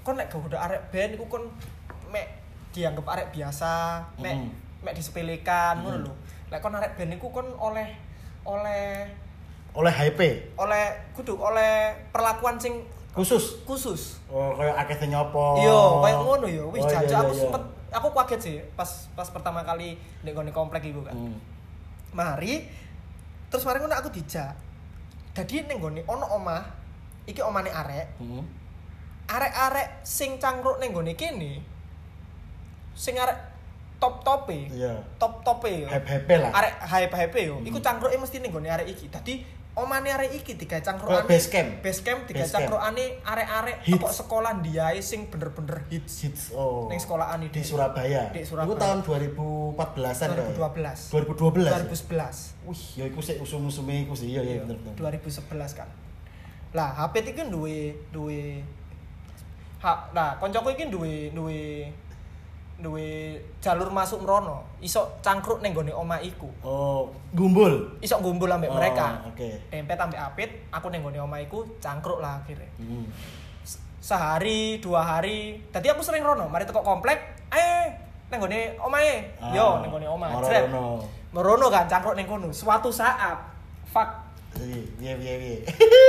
kon 0.00 0.16
nek 0.16 0.32
gawe 0.32 0.58
arek 0.64 0.88
band 0.88 1.12
iku 1.14 1.28
kon 1.28 1.44
mek 2.08 2.24
dianggap 2.72 3.04
arek 3.04 3.28
biasa 3.36 4.00
mek 4.16 4.40
Mm. 4.40 4.48
mek 4.80 4.96
disepelekan 4.96 5.84
ngono 5.84 5.96
Mm. 6.00 6.04
lho 6.08 6.14
lek 6.52 6.60
kon 6.60 6.76
arek 6.76 6.92
band 6.94 7.16
iku 7.16 7.32
kon 7.32 7.48
oleh 7.56 7.88
oleh 8.44 9.08
Oleh 9.72 9.88
HP 9.88 10.20
oleh 10.60 10.84
kudu 11.16 11.32
oleh 11.32 11.96
perlakuan 12.12 12.60
sing 12.60 12.84
khusus. 13.16 13.64
khusus 13.64 14.20
Oh, 14.28 14.52
kayak 14.52 14.76
akeh 14.84 15.08
nyopo. 15.08 15.56
iya 15.56 15.80
koyo 15.96 16.16
ngono 16.22 16.46
yo 16.46 16.64
wis 16.68 16.84
Oh, 16.84 16.88
iya, 16.88 17.00
jancuk 17.00 17.08
iya, 17.10 17.20
aku 17.20 17.32
iya. 17.32 17.40
sempet 17.40 17.62
aku 17.88 18.08
kaget 18.12 18.40
sih 18.40 18.56
pas 18.72 18.88
pas 19.12 19.28
pertama 19.28 19.64
kali 19.64 19.96
nek 20.20 20.52
komplek 20.52 20.84
iku 20.84 21.00
kan. 21.00 21.16
Hmm. 21.16 21.36
Mari 22.12 22.68
terus 23.48 23.64
mari 23.64 23.80
ngono 23.80 23.92
aku 23.92 24.08
dijak. 24.08 24.52
Dadi 25.32 25.64
ning 25.64 25.76
nggone 25.76 26.04
ono 26.04 26.36
omah, 26.36 26.64
iki 27.24 27.40
omane 27.40 27.68
arek, 27.68 28.20
Hmm. 28.20 28.44
arek-arek 29.24 30.04
sing 30.04 30.36
cangkruk 30.36 30.76
ning 30.76 30.92
nggone 30.92 31.12
kene. 31.12 31.64
Sing 32.92 33.16
arek 33.16 33.51
top-tope. 34.02 34.58
Iya. 34.74 34.98
Top-tope 35.22 35.70
yo. 35.70 35.86
Hype-hype 35.86 36.34
lah. 36.42 36.50
Arek 36.50 36.74
hype-hype 36.82 37.38
yo. 37.46 37.54
Hmm. 37.62 37.68
Iku 37.70 37.78
cangkruke 37.78 38.18
mesti 38.18 38.42
ning 38.42 38.50
nggone 38.50 38.66
arek 38.66 38.90
iki. 38.90 39.06
Dadi 39.06 39.34
omane 39.78 40.10
arek 40.10 40.34
iki 40.42 40.58
digawe 40.58 40.82
cangkrukane. 40.82 41.30
base 41.30 41.46
camp. 41.46 41.70
Base 41.78 42.00
camp 42.02 42.26
digawe 42.26 42.50
cangkrukane 42.50 43.22
arek-arek 43.22 43.76
teko 43.86 44.10
sekolah 44.10 44.52
ndiae 44.58 44.98
sing 44.98 45.30
bener-bener 45.30 45.86
hits 45.86 46.26
Hits 46.26 46.42
oh. 46.50 46.90
ning 46.90 46.98
sekolahan 46.98 47.46
di. 47.46 47.62
Surabaya. 47.62 48.34
Di 48.34 48.42
Surabaya. 48.42 48.74
Itu 48.74 48.82
tahun 48.82 48.98
2014-an 49.06 50.28
ya? 50.34 50.44
2012. 50.58 51.14
2012. 51.14 52.66
2011. 52.66 52.66
Wih, 52.66 52.82
ya 52.98 53.04
iku 53.06 53.20
sik 53.22 53.38
usum-usume 53.38 54.02
iku 54.02 54.18
sih. 54.18 54.34
Iya, 54.34 54.42
iya 54.42 54.56
bener 54.66 54.82
bener. 54.82 54.98
2011 54.98 55.78
kan. 55.78 55.88
Lah, 56.72 56.90
HP 56.96 57.36
iki 57.36 57.44
duwe 57.52 57.94
duwe 58.10 58.64
ha, 59.82 60.08
nah, 60.14 60.38
koncoku 60.38 60.72
iki 60.72 60.88
duwe 60.88 61.34
duwe 61.34 61.90
duwe 62.82 63.38
jalur 63.62 63.88
masuk 63.94 64.26
mrono. 64.26 64.66
Iso 64.82 65.16
cangkruk 65.22 65.62
ning 65.62 65.70
gone 65.72 65.94
omah 65.94 66.18
iku. 66.18 66.50
Oh, 66.66 67.08
gumbul. 67.30 67.96
Iso 68.02 68.18
ngumpul 68.18 68.50
ambek 68.50 68.68
Oh, 68.68 68.76
mereka. 68.76 69.22
Oke. 69.30 69.70
Dempet 69.70 69.96
ambek 69.96 70.18
apit, 70.18 70.50
aku 70.74 70.90
ning 70.90 71.06
gone 71.06 71.22
omah 71.22 71.38
iku 71.38 71.62
cangkruk 71.78 72.18
lah 72.18 72.42
akhirnya. 72.42 72.66
Hmm. 72.82 73.06
Sehari, 74.02 74.82
dua 74.82 75.06
hari. 75.06 75.62
Tadi 75.70 75.86
aku 75.86 76.02
sering 76.02 76.26
rono, 76.26 76.50
mari 76.50 76.66
teko 76.66 76.82
komplek, 76.82 77.38
eh 77.54 77.86
neng 78.34 78.42
gone 78.42 78.74
omahe. 78.82 79.30
Yo, 79.54 79.78
neng 79.78 79.94
gone 79.94 80.06
omah. 80.10 80.28
Jret. 80.42 80.66
Marono. 80.66 81.06
Merono 81.32 81.66
kan 81.70 81.86
cangkruk 81.86 82.18
ning 82.18 82.26
kono. 82.26 82.50
Suatu 82.50 82.90
saat, 82.90 83.38
fuck. 83.88 84.10
Iya, 84.58 85.16
iya, 85.16 85.34
iya. 85.40 85.58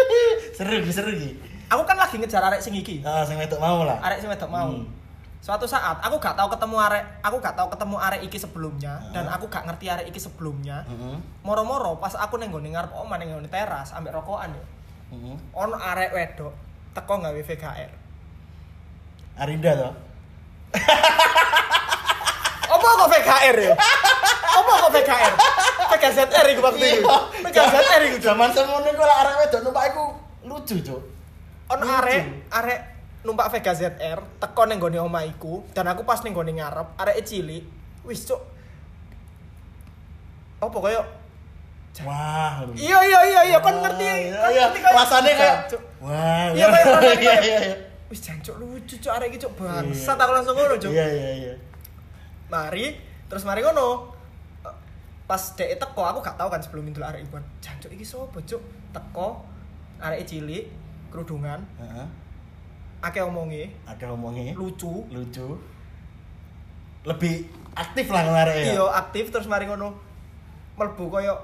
seru, 0.57 0.83
Ki, 0.83 0.91
seru 0.91 1.15
ki. 1.15 1.31
Aku 1.71 1.87
kan 1.87 1.95
lagi 1.95 2.19
ngejar 2.19 2.43
arek 2.43 2.59
sing 2.59 2.75
iki. 2.75 2.99
Ah, 3.05 3.23
sing 3.23 3.39
wedok 3.39 3.61
mau 3.61 3.87
lah. 3.87 4.01
Arek 4.03 4.19
sing 4.19 4.27
wedok 4.27 4.51
mau. 4.51 4.67
Hmm. 4.67 5.02
Suatu 5.43 5.67
saat 5.67 5.99
aku 5.99 6.15
gak 6.17 6.39
tahu 6.39 6.47
ketemu 6.47 6.79
arek, 6.79 7.03
aku 7.19 7.35
gak 7.43 7.51
tahu 7.53 7.67
ketemu 7.67 7.99
arek 7.99 8.21
iki 8.23 8.39
sebelumnya 8.39 8.95
Ah. 8.95 9.11
dan 9.11 9.25
aku 9.27 9.51
gak 9.51 9.67
ngerti 9.67 9.91
arek 9.91 10.07
iki 10.07 10.15
sebelumnya. 10.15 10.87
Heeh. 10.87 11.19
Moro-moro 11.43 11.99
pas 11.99 12.15
aku 12.15 12.39
ning 12.39 12.47
gone 12.47 12.63
ngarep 12.63 12.95
omah 12.95 13.19
ning 13.19 13.27
gone 13.29 13.51
teras 13.51 13.91
ambek 13.91 14.15
rokokan 14.15 14.55
yo. 14.55 14.63
Heeh. 15.11 15.35
Ono 15.53 15.75
arek 15.75 16.15
wedok 16.15 16.55
teko 16.95 17.13
gawe 17.19 17.41
VKR. 17.43 17.91
Arinda 19.35 19.71
toh. 19.75 19.93
Apa 22.73 22.87
kok 22.97 23.09
VKR 23.11 23.55
ya? 23.59 23.73
Apa 24.53 24.71
kok 24.79 24.91
VKR? 24.95 25.33
VKZR 25.91 26.45
iku 26.49 26.61
waktu 26.63 26.85
itu. 26.97 27.05
VKZR 27.43 28.01
iku. 28.07 28.15
Cuk. 28.15 28.23
Zaman 28.23 28.49
semono 28.49 28.87
iku 28.87 29.03
lah 29.03 29.17
arek 29.21 29.35
wedok 29.43 29.59
numpak 29.61 29.83
iku 29.91 30.03
lucu, 30.43 30.75
Cuk. 30.79 31.01
Ono 31.69 31.83
Lucu. 31.83 31.93
arek 31.93 32.21
arek 32.49 32.79
numpak 33.23 33.47
VKZR 33.49 34.19
teko 34.37 34.61
ning 34.65 34.77
gone 34.77 34.99
omah 34.99 35.23
iku 35.23 35.63
dan 35.71 35.87
aku 35.87 36.03
pas 36.03 36.19
ning 36.21 36.31
gone 36.31 36.51
ngarep 36.51 36.95
arek 36.97 37.23
cilik 37.23 37.63
wis 38.03 38.23
cuk. 38.23 38.39
Apa 40.59 40.77
koyo 40.77 41.03
Wah. 42.01 42.65
Iya 42.73 42.99
iya 43.05 43.19
iya 43.21 43.41
iya 43.45 43.57
kan 43.61 43.77
ngerti. 43.77 44.01
Iya, 44.01 44.33
kan 44.33 44.49
iya. 44.49 44.61
ngerti 44.65 44.79
kayak- 44.81 44.97
Rasanya 44.97 45.33
kayak 45.37 45.57
wah. 46.01 46.49
Iya, 46.49 46.65
kayak 46.65 46.85
iya, 46.89 46.97
kayak- 46.97 47.21
iya, 47.21 47.57
iya. 47.61 47.75
Wis 48.09 48.17
jancuk 48.19 48.57
lucu 48.57 48.97
cuk 48.97 49.13
arek 49.13 49.29
iki 49.29 49.39
cuk 49.39 49.53
bangsat 49.55 50.17
Iya. 50.17 50.23
aku 50.25 50.31
langsung 50.33 50.55
ngono 50.57 50.75
cuk. 50.75 50.89
Iya, 50.89 51.05
iya, 51.05 51.31
iya. 51.37 51.53
Mari 52.49 52.97
terus 53.29 53.45
mari 53.45 53.61
ngono. 53.61 54.09
Pas 55.23 55.53
dek 55.53 55.77
teko 55.77 56.01
aku 56.03 56.19
gak 56.19 56.33
tahu 56.33 56.49
kan 56.49 56.59
sebelum 56.59 56.83
itu 56.83 56.97
arek 56.99 57.23
iku. 57.23 57.37
Jancuk 57.61 57.93
iki 57.93 58.01
sopo 58.01 58.41
cuk? 58.41 58.59
Teko 58.89 59.45
arek 60.01 60.25
cilik 60.25 60.65
kerudungan 61.07 61.61
Heeh. 61.77 62.07
Akeh 63.03 63.19
omongi 63.19 63.67
Ada 63.83 64.07
ngomongnya 64.07 64.55
lucu 64.55 65.03
lucu. 65.09 65.59
Lebih 67.03 67.35
aktif 67.73 68.07
lah 68.07 68.23
ngarek 68.23 68.55
ya. 68.55 68.65
iya 68.73 68.83
aktif 68.95 69.27
terus 69.27 69.43
mari 69.43 69.65
ngono 69.65 69.91
melbu 70.73 71.03
koyo 71.09 71.35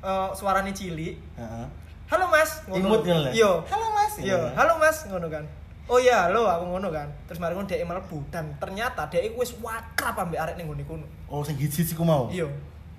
eh 0.00 0.28
suarane 0.32 0.68
cilik 0.70 1.14
Heeh. 1.32 1.66
halo 2.06 2.26
mas 2.26 2.60
Imut 2.68 3.00
kan 3.00 3.18
lah. 3.20 3.32
iya 3.32 3.50
Halo, 3.64 3.86
Mas. 3.90 4.12
iya 4.18 4.34
Iya. 4.34 4.50
halo 4.52 4.74
mas 4.76 5.06
ngono 5.06 5.26
kan 5.26 5.46
oh 5.86 5.96
iya 5.96 6.26
halo 6.26 6.44
aku 6.44 6.64
ngono 6.68 6.90
kan 6.90 7.08
terus 7.24 7.38
mari 7.38 7.54
ngono 7.54 7.64
dhek 7.64 7.80
melbu 7.80 8.18
dan 8.28 8.52
ternyata 8.58 9.06
dhek 9.06 9.32
iku 9.32 9.40
wis 9.40 9.54
wakrab 9.58 10.18
ambek 10.20 10.38
arek 10.38 10.54
ning 10.54 10.68
ngene 10.68 10.84
kono 10.84 11.06
Oh, 11.26 11.40
sing 11.40 11.56
hits-hits 11.56 11.90
iku 11.90 12.02
mau. 12.02 12.28
iya 12.28 12.44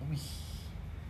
Wih. 0.07 0.23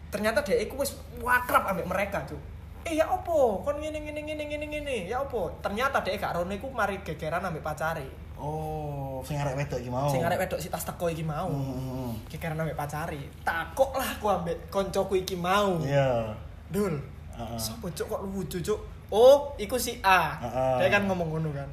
ternyata 0.09 0.41
dhek 0.41 0.67
iku 0.67 0.81
wis 0.81 0.91
wakrab 1.17 1.63
ambek 1.65 1.85
mereka 1.85 2.19
cuk 2.25 2.41
eh 2.83 2.93
ya 2.99 3.05
opo? 3.07 3.63
Kon 3.63 3.79
ngene 3.79 3.99
ngene 4.03 4.21
ngene 4.23 4.43
ngene 4.47 4.65
ngene. 4.67 4.97
Ya 5.07 5.23
opo? 5.23 5.51
Ternyata 5.63 6.03
dhek 6.03 6.19
gak 6.19 6.35
rono 6.35 6.51
iku 6.51 6.67
mari 6.71 6.99
gegeran 7.01 7.43
ambek 7.43 7.63
pacare. 7.63 8.23
Oh, 8.43 9.23
sing 9.23 9.39
arek 9.39 9.55
wedok 9.55 9.79
iki 9.79 9.87
mau. 9.87 10.11
sing 10.11 10.19
arek 10.19 10.35
wedok 10.35 10.59
si 10.59 10.67
tas 10.67 10.83
teko 10.83 11.07
iki 11.07 11.23
mau. 11.23 11.47
Hmm. 11.47 12.11
gegeran 12.27 12.59
ambek 12.59 12.75
pacari 12.75 13.23
takok 13.47 13.95
lah 13.95 14.19
aku 14.19 14.27
ambek 14.27 14.67
koncoku 14.67 15.15
iki 15.23 15.39
mau. 15.39 15.79
Iya. 15.79 16.35
dul 16.67 16.99
Heeh. 17.33 17.57
Sopo 17.57 17.87
cuk? 17.87 18.05
Kok 18.09 18.21
lucu 18.27 18.59
cuk? 18.59 18.79
Oh 19.13 19.55
iku 19.55 19.79
si 19.79 19.95
A. 20.03 20.35
Heeh. 20.43 20.75
dia 20.83 20.91
kan 20.91 21.07
ngomong 21.07 21.39
ngono 21.39 21.55
kan. 21.55 21.69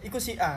Iku 0.00 0.16
si 0.16 0.40
A. 0.40 0.56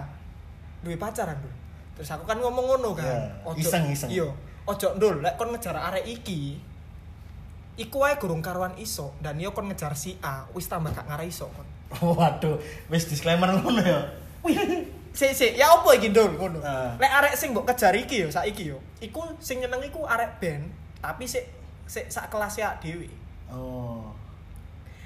Duwe 0.79 0.95
pacaran 0.95 1.35
dul. 1.43 1.51
Terus 1.99 2.09
aku 2.15 2.23
kan 2.23 2.39
ngomong 2.39 2.65
ngono 2.77 2.95
kan. 2.95 3.03
Iya, 3.03 3.59
iseng, 3.59 3.83
iseng. 3.91 4.09
iya. 4.09 4.27
Ojo 4.63 4.95
dul 4.95 5.19
lek 5.19 5.35
kon 5.35 5.51
ngejar 5.51 5.75
arek 5.75 6.07
iki 6.07 6.55
iku 7.75 8.01
wae 8.01 8.15
gurung 8.15 8.39
karuan 8.39 8.73
iso 8.75 9.11
dan 9.17 9.35
yo 9.35 9.49
kon 9.49 9.65
ngejar 9.65 9.93
si 9.93 10.15
A 10.19 10.45
wis 10.51 10.65
tambah 10.65 10.89
gak 10.89 11.05
ngarai 11.05 11.27
iso 11.27 11.49
kon 11.49 11.65
Waduh, 12.17 12.57
wis 12.87 13.05
disclaimer 13.05 13.49
ngono 13.51 13.79
ya. 13.79 13.99
wih 14.41 14.57
si 15.09 15.29
si 15.31 15.53
ya 15.53 15.69
opo 15.71 15.89
iki 15.91 16.09
dul 16.09 16.33
ngono 16.33 16.57
Ah. 16.59 16.97
lek 16.97 17.11
arek 17.13 17.33
sing 17.33 17.51
mbok 17.51 17.65
kejar 17.67 17.93
iki 17.93 18.21
yo 18.21 18.29
saiki 18.29 18.67
yo 18.67 18.81
iku 18.99 19.21
sing 19.37 19.59
nyeneng 19.59 19.81
iku 19.83 20.03
arek 20.03 20.37
band 20.37 20.67
tapi 20.99 21.23
sik 21.23 21.45
sik 21.85 22.09
sak 22.09 22.27
kelas 22.27 22.55
ya 22.55 22.73
dhewe 22.77 23.07
Oh. 23.47 24.09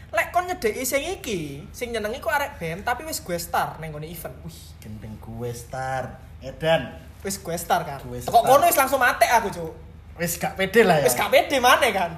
lek 0.09 0.31
kon 0.31 0.47
nyedeki 0.47 0.81
sing 0.81 1.03
iki 1.03 1.67
sing 1.69 1.91
nyeneng 1.91 2.15
iku 2.15 2.27
arek 2.27 2.55
band 2.55 2.81
tapi 2.81 3.03
wis 3.03 3.19
gue 3.19 3.35
star 3.35 3.75
neng 3.77 3.91
gone 3.91 4.07
event 4.07 4.31
wih 4.41 4.55
Gendeng 4.79 5.15
gue 5.17 5.51
star. 5.51 6.23
Edan. 6.39 7.03
wis 7.19 7.35
gue 7.35 7.55
star 7.55 7.83
kan 7.83 7.99
kok 7.99 8.31
ngono 8.41 8.63
wis 8.63 8.75
langsung 8.75 8.97
mate 8.97 9.27
aku 9.27 9.49
cuk 9.49 9.73
Wis 10.17 10.33
gak 10.35 10.55
pede 10.55 10.81
lah 10.81 10.97
ya. 10.97 11.05
wis 11.05 11.13
gak 11.13 11.29
pede 11.29 11.59
maneh 11.59 11.91
kan 11.91 12.15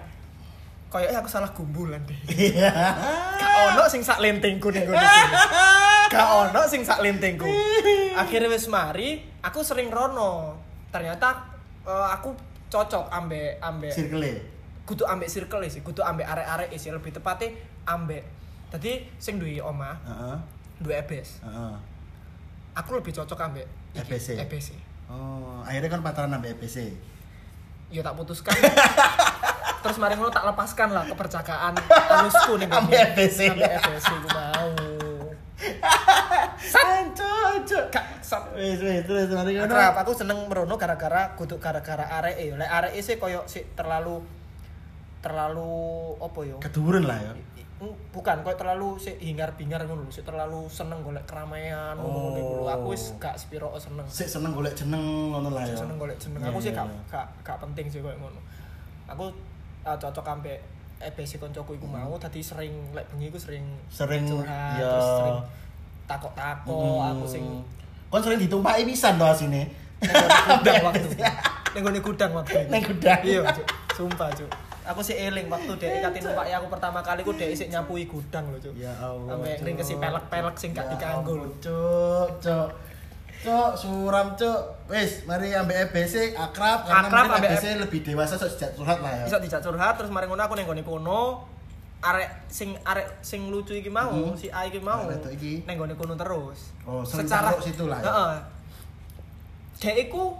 Kayaknya 0.89 1.21
aku 1.21 1.29
salah 1.29 1.49
gumbulan 1.53 2.01
deh. 2.09 2.17
Iya. 2.49 2.73
Gak 3.37 3.53
ono 3.71 3.85
sing 3.85 4.01
sak 4.01 4.17
lentengku 4.17 4.73
ning 4.73 4.89
gone 4.89 4.97
kene. 4.97 5.37
Gak 6.13 6.27
ono 6.49 6.61
sing 6.65 6.81
sak 6.81 7.05
lentengku. 7.05 7.45
Akhirnya 8.21 8.49
wis 8.49 8.65
mari, 8.65 9.21
aku 9.45 9.61
sering 9.61 9.93
rono. 9.93 10.57
Ternyata 10.89 11.45
eh, 11.85 12.07
aku 12.09 12.33
cocok 12.69 13.09
ambek 13.09 13.61
ambek 13.61 13.93
Circle. 13.93 14.33
kudu 14.85 15.05
ambek 15.05 15.29
circle 15.29 15.61
sih, 15.69 15.85
kudu 15.85 16.01
ambek 16.01 16.25
arek-arek 16.25 16.73
sih 16.73 16.89
lebih 16.89 17.13
tepatnya 17.13 17.53
ambek. 17.85 18.25
Tadi 18.73 19.05
sing 19.21 19.37
duwe 19.37 19.61
omah, 19.61 19.97
Heeh. 20.01 20.37
duwe 20.81 20.93
EBS. 20.97 21.45
Heeh. 21.45 21.73
Aku 22.73 22.97
lebih 22.97 23.13
cocok 23.13 23.37
ambek 23.37 23.65
EBS. 23.93 24.37
EBS. 24.41 24.67
Oh, 25.09 25.61
akhirnya 25.65 25.89
kan 25.89 26.01
pacaran 26.01 26.33
sampai 26.33 26.53
EBC. 26.57 26.77
Ya 27.89 28.01
tak 28.01 28.17
putuskan. 28.17 28.53
Terus 29.79 29.97
mari 29.97 30.13
ngono 30.19 30.31
tak 30.31 30.43
lepaskan 30.43 30.89
lah 30.91 31.03
kepercakaan 31.07 31.73
anusku 32.19 32.53
nih 32.59 32.67
Ambek 32.67 32.99
EBS. 33.15 33.37
Ambek 33.55 33.71
EBS 33.79 34.05
ku 34.07 34.27
mau. 34.31 34.69
Sanco. 36.73 37.33
Gak 37.89 38.05
sat. 38.19 38.43
Wis 38.55 38.79
wis 38.81 39.03
terus 39.07 39.31
mari 39.31 39.55
ngono. 39.55 39.75
Aku 39.75 40.11
seneng 40.11 40.47
merono 40.51 40.75
gara-gara 40.75 41.33
kudu 41.39 41.57
gara-gara 41.57 42.05
arek 42.19 42.35
e. 42.35 42.45
Lek 42.55 42.69
arek 42.69 42.91
sih 42.99 43.15
koyo 43.15 43.47
sih 43.47 43.63
terlalu 43.75 44.19
terlalu 45.19 45.71
opo 46.19 46.43
yo? 46.47 46.57
Keduren 46.63 47.07
lah 47.07 47.19
ya. 47.19 47.33
Bukan, 48.11 48.43
koyo 48.43 48.59
terlalu 48.59 48.99
sih 48.99 49.15
hingar-bingar 49.23 49.87
ngono 49.87 50.03
lho, 50.03 50.11
sih 50.11 50.19
terlalu 50.27 50.67
seneng 50.67 50.99
golek 50.99 51.23
keramaian 51.23 51.95
ngono 51.95 52.35
ngono 52.35 52.39
lho. 52.43 52.67
Aku 52.67 52.91
wis 52.91 53.15
gak 53.15 53.39
sepiro 53.39 53.71
seneng. 53.79 54.03
Sik 54.11 54.27
seneng 54.27 54.51
golek 54.51 54.75
jeneng 54.75 55.31
ngono 55.31 55.47
lah 55.47 55.63
ya. 55.63 55.79
seneng 55.79 55.95
golek 55.95 56.19
jeneng. 56.19 56.43
Iya, 56.43 56.51
Aku 56.51 56.59
sih 56.59 56.75
iya, 56.75 56.83
gak 56.83 56.87
iya. 56.91 56.99
gak 57.07 57.25
gak 57.47 57.57
penting 57.63 57.85
sih 57.87 58.03
koyo 58.03 58.19
ngono. 58.19 58.39
Aku 59.07 59.31
uh, 59.89 59.97
cocok 59.97 60.25
ambek 60.29 60.61
EBC 60.99 61.37
koncoku 61.37 61.73
iku 61.73 61.87
mau 61.87 62.13
tadi 62.15 62.39
sering 62.39 62.69
lek 62.91 63.07
bengi 63.09 63.27
iku 63.27 63.39
sering 63.39 63.63
Sering, 63.87 64.23
curhat, 64.23 64.75
iya. 64.75 64.85
terus 64.85 65.09
sering 65.17 65.39
takok-takok 66.05 66.75
Hmm. 66.99 67.09
aku 67.11 67.25
sing 67.25 67.43
Kon 68.07 68.19
sering 68.19 68.37
ditumpaki 68.37 68.83
pisan 68.83 69.15
to 69.15 69.25
asine. 69.25 69.69
gudang 70.49 70.81
waktu 70.81 71.07
neng 71.69 71.81
gone 71.83 71.99
gudang 71.99 72.31
waktu. 72.33 72.65
Neng 72.67 72.81
gudang. 72.81 73.19
iya 73.21 73.41
cuk 73.45 73.67
sumpah 73.93 74.31
cuk 74.31 74.47
aku 74.81 74.99
sih 74.99 75.13
eling 75.13 75.45
waktu 75.45 75.69
dek 75.75 76.01
katin 76.01 76.21
numpak 76.25 76.49
aku 76.49 76.67
pertama 76.67 76.99
kali 76.99 77.21
ku 77.21 77.29
dek 77.31 77.51
isik 77.51 77.69
nyapui 77.69 78.03
gudang 78.03 78.47
lho 78.47 78.57
cuk 78.59 78.73
Ya 78.73 78.89
Allah. 78.97 79.35
sampai 79.35 79.53
Cuk. 79.53 79.65
ring 79.65 79.75
kesi 79.75 79.93
pelek-pelek 79.95 80.55
sing 80.55 80.71
gak 80.71 80.83
Ya 80.83 80.91
dikanggo 80.91 81.33
lho 81.37 81.47
Cuk, 81.59 82.29
cuk. 82.39 82.69
Cuk, 83.39 83.71
suram 83.73 84.35
cuk. 84.35 84.59
Wis, 84.91 85.23
mari 85.23 85.55
ambek 85.55 85.89
EBC 85.89 86.35
akrab 86.35 86.83
karena 86.83 87.07
Akrab 87.07 87.23
mungkin 87.31 87.55
EBC 87.55 87.65
lebih 87.79 87.99
dewasa 88.03 88.35
sok 88.35 88.51
sejak 88.51 88.71
curhat 88.75 88.99
lah 88.99 89.23
ya. 89.23 89.23
Iso 89.31 89.37
dijak 89.39 89.63
curhat 89.63 89.95
terus 89.95 90.11
mari 90.11 90.27
ngono 90.27 90.43
aku 90.43 90.59
ning 90.59 90.67
gone 90.67 90.83
kono. 90.83 91.47
Arek 91.99 92.47
sing 92.47 92.75
arek 92.83 93.19
sing 93.19 93.51
lucu 93.51 93.75
iki 93.75 93.91
mau, 93.91 94.07
Hmm. 94.11 94.31
si 94.35 94.47
A 94.47 94.63
iki 94.63 94.79
mau. 94.79 95.03
Itu 95.07 95.31
iki. 95.31 95.63
Ning 95.63 95.75
gone 95.75 95.95
kono 95.95 96.15
terus. 96.15 96.71
Oh, 96.83 97.03
taruh 97.03 97.59
situ 97.59 97.87
lah 97.87 97.99
ya? 97.99 98.07
Heeh. 98.07 98.35
Dek 99.79 99.95
iku 100.07 100.35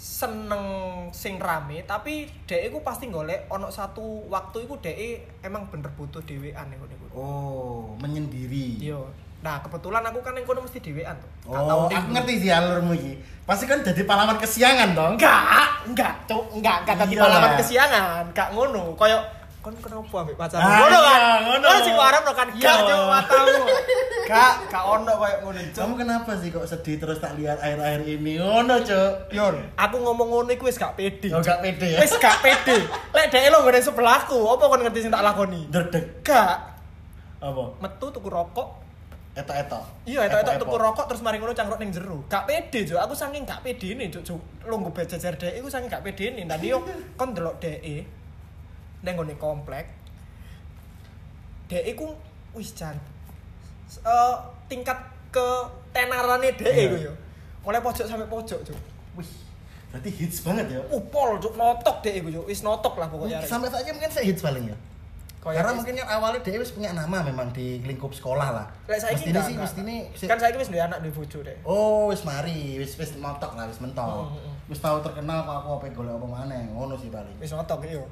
seneng 0.00 0.64
sing 1.12 1.36
rame 1.36 1.84
tapi 1.84 2.24
dek 2.48 2.72
iku 2.72 2.80
pasti 2.80 3.12
golek 3.12 3.44
ono 3.52 3.68
satu 3.68 4.24
waktu 4.32 4.64
iku 4.64 4.80
dek 4.80 4.96
emang 5.44 5.68
bener 5.68 5.92
butuh 5.92 6.24
dhewean 6.24 6.72
gone 6.72 6.94
kono. 6.96 7.12
Oh, 7.12 7.80
menyendiri. 8.00 8.80
Iya. 8.80 9.00
Nah, 9.40 9.56
kebetulan 9.58 10.04
aku 10.04 10.20
kan 10.20 10.36
ning 10.36 10.44
kono 10.44 10.60
mesti 10.60 10.78
dhewean 10.78 11.16
tuh. 11.16 11.30
Gak 11.48 11.64
Oh, 11.64 11.88
aku 11.88 12.08
ngerti 12.12 12.34
sih 12.38 12.50
alurmu 12.50 12.92
iki. 12.92 13.16
Pasti 13.42 13.64
kan 13.64 13.80
jadi 13.80 14.04
pahlawan 14.04 14.36
kesiangan 14.36 14.92
dong. 14.92 15.16
Enggak, 15.16 15.80
enggak, 15.88 16.12
cuk, 16.24 16.44
enggak, 16.52 16.84
enggak 16.84 16.96
tadi 16.98 17.14
Iya 17.16 17.24
lah. 17.24 17.56
kesiangan, 17.56 18.22
gak 18.30 18.48
ngono. 18.52 18.92
Koyo 18.94 19.16
kon 19.60 19.76
kenapa 19.76 20.24
ambek 20.24 20.36
pacar? 20.36 20.56
Ah, 20.56 20.68
ngono 20.78 20.98
kan. 20.98 21.18
iya, 21.18 21.32
ngono. 21.42 21.68
Sing 21.80 21.92
warap 21.94 22.22
kan 22.26 22.48
Iya. 22.50 22.64
gak 22.66 22.78
cuk 22.82 23.00
matamu. 23.06 23.64
Gak, 24.22 24.52
gak 24.68 24.84
ono 24.86 25.12
koyo 25.14 25.36
ngono, 25.40 25.58
cuk. 25.66 25.80
Kamu 25.80 25.94
kenapa 25.96 26.30
sih 26.36 26.48
kok 26.50 26.66
sedih 26.66 26.96
terus 26.96 27.18
tak 27.18 27.32
lihat 27.34 27.58
air-air 27.58 28.00
ini? 28.02 28.36
Ngono, 28.36 28.76
Cuk. 28.78 29.12
Yon, 29.32 29.56
aku 29.74 29.96
ngomong 29.98 30.28
ngono 30.30 30.50
iku 30.50 30.68
wis 30.68 30.76
gak 30.76 30.94
pede. 30.94 31.32
Oh, 31.32 31.40
gak 31.40 31.60
pede 31.60 31.96
ya. 31.96 31.98
Wis 31.98 32.12
gak 32.14 32.40
pede. 32.40 32.76
Lek 33.10 33.26
dhek 33.26 33.48
lo 33.48 33.64
ngene 33.64 33.80
sebelahku, 33.80 34.36
apa 34.36 34.64
kon 34.66 34.80
ngerti 34.80 35.00
sing 35.00 35.10
tak 35.10 35.24
lakoni? 35.24 35.64
Derdek. 35.66 36.20
Gak, 36.22 36.56
Apa? 37.40 37.80
metu 37.80 38.06
tuku 38.10 38.28
rokok. 38.28 38.89
Etok-etok. 39.30 39.84
Iya, 40.10 40.26
itu 40.26 40.34
itu 40.34 40.42
Epok-epok. 40.42 40.58
tuku 40.66 40.76
rokok 40.76 41.04
terus 41.06 41.22
mari 41.22 41.38
ngono 41.38 41.54
cangkruk 41.54 41.78
ning 41.78 41.94
jero. 41.94 42.18
Gak 42.26 42.50
pede, 42.50 42.82
Cuk. 42.82 42.98
Aku 42.98 43.14
saking 43.14 43.46
gak 43.46 43.62
pede 43.62 43.94
nih, 43.94 44.10
Cuk. 44.10 44.22
Cuk. 44.26 44.40
Lungguh 44.66 44.90
bejejer 44.90 45.38
dhek 45.38 45.54
iku 45.56 45.70
saking 45.70 45.86
gak 45.86 46.02
pede 46.02 46.34
nih. 46.34 46.44
Dan 46.50 46.58
yo 46.60 46.82
kon 47.14 47.30
delok 47.30 47.62
dhek 47.62 47.78
ning 49.00 49.12
ngone 49.14 49.38
komplek. 49.38 49.86
Dhek 51.70 51.86
iku 51.86 52.10
wis 52.58 52.74
jan 52.74 52.98
eh, 54.02 54.34
tingkat 54.66 54.98
ke 55.30 55.46
tenarane 55.94 56.50
Iya. 56.58 56.90
iku 56.90 56.96
yo. 56.98 57.12
Mulai 57.62 57.78
pojok 57.78 58.06
sampai 58.10 58.26
pojok, 58.26 58.58
Cuk. 58.66 58.78
Wih. 59.14 59.30
Berarti 59.94 60.10
hits 60.10 60.42
banget 60.42 60.74
ya. 60.74 60.82
Upol, 60.90 61.38
Cuk, 61.38 61.54
notok 61.54 62.02
dhek 62.02 62.18
iku, 62.18 62.42
Cuk. 62.42 62.44
Wis 62.50 62.66
notok 62.66 62.98
lah 62.98 63.06
pokoknya. 63.06 63.38
Sampai 63.46 63.70
ini 63.78 63.94
mungkin 63.94 64.10
saya 64.10 64.26
hits 64.26 64.42
paling 64.42 64.66
ya. 64.66 64.76
Kayak 65.40 65.56
Karena 65.64 65.72
mungkin 65.72 65.94
awalnya 66.04 66.40
dia 66.44 66.60
wis 66.60 66.72
punya 66.76 66.92
nama 66.92 67.24
memang 67.24 67.48
di 67.56 67.80
lingkup 67.80 68.12
sekolah 68.12 68.48
lah. 68.52 68.66
Lek 68.84 69.00
saiki 69.00 69.32
Mesti 69.32 69.40
sih, 69.48 69.56
mesti 69.56 69.80
ini. 69.88 69.96
Kan 70.28 70.36
saiki 70.36 70.60
wis 70.60 70.68
duwe 70.68 70.84
anak 70.84 71.00
duwe 71.00 71.16
bojo 71.16 71.40
deh. 71.40 71.56
Oh, 71.64 72.12
wis 72.12 72.28
mari, 72.28 72.76
wis 72.76 72.92
wis 73.00 73.16
mentok 73.16 73.56
lah, 73.56 73.64
wis 73.64 73.80
mentok. 73.80 74.04
Hmm, 74.04 74.36
hmm, 74.36 74.44
hmm. 74.44 74.68
Wis 74.68 74.84
tahu 74.84 75.00
terkenal 75.00 75.48
kok 75.48 75.56
aku 75.64 75.68
apa 75.80 75.84
golek 75.96 76.12
apa 76.20 76.26
maneh, 76.28 76.60
ngono 76.68 76.92
sih 77.00 77.08
paling. 77.08 77.32
Wis 77.40 77.56
notok 77.56 77.88
iya. 77.88 78.04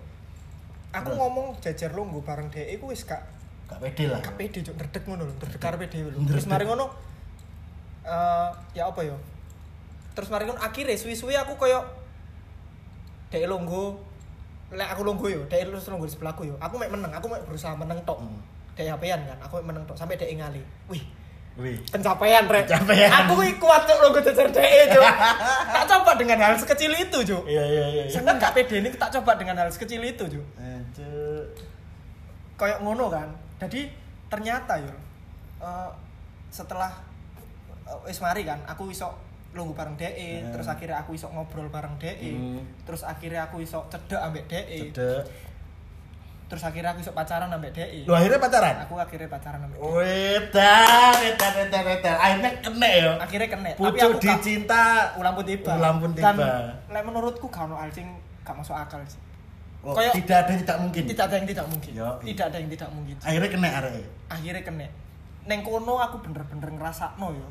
Aku 0.97 1.13
ngomong 1.13 1.53
jajar 1.61 1.93
lungguh 1.93 2.25
bareng 2.25 2.49
dhek 2.49 2.81
iku 2.81 2.89
wis 2.89 3.05
gak 3.05 3.21
Gak 3.69 3.85
pede 3.85 4.09
lah. 4.09 4.21
gak 4.25 4.41
pede 4.41 4.65
cuk 4.65 4.75
ndredeg 4.81 5.05
ngono 5.05 5.23
lho 5.29 5.33
ndredeg 5.37 5.61
karepe 5.61 5.87
dhewe 5.93 6.09
lho 6.09 6.25
terus 6.25 6.49
mari 6.49 6.65
ngono 6.65 6.89
eh 8.09 8.49
ya 8.73 8.89
apa 8.89 9.05
ya 9.05 9.13
terus 10.17 10.33
mari 10.33 10.49
ngono 10.49 10.57
akhirnya 10.57 10.97
suwi-suwi 10.97 11.37
aku 11.37 11.61
koyo 11.61 11.85
dek 13.29 13.45
lungguh 13.45 14.08
lek 14.71 14.89
aku 14.89 15.01
lungguh 15.03 15.29
yo 15.31 15.41
dek 15.45 15.65
terus 15.65 15.87
lungguh 15.87 16.05
di 16.05 16.13
sebelahku 16.13 16.43
yo 16.45 16.55
aku 16.57 16.77
mek 16.77 16.89
meneng 16.89 17.09
aku 17.09 17.27
mek 17.27 17.41
berusaha 17.43 17.73
meneng 17.73 17.97
tok 18.03 18.19
Hmm. 18.19 18.41
dek 18.75 18.87
HP-an 18.87 19.21
kan 19.25 19.39
aku 19.41 19.59
mek 19.59 19.67
meneng 19.67 19.85
tok 19.85 19.97
sampai 19.97 20.15
dek 20.15 20.29
ngali 20.31 20.61
wih 20.87 21.05
Wih. 21.59 21.75
pencapaian 21.85 22.47
rek 22.47 22.65
Pencapaian. 22.67 23.11
aku 23.11 23.35
kuwi 23.35 23.51
kuat 23.57 23.83
cuk 23.83 23.99
lungguh 23.99 24.23
jajar 24.23 24.47
dek 24.47 24.71
cuk 24.91 25.03
tak 25.75 25.85
coba 25.89 26.11
dengan 26.15 26.39
hal 26.39 26.55
sekecil 26.55 26.93
itu 26.93 27.19
cuk 27.25 27.43
Iya 27.45 27.65
iya 27.65 27.85
iya. 27.89 28.03
iya. 28.05 28.13
seneng 28.13 28.37
gak 28.37 28.53
pede 28.53 28.79
ini 28.79 28.93
tak 28.93 29.11
coba 29.11 29.35
dengan 29.35 29.57
hal 29.57 29.69
sekecil 29.69 29.99
itu 30.01 30.25
cuk 30.29 30.47
Eh, 30.55 30.81
Cuk. 30.93 31.45
kayak 32.57 32.79
ngono 32.79 33.09
kan 33.09 33.27
jadi 33.59 33.91
ternyata 34.29 34.79
yo 34.79 34.95
eh, 35.59 35.91
setelah 36.49 36.95
eh, 37.83 37.99
wis 38.05 38.19
mari 38.19 38.43
kan 38.43 38.63
aku 38.65 38.87
iso 38.89 39.11
lungguh 39.59 39.75
bareng 39.75 39.95
DE 39.95 40.15
Hmm. 40.39 40.51
terus 40.51 40.67
akhirnya 40.67 40.97
aku 40.97 41.11
iso 41.13 41.27
ngobrol 41.27 41.67
bareng 41.67 41.99
DE 41.99 42.15
Hmm. 42.31 42.63
terus 42.83 43.03
akhirnya 43.03 43.45
aku 43.45 43.59
iso 43.59 43.83
cedek 43.85 44.15
ambek 44.17 44.47
DE 44.47 44.63
Cedek. 44.89 45.27
terus 46.49 46.63
akhirnya 46.63 46.91
aku 46.91 47.01
iso 47.01 47.13
pacaran 47.13 47.51
ambek 47.51 47.73
DE 47.73 48.07
Lu 48.07 48.15
akhirnya 48.15 48.39
pacaran? 48.39 48.75
aku 48.81 48.95
akhirnya 48.97 49.29
pacaran 49.29 49.61
ambek 49.61 49.77
DE 49.77 49.85
Wedan, 49.85 51.13
wedan, 51.19 51.53
wedan, 51.59 51.83
wedan. 51.85 52.17
Akhirnya 52.17 52.51
kena 52.59 52.89
ya. 52.89 53.11
akhirnya 53.19 53.49
kena 53.49 53.69
tapi 53.71 53.81
Pucuk 53.83 54.01
aku 54.01 54.17
gak 54.17 54.23
dicinta. 54.39 54.85
ulang 55.15 55.35
pun 55.35 55.45
tiba 55.45 55.73
Ulang 55.75 55.97
pun 55.99 56.11
dan 56.13 56.33
tiba. 56.33 56.51
lek 56.89 57.03
menurutku 57.03 57.47
gak 57.47 57.65
ono 57.65 57.77
hal 57.77 57.91
sing 57.91 58.07
gak 58.41 58.55
masuk 58.55 58.73
akal 58.73 59.03
sih 59.05 59.21
Oh, 59.79 59.95
Kayak- 59.95 60.11
tidak 60.17 60.37
ada 60.37 60.51
yang 60.51 60.61
tidak 60.61 60.79
mungkin. 60.81 61.03
tidak 61.07 61.25
ada 61.25 61.35
yang 61.37 61.47
tidak 61.47 61.67
mungkin 61.69 61.91
Yo, 61.93 62.03
iya. 62.03 62.11
tidak 62.27 62.45
ada 62.45 62.57
yang 62.59 62.69
tidak 62.69 62.89
mungkin 62.91 63.15
Akhirnya 63.21 63.49
kena 63.49 63.69
arek. 63.79 64.05
akhirnya 64.29 64.63
kena 64.65 64.87
neng 65.45 65.61
kono 65.63 65.95
aku 65.99 66.17
bener-bener 66.19 66.69
ngerasa 66.73 67.15
no 67.15 67.31
yo 67.31 67.47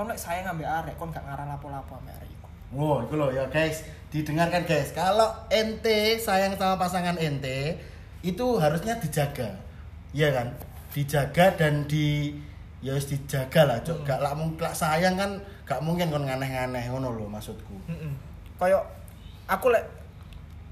kon 0.00 0.08
lek 0.08 0.16
sayang 0.16 0.56
ambek 0.56 0.64
arek 0.64 0.96
kon 0.96 1.12
gak 1.12 1.20
ngarah 1.28 1.44
lapo-lapo 1.44 2.00
ambek 2.00 2.16
arek 2.16 2.32
iku. 2.32 2.48
Wow, 2.72 3.04
itu 3.04 3.20
loh 3.20 3.28
ya 3.28 3.44
guys, 3.52 3.84
didengarkan 4.08 4.64
guys. 4.64 4.96
Kalau 4.96 5.28
ente 5.52 6.16
sayang 6.16 6.56
sama 6.56 6.80
pasangan 6.80 7.20
ente, 7.20 7.76
itu 8.24 8.46
harusnya 8.56 8.96
dijaga, 8.96 9.60
Iya 10.16 10.32
kan? 10.32 10.56
Dijaga 10.96 11.52
dan 11.52 11.84
di 11.84 12.32
ya 12.80 12.96
harus 12.96 13.12
dijaga 13.12 13.68
lah, 13.68 13.84
cok. 13.84 14.00
Hmm. 14.00 14.08
Gak 14.08 14.20
lah 14.24 14.32
mungkin 14.32 14.64
lak 14.64 14.72
sayang 14.72 15.20
kan, 15.20 15.36
gak 15.68 15.84
mungkin 15.84 16.08
kon 16.08 16.24
nganeh-nganeh 16.24 16.88
ngono 16.88 17.12
loh 17.12 17.28
maksudku. 17.28 17.76
heeh 17.92 18.12
koyo 18.56 18.80
aku 19.52 19.72
lek 19.72 19.84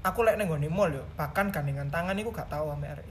aku 0.01 0.25
lek 0.25 0.41
neng 0.41 0.49
mall 0.73 0.89
yo 0.89 1.05
bahkan 1.13 1.53
gandengan 1.53 1.85
tangan 1.93 2.17
iku 2.17 2.33
gak 2.33 2.49
tau 2.49 2.73
ambek 2.73 2.97
arek. 2.97 3.05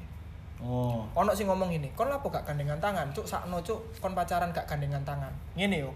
Oh, 0.58 1.06
ono 1.14 1.30
sing 1.38 1.46
ngomong 1.46 1.70
ini 1.70 1.94
kon 1.94 2.10
lapo 2.10 2.26
gak 2.26 2.42
gandengan 2.42 2.82
tangan? 2.82 3.06
Cuk 3.14 3.30
sakno 3.30 3.62
cuk. 3.62 3.78
Kon 4.02 4.18
pacaran 4.18 4.50
gak 4.50 4.66
gandengan 4.66 5.06
tangan. 5.06 5.30
Ngene 5.54 5.86
yo 5.86 5.94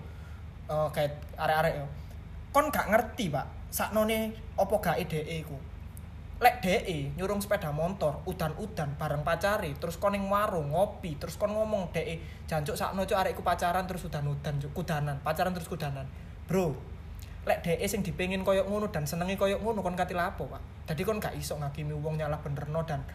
Eh 0.72 0.88
kayak 0.96 1.12
arek-arek 1.36 1.74
yo. 1.84 1.86
Kon 2.52 2.72
gak 2.72 2.88
ngerti 2.88 3.28
pak 3.28 3.46
sakno 3.72 4.04
nih 4.08 4.32
opo 4.56 4.80
gak 4.80 5.00
ide 5.00 5.20
iku. 5.40 5.56
Lek 6.42 6.58
DE 6.58 7.14
nyurung 7.14 7.38
sepeda 7.38 7.70
motor 7.70 8.18
udan-udan 8.26 8.98
bareng 8.98 9.22
pacari 9.22 9.78
terus 9.78 9.94
kon 9.94 10.10
ning 10.16 10.26
warung 10.26 10.74
ngopi 10.74 11.14
terus 11.14 11.38
kon 11.38 11.54
ngomong 11.54 11.94
DE 11.94 12.18
jancuk 12.50 12.74
sakno 12.74 13.06
cuk 13.06 13.14
arekku 13.14 13.46
pacaran 13.46 13.86
terus 13.86 14.02
udan-udan 14.08 14.58
cuk 14.58 14.72
kudanan 14.74 15.22
pacaran 15.22 15.54
terus 15.54 15.70
kudanan. 15.70 16.08
Bro 16.50 16.74
lek 17.46 17.62
DE 17.62 17.86
sing 17.86 18.02
dipengin 18.02 18.42
koyok 18.42 18.66
ngono 18.66 18.90
dan 18.90 19.06
senengi 19.06 19.38
koyok 19.38 19.62
ngono 19.62 19.86
kon 19.86 19.94
kati 19.94 20.14
lapo 20.18 20.50
pak? 20.50 20.62
Jadi 20.90 21.02
kon 21.06 21.22
gak 21.22 21.38
iso 21.38 21.54
ngakimi 21.58 21.94
wong 21.94 22.18
nyalah 22.18 22.42
benerno 22.42 22.82
dan 22.82 23.06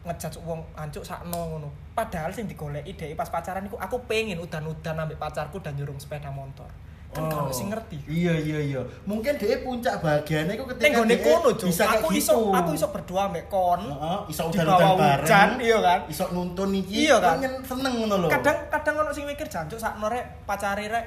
ngejudge 0.00 0.40
wong 0.40 0.64
ancuk 0.72 1.02
sakno 1.02 1.36
ngono 1.50 1.68
padahal 1.92 2.32
sing 2.32 2.48
digoleki 2.48 2.92
DE 2.94 3.12
pas 3.12 3.28
pacaran 3.28 3.60
iku 3.62 3.76
aku 3.76 4.00
pengen 4.04 4.40
udan-udan 4.40 4.96
ambek 4.96 5.16
pacarku 5.16 5.60
dan 5.60 5.76
nyurung 5.76 6.00
sepeda 6.00 6.28
motor 6.28 6.68
kan 7.10 7.26
gak 7.26 7.36
ono 7.36 7.50
sing 7.50 7.66
ngerti 7.68 7.98
Iya 8.06 8.38
iya 8.38 8.58
iya. 8.62 8.80
Mungkin 9.02 9.34
dia 9.34 9.58
puncak 9.60 9.98
bahagianya 9.98 10.54
itu 10.54 10.62
ketika 10.62 11.02
dia 11.02 11.18
kono, 11.18 11.50
Cuk. 11.50 11.66
Aku 11.66 12.06
gitu. 12.06 12.22
iso 12.22 12.54
aku 12.54 12.70
iso 12.70 12.86
berdua 12.86 13.26
ambek 13.26 13.50
kon. 13.50 13.82
Heeh, 13.82 14.18
iso 14.30 14.46
Di 14.46 14.54
udan-udan 14.54 14.78
bawah 14.78 14.94
bareng. 14.94 15.26
hujan, 15.26 15.48
iya 15.58 15.78
kan? 15.82 15.98
Iso 16.06 16.24
nuntun 16.30 16.70
iki. 16.70 17.10
Iya 17.10 17.18
kan? 17.18 17.42
nyen- 17.42 17.66
seneng 17.66 17.98
ngono 17.98 18.14
loh. 18.14 18.30
Kadang 18.30 18.62
kadang 18.70 18.94
ono 19.02 19.10
sing 19.10 19.26
mikir 19.26 19.50
jancuk 19.50 19.74
sakno 19.74 20.06
rek 20.06 20.46
pacare 20.46 20.86
rek 20.86 21.06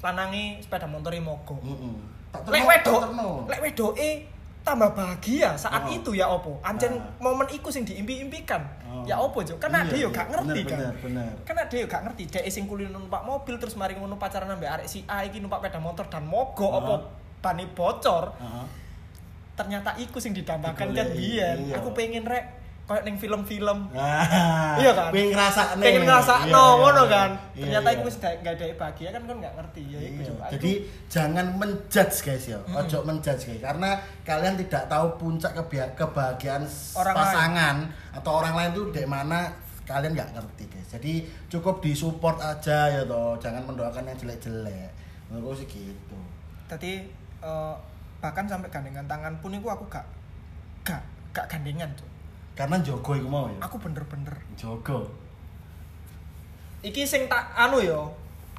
lanangi 0.00 0.56
sepeda 0.58 0.88
motor 0.88 1.12
mogok. 1.20 1.60
Heeh. 1.60 1.94
Tak 2.32 2.48
Lek 2.48 2.64
terno, 2.80 2.96
wedok, 2.96 3.00
lek 3.44 3.60
wedoke 3.60 4.10
tambah 4.62 4.94
bahagia 4.94 5.52
saat 5.54 5.82
Oh. 5.82 5.92
itu 5.92 6.10
ya 6.14 6.26
opo. 6.26 6.62
Ancen 6.62 6.94
Ah. 6.94 7.10
momen 7.18 7.50
iku 7.50 7.68
sing 7.68 7.82
diimpi-impikan. 7.82 8.62
Oh. 8.86 9.02
Ya 9.02 9.18
opo, 9.18 9.42
Cuk? 9.42 9.58
Kan 9.58 9.70
Iya, 9.70 9.82
ade 9.82 9.96
yo 9.96 10.06
iya. 10.06 10.08
gak 10.12 10.26
ngerti 10.30 10.46
Bener, 10.54 10.70
kan. 10.70 10.78
bener, 10.78 10.94
bener. 11.02 11.30
Kan 11.42 11.56
ade 11.58 11.76
yo 11.76 11.86
gak 11.86 12.02
ngerti 12.04 12.22
dek 12.28 12.44
sing 12.46 12.64
kulino 12.64 12.94
numpak 12.94 13.22
mobil 13.22 13.54
terus 13.56 13.74
mari 13.74 13.94
ngono 13.94 14.14
pacaran 14.16 14.46
ambek 14.48 14.70
arek 14.72 14.86
si 14.86 15.02
A 15.04 15.22
iki 15.22 15.38
numpak 15.38 15.58
sepeda 15.60 15.78
motor 15.78 16.06
dan 16.06 16.22
mogok 16.24 16.70
Ah. 16.70 16.78
opo 16.78 16.94
bani 17.38 17.66
bocor. 17.68 18.38
Heeh. 18.38 18.66
Ternyata 19.52 19.90
iku 19.96 20.16
sing 20.16 20.32
didambakan 20.32 20.94
kan 20.94 21.06
biyen. 21.10 21.56
iya. 21.66 21.76
Aku 21.76 21.90
pengen 21.90 22.22
rek 22.22 22.61
koyo 22.82 23.00
ning 23.02 23.14
film-film 23.14 23.78
Nah, 23.90 24.74
Iya 24.74 24.90
kan? 24.90 25.08
Pengen 25.08 25.32
ngerasa 25.32 25.62
pengen 25.76 26.02
ngerasa 26.02 26.34
no 26.48 26.64
ngono 26.78 27.06
kan 27.06 27.30
ternyata 27.52 27.88
itu 27.88 27.96
iku 27.96 28.04
wis 28.06 28.16
gak 28.18 28.42
ada 28.42 28.64
bahagia 28.74 29.08
kan 29.10 29.22
kan 29.22 29.36
nggak 29.38 29.54
ngerti 29.54 29.82
ya 29.86 29.98
iku 30.00 30.18
Iya. 30.18 30.28
coba 30.28 30.44
Jadi 30.50 30.72
jangan 31.06 31.46
menjudge 31.54 32.16
guys 32.20 32.44
ya, 32.46 32.58
Mm-mm. 32.58 32.78
ojo 32.78 32.98
menjudge 33.02 33.42
guys 33.46 33.62
karena 33.62 33.90
kalian 34.22 34.54
tidak 34.56 34.82
tahu 34.86 35.06
puncak 35.16 35.52
kebahagiaan 35.94 36.64
Orang 36.92 37.14
pasangan 37.14 37.76
atau 38.12 38.32
orang 38.34 38.54
lain 38.54 38.70
tuh 38.72 38.86
di 38.90 39.04
mana 39.04 39.46
kalian 39.82 40.12
nggak 40.12 40.30
ngerti 40.32 40.64
guys. 40.68 40.88
Jadi 40.90 41.12
cukup 41.48 41.78
disupport 41.78 42.38
aja 42.38 42.86
ya 42.88 43.02
toh, 43.02 43.34
jangan 43.36 43.62
mendoakan 43.62 44.04
yang 44.04 44.16
jelek-jelek. 44.16 44.90
Menurutku 45.26 45.58
sih 45.58 45.66
gitu. 45.66 46.18
tadi 46.64 47.04
eh, 47.40 47.74
bahkan 48.18 48.44
sampai 48.44 48.68
gandengan 48.68 49.04
tangan 49.04 49.34
pun 49.38 49.50
iku 49.50 49.68
aku 49.68 49.84
gak 49.88 50.06
gak 50.82 51.02
gak 51.30 51.46
gandengan 51.46 51.88
tuh 51.92 52.06
Karena 52.52 52.76
jogo 52.78 53.12
iku 53.12 53.26
mau 53.26 53.48
ya. 53.48 53.58
aku 53.60 53.76
bener-bener 53.78 54.36
Jogo. 54.54 55.08
iki 56.82 57.06
sing 57.06 57.24
tak 57.26 57.54
anu 57.54 57.78
yo 57.78 58.10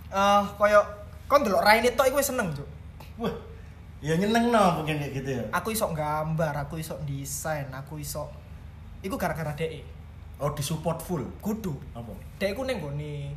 eh 0.07 0.43
koyo 0.55 0.79
kon 1.27 1.43
delok 1.43 1.59
raine 1.59 1.91
tok 1.91 2.07
iku 2.07 2.17
seneng 2.19 2.49
cuk 2.51 2.69
Wah. 3.19 3.33
Ya 3.99 4.15
nyeneng 4.15 4.47
no 4.47 4.79
mungkin 4.79 4.97
kayak 4.97 5.13
gitu 5.13 5.29
ya. 5.33 5.43
aku 5.49 5.71
iso 5.71 5.87
gambar 5.89 6.55
aku 6.57 6.75
iso 6.75 6.95
desain 7.03 7.67
aku 7.69 7.99
iso 7.99 8.27
iku 8.99 9.15
gara-gara 9.15 9.51
DE 9.53 9.83
Oh, 10.39 10.51
disupport 10.51 10.99
full. 10.99 11.23
kudu 11.39 11.77
Apa? 11.93 12.11
DE 12.35 12.51
ku 12.51 12.63
ning 12.63 12.79
gone 12.79 13.31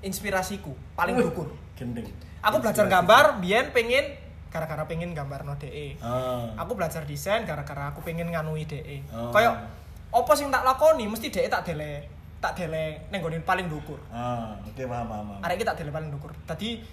inspirasiku 0.00 0.72
paling 0.92 1.16
dukur 1.16 1.48
Gendeng. 1.74 2.06
aku 2.38 2.56
belajar 2.58 2.86
gambar 2.86 3.40
biyen 3.40 3.72
pengen 3.72 4.04
gara-gara 4.52 4.84
pengen 4.84 5.10
gambar 5.10 5.42
no 5.42 5.56
DE 5.56 5.96
Ah. 5.98 6.52
aku 6.54 6.76
belajar 6.76 7.02
desain 7.02 7.42
gara-gara 7.42 7.88
aku 7.88 8.00
pengen 8.00 8.28
nganui 8.28 8.62
DE 8.62 9.00
Oh. 9.08 9.32
kayak 9.32 9.56
apa 10.10 10.32
sing 10.32 10.46
tak 10.46 10.60
lakoni 10.62 11.08
mesti 11.08 11.26
DE 11.26 11.48
tak 11.48 11.64
dele 11.64 12.04
tak 12.36 12.52
dele 12.54 13.08
ning 13.08 13.18
gone 13.18 13.40
paling 13.40 13.66
dukur 13.66 13.96
Ah, 14.08 14.52
oke 14.60 14.76
paham 14.78 15.06
paham. 15.06 15.24
paham. 15.30 15.40
arek 15.40 15.56
iki 15.56 15.64
tak 15.64 15.76
dele 15.76 15.90
paling 15.90 16.10
dukur 16.10 16.30
tadi 16.44 16.84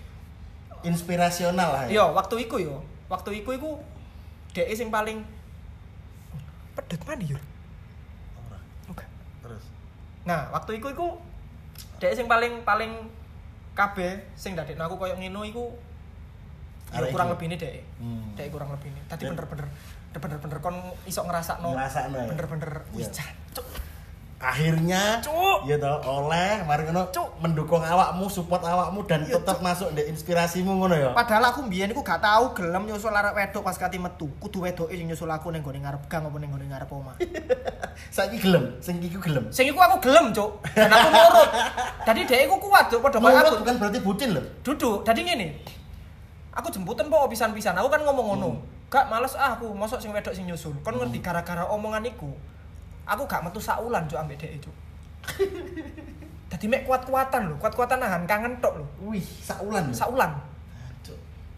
Inspirasional 0.80 1.70
lah 1.70 1.84
ya. 1.86 2.00
Yo, 2.00 2.16
waktu 2.16 2.40
iku 2.40 2.56
yo. 2.56 2.80
Waktu 3.10 3.44
iku 3.44 3.52
iku 3.52 3.84
DE 4.50 4.72
sing 4.72 4.88
paling 4.88 5.28
pedet 6.72 7.04
mana 7.04 7.20
yo? 7.20 7.36
Ora. 8.40 8.56
Oke. 8.88 9.04
Terus. 9.44 9.64
Nah, 10.24 10.48
waktu 10.50 10.80
iku 10.80 10.88
iku 10.88 11.08
DE 12.00 12.16
sing 12.16 12.32
paling 12.32 12.64
paling 12.64 13.12
kabeh 13.76 14.24
sing 14.34 14.56
dadekno 14.56 14.88
aku 14.88 14.96
koyo 14.98 15.16
ngeno 15.16 15.44
iku 15.44 15.76
Arek 16.92 17.10
kurang 17.12 17.30
lebih 17.30 17.46
ini 17.48 17.56
DE. 17.56 17.82
Hmm. 18.02 18.34
DE 18.34 18.50
kurang 18.50 18.70
lebih 18.74 18.90
ini. 18.90 19.02
Tadi 19.06 19.24
bener-bener 19.26 19.68
bener-bener 20.10 20.58
kon 20.58 20.74
iso 21.06 21.22
ngerasakno 21.22 21.70
Ngerasakno 21.70 22.18
ya? 22.18 22.28
bener-bener 22.34 22.72
wis 22.92 23.08
Iya. 23.08 23.22
jancuk. 23.22 23.66
Akhirnya 24.40 25.20
Cuk. 25.20 25.68
ya 25.68 25.76
toh 25.76 26.00
oleh 26.00 26.64
mari 26.64 26.88
ngono 26.88 27.12
Cuk. 27.12 27.44
mendukung 27.44 27.84
awakmu, 27.84 28.32
support 28.32 28.64
awakmu 28.64 29.04
dan 29.04 29.28
Iya, 29.28 29.36
tetap 29.36 29.60
masuk 29.60 29.92
di 29.92 30.08
inspirasimu 30.08 30.80
ngono 30.80 30.96
ya. 30.96 31.12
Padahal 31.12 31.52
aku 31.52 31.60
mbiyen 31.62 31.92
iku 31.92 32.00
gak 32.00 32.24
tau 32.24 32.56
gelem 32.56 32.88
nyusul 32.88 33.12
arek 33.12 33.36
wedok 33.36 33.68
pas 33.68 33.76
kati 33.76 34.00
metu. 34.00 34.32
Kudu 34.40 34.64
wedoke 34.64 34.96
sing 34.96 35.12
nyusul 35.12 35.28
aku 35.28 35.52
ning 35.52 35.60
gone 35.60 35.78
ngarep 35.78 36.08
gang 36.08 36.24
apa 36.24 36.38
ning 36.40 36.50
gone 36.50 36.66
ngarep 36.66 36.88
omah. 36.88 37.20
Saiki 38.16 38.40
gelem, 38.40 38.80
sing 38.80 39.04
iki 39.04 39.20
ku 39.20 39.28
gelem. 39.28 39.52
Sing 39.52 39.68
iku 39.68 39.76
aku 39.78 40.00
gelem, 40.00 40.32
Cuk. 40.32 40.64
Dan 40.72 40.88
aku 40.88 41.08
nurut. 41.12 41.50
Dadi 42.08 42.22
dhek 42.24 42.42
iku 42.48 42.56
kuat, 42.58 42.88
Cuk, 42.88 43.04
padha 43.04 43.20
aku. 43.20 43.60
Bukan 43.60 43.76
berarti 43.76 44.00
bucin 44.00 44.30
loh. 44.40 44.44
Duduk, 44.64 45.04
dadi 45.04 45.20
ngene. 45.28 45.48
Aku 46.60 46.68
jemputan 46.68 47.08
po 47.08 47.24
pisan-pisan. 47.32 47.72
Aku 47.80 47.88
kan 47.88 48.04
ngomong 48.04 48.36
ngono. 48.36 48.60
Gak 48.92 49.08
males 49.08 49.38
ah 49.40 49.56
aku, 49.56 49.72
mosok 49.72 50.04
sing 50.04 50.12
wedok 50.12 50.36
sing 50.36 50.44
nyusul. 50.44 50.76
Kon 50.84 51.00
ngerti 51.00 51.24
gara-gara 51.24 51.64
omongan 51.72 52.04
iku. 52.04 52.28
Aku 53.08 53.24
gak 53.26 53.42
metu 53.48 53.64
saulan, 53.64 54.04
Cuk, 54.10 54.20
ambek 54.20 54.38
dhek, 54.38 54.60
Cuk. 54.60 54.76
Dadi 56.50 56.66
mek 56.66 56.84
kuat-kuatan 56.90 57.54
lho, 57.54 57.56
kuat-kuatan 57.62 58.02
nahan 58.02 58.26
kangen 58.26 58.58
tok 58.60 58.82
lho. 58.82 58.86
Wih, 59.08 59.22
saulan. 59.22 59.94
Saulan. 59.94 60.34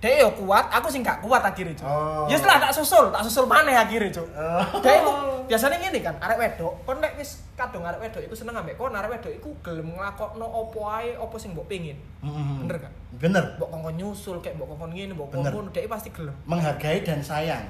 Dhek 0.02 0.18
yo 0.18 0.34
kuat, 0.34 0.66
aku 0.74 0.90
sing 0.90 1.06
gak 1.06 1.22
kuat 1.22 1.46
akhirnya, 1.46 1.78
Cuk. 1.78 1.86
Oh. 1.86 2.26
Ya 2.26 2.34
setelah 2.34 2.58
tak 2.58 2.74
susul, 2.74 3.14
tak 3.14 3.22
susul 3.22 3.46
maneh 3.46 3.78
akhirnya, 3.78 4.10
Cuk. 4.10 4.26
Oh. 4.34 4.82
Dhek 4.82 4.98
iku 4.98 5.12
biasanya 5.46 5.78
ngene 5.78 6.00
kan, 6.02 6.18
arek 6.18 6.42
wedok, 6.42 6.74
kon 6.90 6.98
nek 6.98 7.14
wis 7.22 7.46
kadung 7.54 7.86
arek 7.86 8.02
wedok 8.02 8.26
iku 8.26 8.34
seneng 8.34 8.58
ambek 8.58 8.82
kon, 8.82 8.98
arek 8.98 9.14
wedok 9.14 9.30
iku 9.30 9.54
gelem 9.62 9.94
nglakokno 9.94 10.42
opo 10.42 10.90
ae, 10.90 11.14
opo 11.22 11.38
sing 11.38 11.54
mbok 11.54 11.70
pengin. 11.70 12.02
Mm-mm. 12.26 12.66
Bener 12.66 12.82
gak? 12.82 12.94
Bener. 13.22 13.46
Mbok 13.62 13.70
kongkon 13.70 13.94
nyusul 13.94 14.42
kayak 14.42 14.58
mbok 14.58 14.74
kongkon 14.74 14.92
ngene, 14.98 15.14
mbok 15.14 15.28
kongkon 15.38 15.70
dhek 15.70 15.86
pasti 15.86 16.10
gelem. 16.10 16.34
Menghargai 16.50 17.06
dan 17.06 17.22
sayang. 17.22 17.62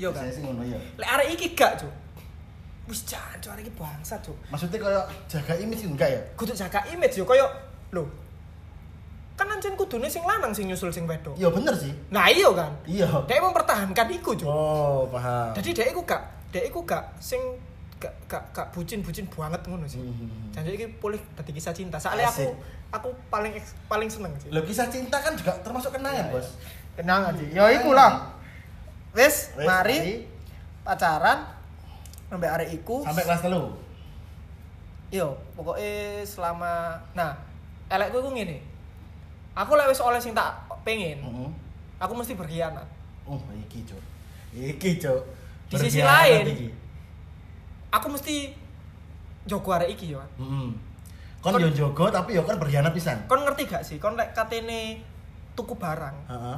Iya 0.00 0.08
kan? 0.08 0.24
Saya 0.24 0.32
sih 0.32 0.40
ngono 0.40 0.64
ya. 0.64 0.80
Lek 0.96 1.08
arek 1.20 1.28
iki 1.36 1.52
gak, 1.52 1.84
Cuk. 1.84 1.92
Wis 2.88 3.04
jancuk 3.04 3.52
arek 3.52 3.68
iki 3.68 3.76
bangsa, 3.76 4.16
Cuk. 4.24 4.40
Maksudnya 4.48 4.80
kayak 4.80 5.04
jaga 5.28 5.52
image 5.60 5.84
enggak 5.84 6.08
ya? 6.16 6.20
Kudu 6.32 6.56
jaga 6.56 6.80
image 6.88 7.20
yo 7.20 7.28
koyo 7.28 7.44
lho. 7.92 8.08
Kan 9.34 9.50
ancen 9.50 9.74
kudune 9.74 10.06
sing 10.06 10.22
lanang 10.22 10.54
sing 10.54 10.70
nyusul 10.70 10.94
sing 10.94 11.10
wedok. 11.10 11.34
Iya 11.34 11.50
bener 11.50 11.74
sih. 11.74 11.90
Nah 12.14 12.30
iya 12.30 12.46
kan. 12.54 12.70
Iya. 12.86 13.10
Dhek 13.26 13.42
mempertahankan 13.42 14.06
iku, 14.14 14.30
Cuk. 14.38 14.46
Oh, 14.46 15.10
paham. 15.10 15.50
Jadi 15.58 15.74
dhek 15.74 15.88
iku 15.90 16.06
gak, 16.06 16.22
dhek 16.54 16.70
iku 16.70 16.86
gak 16.86 17.02
sing 17.18 17.42
gak 17.98 18.14
gak 18.30 18.42
gak 18.54 18.68
bucin-bucin 18.70 19.26
banget 19.26 19.60
ngono 19.66 19.86
sih. 19.90 19.98
Hmm. 19.98 20.54
Janji 20.54 20.78
iki 20.78 20.86
pulih 21.02 21.18
dadi 21.34 21.50
kisah 21.50 21.74
cinta. 21.74 21.98
Soalnya 21.98 22.30
aku 22.30 22.54
aku 22.94 23.08
paling 23.26 23.58
paling 23.90 24.06
seneng 24.06 24.30
sih. 24.38 24.54
Lo 24.54 24.62
kisah 24.62 24.86
cinta 24.86 25.18
kan 25.18 25.34
juga 25.34 25.56
termasuk 25.66 25.90
kenangan, 25.90 26.30
Iya, 26.30 26.34
Bos. 26.34 26.48
Kenangan 26.94 27.32
sih. 27.34 27.48
Ya 27.50 27.64
iku 27.74 27.90
lah. 27.90 28.30
Wis, 29.14 29.54
Wes, 29.54 29.66
mari 29.66 30.26
pacaran 30.82 31.46
sampai 32.30 32.48
arek 32.50 32.70
iku. 32.82 33.02
sampai 33.06 33.22
kelas 33.22 33.42
telu. 33.46 33.74
Yo, 35.14 35.38
pokoknya 35.54 36.26
selama 36.26 36.98
nah, 37.14 37.38
elekku 37.86 38.18
iku 38.18 38.30
ngene. 38.34 38.73
Aku 39.54 39.78
lek 39.78 39.86
wis 39.86 40.02
oleh 40.02 40.18
sing 40.18 40.34
tak 40.34 40.50
pengen, 40.82 41.22
Heeh. 41.22 41.50
aku 42.02 42.12
mesti 42.12 42.34
berkhianat. 42.34 42.84
Oh, 43.22 43.38
iki, 43.54 43.86
Cuk. 43.86 44.02
Iki, 44.50 44.98
Cuk. 44.98 45.22
Di 45.70 45.76
sisi 45.78 46.02
lain, 46.02 46.42
iki. 46.44 46.68
Aku 47.94 48.10
mesti 48.10 48.50
jogo 49.46 49.70
arek 49.70 49.94
iki 49.94 50.10
yo. 50.12 50.18
Heeh. 50.18 50.68
Kon 51.38 51.54
Kon- 51.54 51.62
yo 51.62 51.70
jogo 51.70 52.10
tapi 52.10 52.34
yo 52.34 52.42
kan 52.42 52.58
berkhianat 52.58 52.90
pisan. 52.90 53.30
Kon 53.30 53.46
ngerti 53.46 53.70
gak 53.70 53.86
sih? 53.86 54.02
Kon 54.02 54.18
lek 54.18 54.34
katene 54.34 54.98
tuku 55.54 55.78
barang, 55.78 56.16
Heeh. 56.26 56.56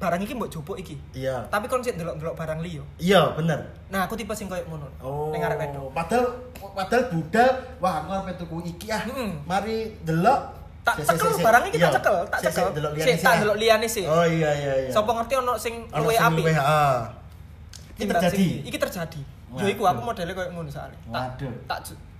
barang 0.00 0.20
iki 0.24 0.32
mbok 0.32 0.48
jupuk 0.48 0.80
iki. 0.80 0.96
Iya. 1.12 1.44
Tapi 1.52 1.68
kon 1.68 1.84
sik 1.84 2.00
ndelok-ndelok 2.00 2.32
barang 2.32 2.64
liyo. 2.64 2.86
Iya, 2.96 3.36
bener. 3.36 3.60
Nah, 3.92 4.08
aku 4.08 4.16
tipe 4.16 4.32
sing 4.32 4.48
koyo 4.48 4.64
ngono. 4.64 4.88
Oh. 5.04 5.28
Ning 5.34 5.44
arek 5.44 5.58
wedok. 5.68 5.92
Padahal 5.92 6.24
padahal 6.72 7.12
budal, 7.12 7.50
wah 7.76 8.00
aku 8.00 8.08
arep 8.14 8.40
tuku 8.40 8.56
iki 8.64 8.88
ah. 8.88 9.04
Mm-mm. 9.04 9.44
Mari 9.44 9.92
delok. 10.02 10.57
Tak 10.86 10.94
cekel 11.04 11.28
sik, 11.28 11.36
sik. 11.36 11.44
barang 11.44 11.64
iki 11.68 11.76
tak 11.76 11.84
Iya. 11.84 11.96
cekel, 12.00 12.16
tak 12.32 12.40
cekel. 12.48 12.66
delok 12.72 12.92
Sik, 12.96 13.16
tak 13.20 13.34
delok 13.44 13.56
liyane 13.60 13.88
sih. 13.88 14.04
Oh 14.08 14.24
iya 14.24 14.50
iya 14.56 14.74
iya. 14.86 14.90
Sopo 14.90 15.12
ngerti 15.12 15.34
ono 15.36 15.54
sing 15.60 15.84
luwe. 15.92 16.16
Ini 16.16 18.06
Timbang 18.06 18.22
terjadi. 18.22 18.46
Iki 18.62 18.78
terjadi. 18.78 19.20
Yo 19.58 19.66
iku 19.66 19.82
aku 19.90 20.00
modelnya 20.06 20.32
koyo 20.36 20.48
ngono. 20.54 20.70
Tak 20.70 20.86
Waduh. 21.10 21.52
tak 21.66 21.78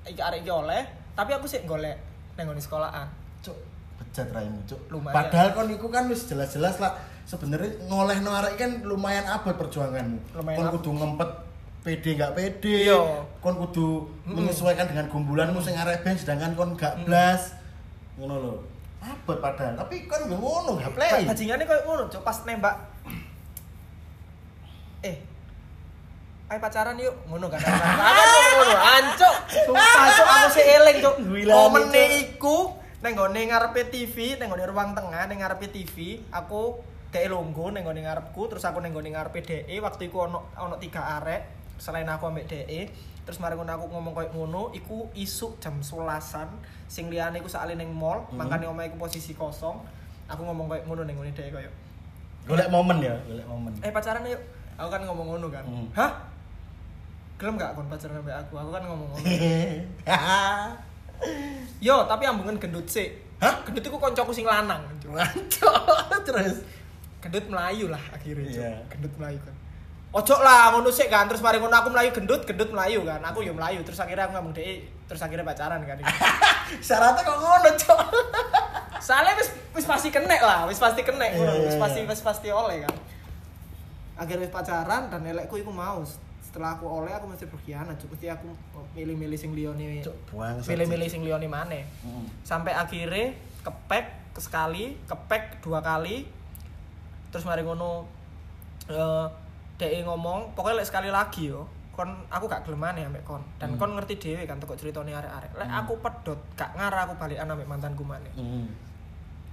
iki 0.09 0.21
arek 0.21 0.43
iki 0.43 0.51
oleh, 0.51 0.83
tapi 1.15 1.31
aku 1.37 1.47
sik 1.47 1.69
golek 1.69 1.97
nang 2.35 2.55
sekolahan. 2.59 3.07
Cuk, 3.43 3.55
bejat 3.99 4.31
raimu, 4.35 4.59
Cuk. 4.67 4.81
Lumayan. 4.91 5.15
Padahal 5.15 5.49
kon 5.55 5.69
iku 5.71 5.87
kan 5.91 6.07
wis 6.11 6.27
jelas-jelas 6.27 6.79
lah 6.83 6.97
sebenarnya 7.29 7.83
ngolehno 7.87 8.31
arek 8.33 8.55
kan 8.59 8.71
lumayan 8.87 9.27
abot 9.29 9.55
perjuanganmu. 9.55 10.39
Lumayan 10.39 10.57
kon 10.57 10.69
kudu 10.79 10.91
ngempet 10.97 11.31
pede 11.85 12.11
nggak 12.17 12.33
pede. 12.35 12.75
Iya. 12.89 12.99
Kon 13.39 13.55
kudu 13.59 14.09
menyesuaikan 14.27 14.89
dengan 14.89 15.07
gumbulanmu 15.13 15.61
sing 15.61 15.77
arek 15.77 16.03
ben 16.03 16.17
sedangkan 16.19 16.57
kon 16.57 16.75
gak 16.75 17.05
blas. 17.07 17.58
Ngono 18.19 18.35
lho. 18.43 18.53
Abot 18.99 19.39
padahal, 19.39 19.79
tapi 19.79 20.11
kon 20.11 20.27
yo 20.27 20.35
ngono 20.35 20.75
gak 20.75 20.91
play. 20.99 21.11
Ba- 21.23 21.31
Bajingannya 21.31 21.65
koyo 21.71 21.81
ngono, 21.87 22.03
Cuk, 22.11 22.23
pas 22.27 22.43
nembak. 22.43 22.75
Eh. 25.07 25.17
Ayo 26.51 26.59
pacaran 26.59 26.99
yuk, 26.99 27.15
ngono 27.31 27.47
kan. 27.47 27.63
Aku 27.63 28.23
tuh 28.27 28.43
ngono, 28.59 28.75
ancuk. 28.75 29.35
Sumpah 29.71 30.07
cuk 30.19 30.29
aku 30.29 30.49
sih 30.59 30.65
eling 30.67 30.99
Momene 31.47 32.03
Cuk. 32.03 32.19
iku 32.19 32.59
neng 32.99 33.15
gone 33.15 33.39
ngarepe 33.39 33.87
TV, 33.87 34.35
neng 34.41 34.51
gone 34.51 34.67
ruang 34.67 34.91
tengah, 34.99 35.31
neng 35.31 35.39
ngarepe 35.39 35.71
TV, 35.71 36.19
aku 36.35 36.83
dhek 37.15 37.31
lungguh 37.31 37.71
neng 37.71 37.87
gone 37.87 38.03
ngarepku, 38.03 38.51
terus 38.51 38.67
aku 38.67 38.83
neng 38.83 38.91
gone 38.91 39.15
ngarepe 39.15 39.41
DE, 39.41 39.79
waktu 39.79 40.11
iku 40.11 40.27
ono 40.27 40.51
ono 40.59 40.75
tiga 40.83 41.23
arek 41.23 41.58
selain 41.79 42.07
aku 42.07 42.27
ambek 42.27 42.47
DE. 42.47 42.91
Terus 43.25 43.39
mari 43.39 43.55
aku 43.55 43.87
ngomong 43.89 44.17
koyo 44.17 44.29
ngono, 44.33 44.73
iku 44.73 45.09
isuk 45.13 45.61
jam 45.61 45.79
11-an, 45.79 46.49
sing 46.89 47.13
liyane 47.13 47.39
iku 47.39 47.49
sakale 47.49 47.77
ning 47.77 47.93
mall, 47.93 48.25
Hmm. 48.29 48.41
makane 48.41 48.65
omahe 48.65 48.89
iku 48.89 48.97
posisi 48.97 49.37
kosong. 49.37 49.77
Aku 50.27 50.43
ngomong 50.45 50.69
koyo 50.69 50.83
ngono 50.89 51.03
ning 51.05 51.17
gone 51.17 51.33
DE 51.33 51.53
koyo, 51.53 51.71
Golek 52.49 52.73
momen 52.73 53.05
ya, 53.05 53.13
golek 53.29 53.45
momen. 53.45 53.73
"Eh 53.85 53.93
pacaran 53.93 54.25
yuk." 54.25 54.41
Aku 54.81 54.89
kan 54.89 55.03
ngomong 55.05 55.37
ngono 55.37 55.53
kan. 55.53 55.65
Hmm. 55.69 55.85
Hah? 55.93 56.13
Gelem 57.37 57.61
gak 57.61 57.77
kon 57.77 57.85
pacaran 57.87 58.19
ambek 58.19 58.35
aku? 58.35 58.55
Aku 58.57 58.71
kan 58.73 58.83
ngomong 58.89 59.09
ngono. 59.13 59.27
Yo, 61.83 62.07
tapi 62.07 62.25
ambungan 62.25 62.57
gendut 62.63 62.87
sih. 62.87 63.11
Hah? 63.43 63.59
Gendut 63.67 63.83
iku 63.83 63.99
koncoku 63.99 64.31
sing 64.31 64.47
lanang. 64.47 64.87
Terus. 66.25 66.63
Gendut 67.19 67.45
melayu 67.51 67.91
lah 67.91 68.01
akhirnya. 68.15 68.47
Iya. 68.49 68.73
Gendut 68.87 69.11
melayu 69.19 69.39
kan. 69.43 69.55
Ojo 70.19 70.35
lah 70.43 70.75
ngono 70.75 70.91
sih 70.91 71.07
kan 71.07 71.31
terus 71.31 71.39
mari 71.39 71.63
ngono 71.63 71.71
aku 71.79 71.95
melayu 71.95 72.11
gendut, 72.11 72.43
gendut 72.43 72.75
melayu 72.75 73.07
kan. 73.07 73.23
Aku 73.31 73.47
yo 73.47 73.55
melayu 73.55 73.87
terus 73.87 74.03
akhirnya 74.03 74.27
aku 74.27 74.35
ngomong 74.35 74.51
dhek 74.51 74.83
terus 75.07 75.23
akhirnya 75.23 75.47
pacaran 75.47 75.79
kan. 75.87 76.03
Syaratnya 76.87 77.23
kok 77.23 77.39
ngono, 77.39 77.71
Cuk. 77.79 77.99
Soalnya 79.07 79.39
wis 79.39 79.55
wis 79.79 79.87
pasti 79.87 80.11
kena 80.11 80.35
lah, 80.43 80.67
wis 80.67 80.83
pasti 80.83 81.07
kena, 81.07 81.23
Iya, 81.23 81.39
iya, 81.39 81.53
wis 81.71 81.79
pasti 81.79 82.01
iya. 82.03 82.11
wis 82.11 82.21
pasti 82.21 82.49
oleh 82.51 82.83
kan. 82.83 82.95
Akhirnya 84.19 84.51
wis 84.51 84.53
pacaran 84.53 85.07
dan 85.07 85.23
elekku 85.23 85.55
iku 85.63 85.71
mau. 85.71 86.03
Setelah 86.43 86.75
aku 86.75 86.91
oleh 86.91 87.15
aku 87.15 87.31
mesti 87.31 87.47
berkhianat, 87.47 87.95
cuk. 88.03 88.19
Mesti 88.19 88.27
aku 88.35 88.51
milih-milih 88.99 89.39
sing 89.39 89.55
liyane. 89.55 90.03
Buang. 90.35 90.59
Milih-milih 90.67 91.07
sing 91.07 91.23
liyane 91.23 91.47
maneh. 91.47 91.87
Heeh. 91.87 92.25
Sampai 92.43 92.75
akhirnya 92.75 93.39
kepek 93.63 94.35
sekali, 94.35 94.99
kepek 95.07 95.63
dua 95.63 95.79
kali. 95.79 96.27
Terus 97.31 97.47
mari 97.47 97.63
ngono 97.63 98.11
eh 98.91 99.48
DE 99.79 100.03
ngomong, 100.03 100.53
pokoknya 100.59 100.83
lek 100.83 100.89
sekali 100.89 101.09
lagi 101.09 101.49
yo. 101.49 101.65
Kon 101.95 102.11
aku 102.27 102.47
gak 102.47 102.63
gelem 102.63 102.79
maneh 102.79 103.03
ambek 103.03 103.23
kon. 103.23 103.43
Dan 103.59 103.75
Hmm. 103.75 103.79
kon 103.79 103.95
ngerti 103.95 104.19
dhewe 104.19 104.43
kan 104.43 104.59
teko 104.59 104.75
ceritane 104.75 105.11
arek-arek. 105.11 105.51
Lek 105.55 105.67
Hmm. 105.67 105.81
aku 105.81 105.93
pedot, 105.99 106.39
gak 106.55 106.75
ngarah 106.75 107.07
aku 107.07 107.15
balikan 107.15 107.47
ambek 107.49 107.67
mantanku 107.67 108.03
maneh. 108.03 108.31
Heeh. 108.35 108.67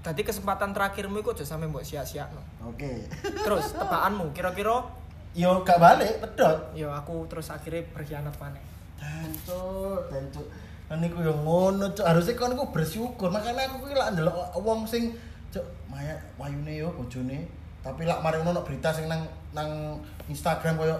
Tadi 0.01 0.21
kesempatan 0.21 0.69
terakhirmu 0.69 1.17
iku 1.17 1.33
aja 1.33 1.41
sampe 1.41 1.65
mbok 1.65 1.81
sia-siakno. 1.81 2.37
Oke. 2.63 3.09
Terus 3.21 3.73
tebakanmu 3.73 4.29
kira-kira 4.31 4.85
Yo 5.33 5.61
gak 5.61 5.77
balik, 5.77 6.21
pedot. 6.21 6.71
yo 6.73 6.87
aku 6.89 7.25
terus 7.25 7.49
akhirnya 7.49 7.83
berkhianat 7.91 8.37
maneh. 8.37 8.61
Dancuk, 8.95 10.07
dancuk. 10.07 10.47
Kan 10.85 11.01
iku 11.01 11.17
yo 11.19 11.33
ngono, 11.35 11.89
Cuk. 11.91 12.05
Harusnya 12.05 12.33
kon 12.33 12.53
iku 12.53 12.69
bersyukur. 12.69 13.27
Makanya 13.27 13.65
aku 13.67 13.83
ki 13.83 13.95
lak 13.95 14.13
ndelok 14.13 14.31
wong 14.55 14.85
sing 14.85 15.17
Cuk, 15.49 15.65
maya 15.87 16.13
wayune 16.37 16.69
yo 16.71 16.93
bojone. 16.93 17.49
Tapi 17.85 18.01
lak 18.09 18.25
mari 18.25 18.41
ngono 18.41 18.65
berita 18.65 18.89
sing 18.89 19.05
nang 19.05 19.21
nang 19.53 20.01
Instagram 20.25 20.81
koyo 20.81 20.97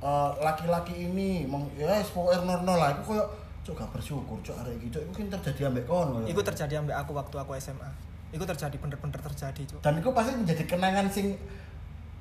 eh, 0.00 0.30
laki-laki 0.40 1.12
ini 1.12 1.44
meng 1.44 1.68
ya 1.76 2.00
wis 2.00 2.08
pokoke 2.08 2.40
normal 2.48 2.76
lah. 2.80 2.88
Iku 2.96 3.12
koyo 3.12 3.24
Cuk 3.64 3.80
gak 3.80 3.96
bersyukur, 3.96 4.36
arek 4.44 4.76
iki. 4.76 4.92
Cuk 4.92 5.02
iku 5.08 5.12
kan 5.24 5.40
terjadi 5.40 5.72
ambek 5.72 5.88
kon 5.88 6.20
koyo. 6.20 6.26
Iku 6.28 6.40
terjadi 6.44 6.84
ambek 6.84 6.96
aku 7.00 7.16
waktu 7.16 7.36
aku 7.40 7.56
SMA. 7.56 7.88
Iku 8.36 8.44
terjadi 8.44 8.76
bener-bener 8.76 9.16
terjadi, 9.16 9.62
Cuk. 9.64 9.80
Dan 9.80 10.04
itu 10.04 10.12
pasti 10.12 10.36
menjadi 10.36 10.64
kenangan 10.68 11.08
sing 11.08 11.32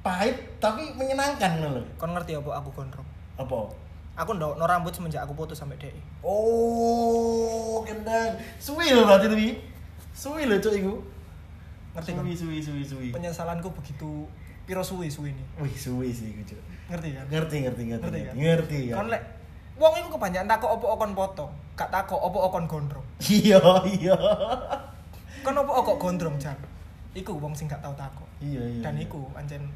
pahit 0.03 0.35
tapi 0.59 0.91
menyenangkan 0.99 1.63
lho. 1.63 1.83
Kon 1.95 2.11
ngerti 2.11 2.35
apa 2.35 2.59
aku 2.59 2.69
gondrong? 2.75 3.07
Apa? 3.39 3.71
Aku 4.13 4.37
ndok 4.37 4.55
no 4.55 4.63
rambut 4.69 4.93
semenjak 4.93 5.25
aku 5.25 5.33
putus 5.33 5.57
sampai 5.57 5.79
DE. 5.79 5.89
Oh, 6.21 7.81
kendang. 7.87 8.39
Suwi 8.59 8.93
lho 8.93 9.03
berarti 9.03 9.31
tuh. 9.31 9.39
Wi. 9.39 9.49
Suwi 10.15 10.43
lho 10.45 10.59
cuk 10.59 10.75
iku. 10.75 10.93
Ngerti 11.93 12.09
kan? 12.17 12.23
Suwi 12.25 12.33
suwi 12.35 12.59
suwi 12.61 12.83
suwi. 12.83 13.07
Penyesalanku 13.13 13.69
begitu 13.73 14.25
piro 14.65 14.81
suwi 14.81 15.07
suwi 15.11 15.29
ini. 15.35 15.43
Wih, 15.61 15.75
suwi 15.77 16.09
sih 16.09 16.33
cuk. 16.41 16.61
Ngerti 16.89 17.09
kan? 17.13 17.25
Ngerti 17.29 17.55
ngerti 17.67 17.81
ngerti. 17.93 18.05
Ngerti 18.05 18.19
Ngerti, 18.19 18.29
kan? 18.29 18.35
ngerti 18.37 18.79
ya. 18.89 18.95
Kon 18.97 19.07
lek 19.13 19.23
wong 19.73 19.93
iku 19.97 20.09
kebanyakan 20.17 20.47
takok 20.49 20.69
opo 20.77 20.85
okon 20.93 21.11
potong, 21.17 21.51
gak 21.73 21.89
takok 21.89 22.21
opo 22.21 22.39
okon 22.49 22.65
gondrong. 22.69 23.05
Iya, 23.25 23.61
iya. 23.89 24.17
Kon 25.41 25.57
opo 25.57 25.71
okok 25.81 25.97
gondrong 26.01 26.35
jan. 26.41 26.57
Iku 27.13 27.37
wong 27.37 27.53
sing 27.53 27.69
gak 27.69 27.81
tau 27.81 27.93
takok. 27.93 28.29
Iya, 28.41 28.61
iya. 28.61 28.81
Dan 28.81 28.97
iya. 28.97 29.05
iku 29.05 29.29
anjen 29.37 29.69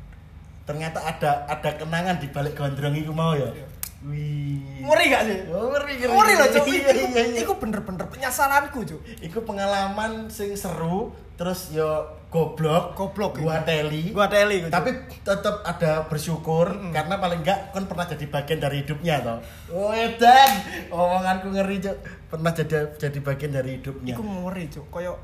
ternyata 0.67 0.99
ada 0.99 1.47
ada 1.47 1.69
kenangan 1.79 2.19
di 2.19 2.27
balik 2.33 2.57
gondrong 2.57 2.97
iku 2.97 3.13
mau 3.13 3.37
ya. 3.37 3.49
Iya. 3.53 3.76
Wih. 4.05 4.61
ngeri 4.85 5.05
gak 5.09 5.23
sih? 5.25 5.39
Oh, 5.49 5.73
ngeri 5.73 5.93
ngeri. 5.97 6.13
Ngeri 6.13 6.33
loh, 6.37 6.47
Cuk. 6.53 6.65
Iya, 6.69 6.91
iya, 6.93 7.21
iya. 7.33 7.41
Iku 7.41 7.57
bener-bener 7.57 8.05
penyesalanku, 8.05 8.85
Cuk. 8.85 9.01
Iku 9.25 9.41
pengalaman 9.41 10.29
sing 10.29 10.53
seru, 10.53 11.17
terus 11.33 11.73
yo 11.73 12.05
goblok, 12.29 12.93
Goblok, 12.93 13.41
gua 13.41 13.63
iya. 13.63 13.65
teli. 13.65 14.13
Gua 14.13 14.29
teli 14.29 14.67
Cuk. 14.67 14.69
tapi 14.69 14.89
tetap 15.25 15.65
ada 15.65 16.05
bersyukur 16.05 16.69
Mm-mm. 16.77 16.93
karena 16.93 17.17
paling 17.17 17.41
enggak 17.41 17.71
kan 17.73 17.89
pernah 17.89 18.05
jadi 18.05 18.25
bagian 18.29 18.59
dari 18.61 18.77
hidupnya 18.85 19.15
toh. 19.25 19.39
Oh 19.73 19.89
edan, 19.89 20.51
omonganku 20.93 21.49
ngeri 21.55 21.81
cuk. 21.81 21.97
Pernah 22.29 22.51
jadi 22.53 22.93
jadi 23.01 23.19
bagian 23.23 23.51
dari 23.55 23.81
hidupnya. 23.81 24.13
iku 24.13 24.21
ngeri, 24.21 24.69
Cuk. 24.69 24.85
Koyo 24.93 25.17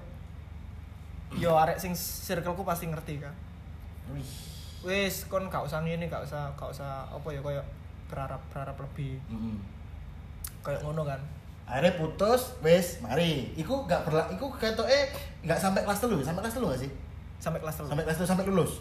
yo 1.37 1.53
arek 1.57 1.77
sing 1.77 1.93
circleku 1.93 2.65
pasti 2.65 2.89
ngerti 2.89 3.21
kan. 3.21 3.35
Wih. 4.09 4.31
Wis 4.83 5.29
kon 5.29 5.47
gak 5.47 5.63
usah 5.63 5.79
ngene, 5.85 6.09
gak 6.09 6.25
usah 6.25 6.51
gak 6.57 6.73
usah 6.73 7.07
apa 7.07 7.29
ya 7.31 7.39
koyo 7.39 7.61
berharap 8.13 8.37
berharap 8.47 8.77
lebih 8.77 9.17
Mm-mm. 9.25 9.57
kayak 10.61 10.79
ngono 10.79 11.01
kan. 11.03 11.17
Akhirnya 11.63 11.97
putus, 11.97 12.59
wes, 12.59 12.99
mari. 12.99 13.49
Iku 13.55 13.83
gak 13.83 14.05
berla, 14.05 14.29
iku 14.29 14.53
ketoke 14.53 15.09
nggak 15.41 15.57
sampai 15.57 15.81
kelas 15.81 15.97
telu, 15.97 16.21
sampai 16.21 16.45
kelas 16.45 16.53
telu 16.53 16.67
gak 16.69 16.81
sih? 16.81 16.91
Sampai 17.39 17.57
kelas 17.57 17.75
3. 17.75 17.89
Sampai 17.89 18.03
kelas 18.05 18.15
telu 18.15 18.27
sampai 18.29 18.45
lulus. 18.45 18.73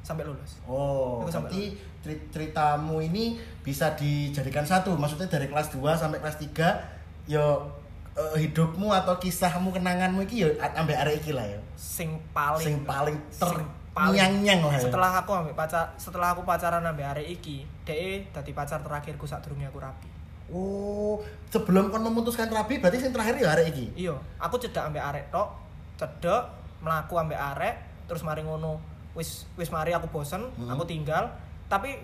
sampai 0.00 0.22
lulus. 0.22 0.62
Oh, 0.62 1.26
sampai 1.26 1.50
berarti 1.50 1.62
ceri- 1.98 2.24
ceritamu 2.30 3.02
ini 3.02 3.34
bisa 3.60 3.90
dijadikan 3.92 4.62
satu. 4.62 4.94
Maksudnya 4.94 5.26
dari 5.26 5.50
kelas 5.50 5.74
2 5.74 5.82
sampai 5.92 6.22
kelas 6.22 6.38
3 6.38 6.78
yo 7.26 7.66
eh, 8.14 8.38
hidupmu 8.38 8.94
atau 8.94 9.18
kisahmu 9.18 9.74
kenanganmu 9.74 10.22
iki 10.22 10.46
yo 10.46 10.48
ambek 10.62 10.94
arek 10.94 11.14
iki 11.20 11.34
lah 11.34 11.42
yo. 11.42 11.58
Sing 11.74 12.22
paling 12.30 12.62
Sing 12.62 12.76
paling 12.86 13.18
ter 13.34 13.50
Sing 13.50 13.66
paling- 13.96 14.14
nyang-nyang 14.14 14.60
lah. 14.62 14.72
ya. 14.72 14.80
setelah 14.82 15.10
aku 15.16 15.30
ambek 15.32 15.54
pacar 15.54 15.88
setelah 15.96 16.28
aku 16.30 16.44
pacaran 16.44 16.84
ambek 16.84 17.08
arek 17.08 17.26
iki, 17.32 17.64
DE 17.82 18.28
dadi 18.28 18.52
pacar 18.52 18.78
terakhirku 18.78 19.24
sadurunge 19.24 19.64
aku 19.64 19.80
rapi. 19.80 20.08
Oh, 20.46 21.18
sebelum 21.48 21.88
kon 21.88 22.04
memutuskan 22.04 22.46
rabi 22.46 22.78
berarti 22.78 23.00
sing 23.00 23.10
terakhir 23.10 23.34
ya 23.34 23.50
arek 23.50 23.72
iki. 23.72 23.86
Iya, 23.98 24.14
aku 24.36 24.60
cedak 24.60 24.86
ambek 24.86 25.02
arek 25.02 25.24
tok, 25.28 25.48
cedek 25.96 26.44
melaku 26.78 27.16
ambek 27.16 27.34
arek, 27.34 27.74
terus 28.04 28.20
mari 28.20 28.44
ngono, 28.44 28.78
wis 29.12 29.48
wis 29.56 29.68
mari 29.68 29.90
aku 29.90 30.06
bosen, 30.06 30.44
Hmm. 30.52 30.68
aku 30.68 30.84
tinggal, 30.84 31.26
tapi 31.66 31.96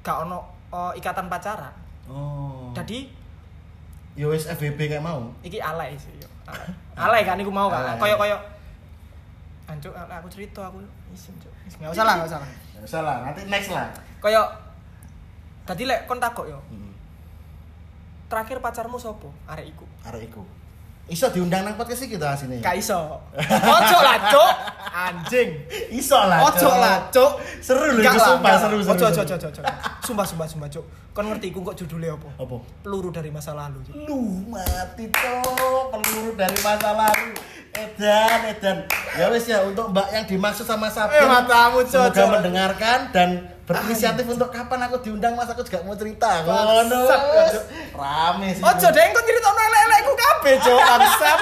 gak 0.00 0.22
ono 0.22 0.44
eh, 0.68 0.92
ikatan 0.94 1.26
pacaran. 1.26 1.72
Oh. 2.06 2.70
Jadi 2.70 3.08
yo 4.14 4.30
wis 4.30 4.46
FBB 4.46 4.86
kayak 4.86 5.00
mau. 5.00 5.26
iki 5.40 5.58
alay 5.58 5.96
sih 5.96 6.12
yo. 6.14 6.28
Alay. 6.46 6.70
alay 6.94 7.22
kan 7.24 7.36
iku 7.36 7.50
mau 7.50 7.66
kan. 7.66 7.96
Koyo 7.96 8.14
koyo 8.14 8.38
Anjuk, 9.66 9.90
aku 9.90 10.28
cerita 10.30 10.62
aku 10.62 10.78
isin, 11.10 11.34
Cuk. 11.42 11.50
Enggak 11.78 11.90
usah 11.90 12.04
lah, 12.06 12.14
enggak 12.14 12.30
usah 12.30 12.38
lah. 12.38 12.50
Ya 12.70 12.80
usah 12.86 13.00
lah, 13.02 13.16
nanti 13.26 13.40
next 13.50 13.70
lah. 13.74 13.86
Koyo 14.18 14.42
Tadi 15.66 15.82
lek 15.82 16.06
kon 16.06 16.22
takok 16.22 16.46
yo, 16.46 16.62
Hmm. 16.70 16.94
terakhir 18.30 18.62
pacarmu 18.62 19.02
sopo? 19.02 19.34
Arek 19.50 19.74
iku. 19.74 19.82
Arek 20.06 20.30
iku. 20.30 20.46
Iso 21.06 21.26
diundang 21.30 21.66
nang 21.66 21.74
podcast 21.74 22.02
iki 22.02 22.14
kita 22.14 22.38
sini. 22.38 22.62
Gak 22.62 22.78
iso. 22.78 22.98
Ojo 23.74 23.98
lah, 23.98 24.30
Cuk. 24.30 24.52
Anjing. 24.90 25.54
Iso 25.90 26.18
lah. 26.18 26.46
Ojo 26.46 26.70
lah, 26.70 27.10
Cuk. 27.10 27.42
Seru 27.58 27.82
lho 27.82 27.98
Enggak 27.98 28.14
iku 28.14 28.18
sumpah 28.22 28.46
enggak 28.46 28.62
seru 28.62 28.78
seru. 28.78 28.94
Ojo 28.94 29.04
ojo 29.10 29.22
ojo 29.22 29.46
ojo. 29.50 29.62
Sumpah 30.02 30.26
sumpah 30.26 30.46
sumpah, 30.46 30.68
Cuk. 30.70 30.86
Kon 31.10 31.26
ngerti 31.26 31.50
iku 31.50 31.62
kok 31.62 31.74
judulnya 31.74 32.14
apa? 32.14 32.30
Apa? 32.38 32.56
Peluru 32.82 33.10
dari 33.10 33.30
masa 33.30 33.50
lalu, 33.54 33.78
Cuk. 33.86 33.94
Lu 34.06 34.18
mati 34.46 35.06
tuh 35.10 35.82
peluru 35.90 36.30
dari 36.34 36.58
masa 36.62 36.90
lalu. 36.94 37.34
Edan, 37.76 38.38
edan. 38.56 38.78
Ya 39.20 39.28
wis 39.28 39.44
ya 39.44 39.60
untuk 39.60 39.92
Mbak 39.92 40.08
yang 40.08 40.24
dimaksud 40.24 40.64
sama 40.64 40.88
Sabin. 40.88 41.20
Eh, 41.20 41.28
matamu, 41.28 41.84
Cok, 41.84 42.08
Semoga 42.08 42.16
Cok. 42.16 42.28
mendengarkan 42.40 42.98
dan 43.12 43.28
berinisiatif 43.68 44.24
untuk 44.24 44.48
kapan 44.48 44.80
aku 44.88 45.04
diundang 45.04 45.36
Mas 45.36 45.52
aku 45.52 45.60
juga 45.60 45.84
mau 45.84 45.92
cerita. 45.92 46.40
Bangsat, 46.40 46.64
Ngono. 46.64 47.00
Cok. 47.04 47.22
Rame 48.00 48.48
sih. 48.56 48.62
Ojo 48.64 48.88
deh 48.88 49.04
kok 49.12 49.22
nyeritakno 49.28 49.60
elek-elekku 49.60 50.12
kabeh, 50.16 50.54
Cuk. 50.64 50.80
Bangsat. 50.80 51.40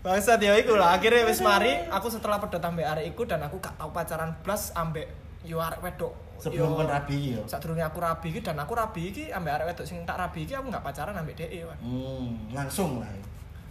Bangsat 0.00 0.38
ya 0.40 0.52
iku 0.56 0.80
lah. 0.80 0.96
Akhirnya 0.96 1.28
wis 1.28 1.44
mari 1.44 1.76
aku 1.92 2.08
setelah 2.08 2.40
pedot 2.40 2.64
ambek 2.64 2.88
arek 2.88 3.04
iku 3.12 3.28
dan 3.28 3.44
aku 3.44 3.60
gak 3.60 3.76
tau 3.76 3.92
pacaran 3.92 4.32
blas 4.40 4.72
ambek 4.72 5.12
yo 5.44 5.60
arek 5.60 5.84
wedok. 5.84 6.16
Sebelum 6.40 6.72
kon 6.72 6.88
rabi 6.88 7.36
yo. 7.36 7.44
Sadurunge 7.44 7.84
aku 7.84 8.00
rabi 8.00 8.32
iki 8.32 8.40
dan 8.40 8.56
aku 8.56 8.72
rabi 8.72 9.12
iki 9.12 9.28
ambek 9.28 9.60
arek 9.60 9.66
wedok 9.76 9.84
sing 9.84 10.00
tak 10.08 10.16
rabi 10.16 10.48
iki 10.48 10.56
aku 10.56 10.72
gak 10.72 10.80
pacaran 10.80 11.12
ambek 11.12 11.36
Wan. 11.68 11.76
Hmm, 11.84 12.48
langsung 12.56 13.04
lah. 13.04 13.12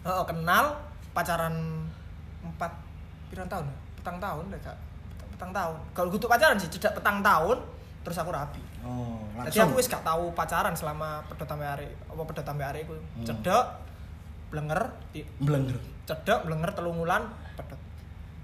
Heeh, 0.05 0.23
kenal 0.29 0.77
pacaran 1.19 1.55
empat 2.41 2.71
pirang 3.27 3.45
tahun 3.45 3.65
ya? 3.65 3.75
Petang 3.95 4.17
tahun 4.17 4.43
deh 4.47 4.61
kak 4.61 4.77
petang 5.29 5.51
tahun 5.51 5.75
kalau 5.93 6.07
gue 6.09 6.19
pacaran 6.21 6.55
sih 6.55 6.67
cedak 6.69 6.95
petang 6.95 7.19
tahun 7.19 7.59
terus 8.01 8.15
aku 8.17 8.31
rapi 8.31 8.63
Oh, 8.79 9.19
jadi 9.43 9.59
langsung. 9.59 9.75
aku 9.75 9.75
wis 9.75 9.87
gak 9.87 10.03
tahu 10.03 10.31
pacaran 10.31 10.71
selama 10.71 11.19
pedot 11.27 11.43
sampai 11.43 11.67
hari 11.67 11.87
apa 12.05 12.21
pedot 12.23 12.43
sampai 12.43 12.63
hari 12.65 12.79
itu 12.81 12.95
Hmm. 12.95 13.23
cedek 13.23 13.65
blenger 14.49 14.81
Blenger. 15.37 15.75
cedek 16.05 16.39
blenger 16.43 16.71
telungulan 16.71 17.27
pedot 17.55 17.79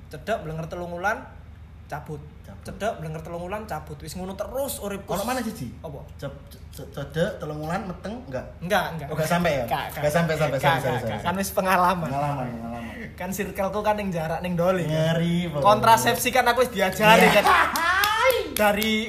cedek 0.09 0.43
blenger 0.43 0.67
telungulan 0.67 1.23
Cabut. 1.85 2.19
Cedek 2.65 2.97
blenger 2.97 3.21
telungulan 3.21 3.61
cabut 3.63 3.93
wis 3.97 4.11
ngono 4.11 4.33
terus 4.33 4.81
uripku 4.81 5.13
Ono 5.13 5.21
mana 5.21 5.37
siji? 5.39 5.69
apa 5.79 6.01
Cedek, 6.75 7.39
telung 7.39 7.61
wulan, 7.61 7.87
meteng, 7.87 8.19
enggak? 8.25 8.43
enggak 8.59 8.85
enggak 8.91 9.07
Oh, 9.07 9.15
enggak 9.15 9.29
sampai 9.29 9.51
ya? 9.53 9.63
Enggak, 9.63 10.11
sampai, 10.11 10.35
sampai, 10.35 10.59
sampai, 10.59 11.21
kan 11.23 11.33
wis 11.37 11.49
pengalaman 11.49 12.03
Pengalaman, 12.03 12.45
pengalaman. 12.51 12.95
kan 13.15 13.29
circleku 13.31 13.79
kan 13.79 13.95
yang 13.95 14.09
jarak 14.11 14.43
ning 14.43 14.59
doli. 14.59 14.83
Ngeri. 14.83 15.47
kontrasepsi 15.55 16.29
kan 16.29 16.43
aku 16.43 16.67
wis 16.67 16.73
diajari 16.73 17.21
Iya. 17.23 17.39
kan 17.39 17.45
dari 18.51 19.07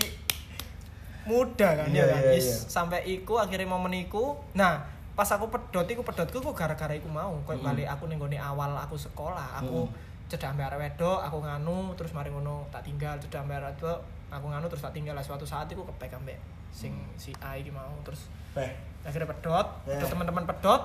muda 1.25 1.69
kan 1.75 1.87
Iya, 1.91 1.99
ya 1.99 2.07
kan 2.07 2.21
iya, 2.23 2.33
Wis 2.35 2.47
sampai 2.69 3.03
iku 3.09 3.41
akhirnya 3.41 3.67
momen 3.67 3.99
iku 3.99 4.39
nah 4.53 4.87
pas 5.17 5.27
aku 5.27 5.49
pedot 5.49 5.83
iku 5.83 6.05
pedotku 6.05 6.39
kok 6.39 6.55
gara-gara 6.55 6.93
iku 6.93 7.09
mau 7.09 7.35
koyo 7.43 7.59
balik 7.59 7.89
aku 7.89 8.07
ning 8.07 8.21
awal 8.37 8.77
aku 8.77 8.95
sekolah 8.95 9.59
aku 9.59 9.89
Mm. 9.89 10.05
Cedak 10.27 10.51
ambek 10.51 10.67
arek 10.67 10.81
wedok 10.85 11.19
aku 11.21 11.39
nganu 11.39 11.79
terus 11.95 12.11
mari 12.11 12.29
ngono 12.29 12.67
tak 12.69 12.83
tinggal 12.83 13.15
cedak 13.17 13.43
ambek 13.43 13.57
arek 13.57 13.71
wedok 13.75 13.99
aku 14.29 14.47
nganu 14.47 14.67
terus 14.67 14.83
tak 14.83 14.93
tinggal 14.93 15.13
lah 15.13 15.23
suatu 15.23 15.43
saat 15.43 15.67
iku 15.67 15.87
kepek 15.87 16.13
ambek 16.13 16.35
sing 16.69 16.91
si 17.15 17.31
A 17.39 17.55
iki 17.55 17.71
mau 17.71 17.95
terus 18.03 18.27
Beh, 18.53 18.73
akhirnya 19.01 19.29
pedot 19.29 19.67
Eh. 19.85 19.95
terus 19.95 20.11
teman-teman 20.11 20.43
pedot 20.45 20.83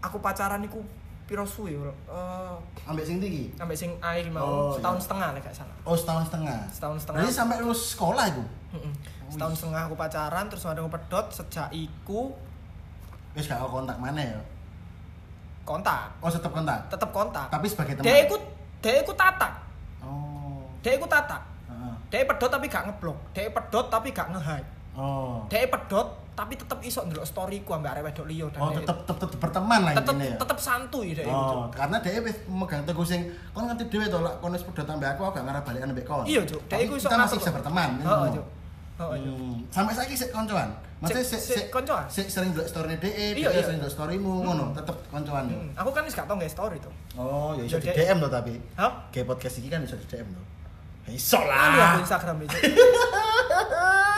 aku 0.00 0.20
pacaran 0.20 0.60
iku 0.60 0.84
piro 1.24 1.40
suwe 1.42 1.72
eh 1.72 2.54
ambek 2.84 3.00
sing 3.02 3.16
tinggi. 3.16 3.48
sampai 3.54 3.72
sing 3.72 3.96
A 3.98 4.12
iki 4.14 4.28
mau 4.28 4.44
Oh, 4.44 4.70
setahun 4.70 4.94
iya. 4.94 5.02
setengah 5.02 5.28
lah 5.30 5.40
gak 5.40 5.56
salah 5.56 5.76
Oh, 5.82 5.96
setahun 5.96 6.22
setengah. 6.28 6.58
setahun 6.68 6.96
setengah 7.00 7.18
Berarti 7.18 7.32
sampai 7.34 7.56
lulus 7.58 7.80
sekolah 7.90 8.24
itu. 8.28 8.44
Mm-mm. 8.70 8.92
setahun 9.26 9.54
setengah 9.56 9.82
aku 9.88 9.96
pacaran 9.96 10.44
terus 10.46 10.62
ada 10.62 10.78
aku 10.78 10.92
pedot 10.92 11.26
sejak 11.30 11.68
iku 11.72 12.28
Wis 13.32 13.48
gak 13.48 13.58
kau 13.58 13.80
kontak 13.80 13.96
mana 13.96 14.20
ya? 14.20 14.38
Kontak 15.64 16.12
Oh, 16.18 16.28
tetap 16.28 16.50
kontak. 16.50 16.78
tetep 16.86 17.10
kontak 17.10 17.46
Tapi 17.48 17.66
sebagai 17.66 17.92
teman. 17.94 18.04
dia 18.04 18.16
ikut 18.22 18.42
dia 18.78 19.00
ikut 19.00 19.16
tatak 19.16 19.52
Oh. 20.00 20.64
dia 20.78 20.92
ikut 20.94 21.08
tatak 21.08 21.40
Heeh. 21.66 21.94
dia 22.08 22.22
pedot 22.22 22.48
tapi 22.48 22.66
gak 22.66 22.84
ngeblok 22.86 23.16
dia 23.32 23.48
pedot 23.48 23.86
tapi 23.88 24.08
gak 24.10 24.28
nge-hide 24.30 24.68
Oh. 24.94 25.42
dia 25.48 25.66
pedot 25.66 26.06
tapi 26.34 26.54
tetep 26.54 26.78
iso 26.80 27.00
ndelok 27.00 27.22
storyku 27.22 27.70
ambek 27.72 27.90
arek 27.92 28.04
wedok 28.04 28.26
liya 28.26 28.46
Oh, 28.52 28.70
tetep 28.70 28.96
tetep 29.06 29.38
berteman 29.38 29.80
lah 29.82 29.92
tetep 29.94 30.14
ya. 30.16 30.34
tetep 30.36 30.58
santuy 30.58 31.14
Cuk. 31.14 31.24
Oh, 31.24 31.70
karena 31.70 31.96
dia 31.98 32.18
wis 32.20 32.36
megang 32.44 32.82
teguh 32.82 33.02
sing 33.02 33.22
kon 33.50 33.64
ngerti 33.64 33.86
dhewe 33.88 34.06
to 34.06 34.18
lek 34.18 34.34
kon 34.38 34.50
wis 34.50 34.62
padha 34.62 34.82
tambah 34.84 35.06
aku 35.08 35.22
aku 35.22 35.32
gak 35.32 35.44
ngarah 35.46 35.62
balikan 35.62 35.88
mbek 35.88 36.02
kon. 36.02 36.26
Iya, 36.26 36.42
Cuk. 36.42 36.58
Tapi 36.66 36.84
iku 36.84 36.94
iso 36.94 37.06
kita 37.06 37.16
masih 37.16 37.38
bisa 37.38 37.50
berteman. 37.50 37.90
Heeh, 37.96 38.02
ngono. 38.04 38.34
Cuk. 38.34 38.46
Heeh, 38.94 39.16
Cuk. 39.20 39.34
Hmm, 39.34 39.58
Sampai 39.68 39.92
saiki 39.92 40.14
sik 40.14 40.30
koncoan. 40.30 40.70
Maksudnya 41.02 41.26
Sik- 41.26 41.42
sik 41.42 41.66
koncoan? 41.68 42.06
Sik 42.06 42.28
sering 42.28 42.54
ndelok 42.54 42.64
story 42.64 42.94
DE, 42.94 43.10
Iya, 43.34 43.50
dia 43.50 43.50
iya. 43.50 43.60
sering 43.60 43.78
ndelok 43.78 43.90
storymu 43.92 44.32
ngono, 44.40 44.70
tetep 44.72 44.94
koncoan 45.08 45.44
yo. 45.46 45.58
Hmm, 45.58 45.70
aku 45.74 45.90
kan 45.90 46.02
wis 46.02 46.14
gak 46.14 46.24
tau 46.24 46.36
nge 46.36 46.48
story 46.48 46.78
tuh. 46.78 46.94
Oh, 47.14 47.52
ya 47.52 47.62
iso 47.62 47.76
di 47.76 47.88
DM 47.88 48.18
to 48.18 48.28
tapi. 48.28 48.54
Hah? 48.74 49.10
Kayak 49.10 49.26
podcast 49.28 49.58
ini 49.58 49.68
kan 49.68 49.82
iso 49.82 49.94
di 49.94 50.06
DM 50.06 50.28
to. 50.28 50.42
Ya 51.04 51.10
Iso 51.12 51.36
aku 51.36 51.50
lah. 51.50 51.98
Instagram 51.98 52.36
itu. 52.40 52.54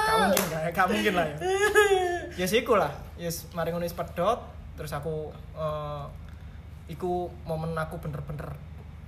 Gak 0.07 0.17
mungkin 0.23 0.45
gak, 0.47 0.63
gak 0.71 0.87
mungkin 0.87 1.13
lah 1.15 1.27
ya. 1.27 1.37
Ya 2.37 2.47
sih 2.47 2.63
iku 2.63 2.77
lah. 2.77 2.93
Yes, 3.17 3.49
mari 3.51 3.69
ngono 3.69 3.83
wis 3.83 3.93
pedot, 3.93 4.39
terus 4.75 4.93
aku 4.93 5.29
eh 5.57 6.05
iku 6.87 7.27
momen 7.43 7.75
aku 7.75 7.99
bener-bener 7.99 8.55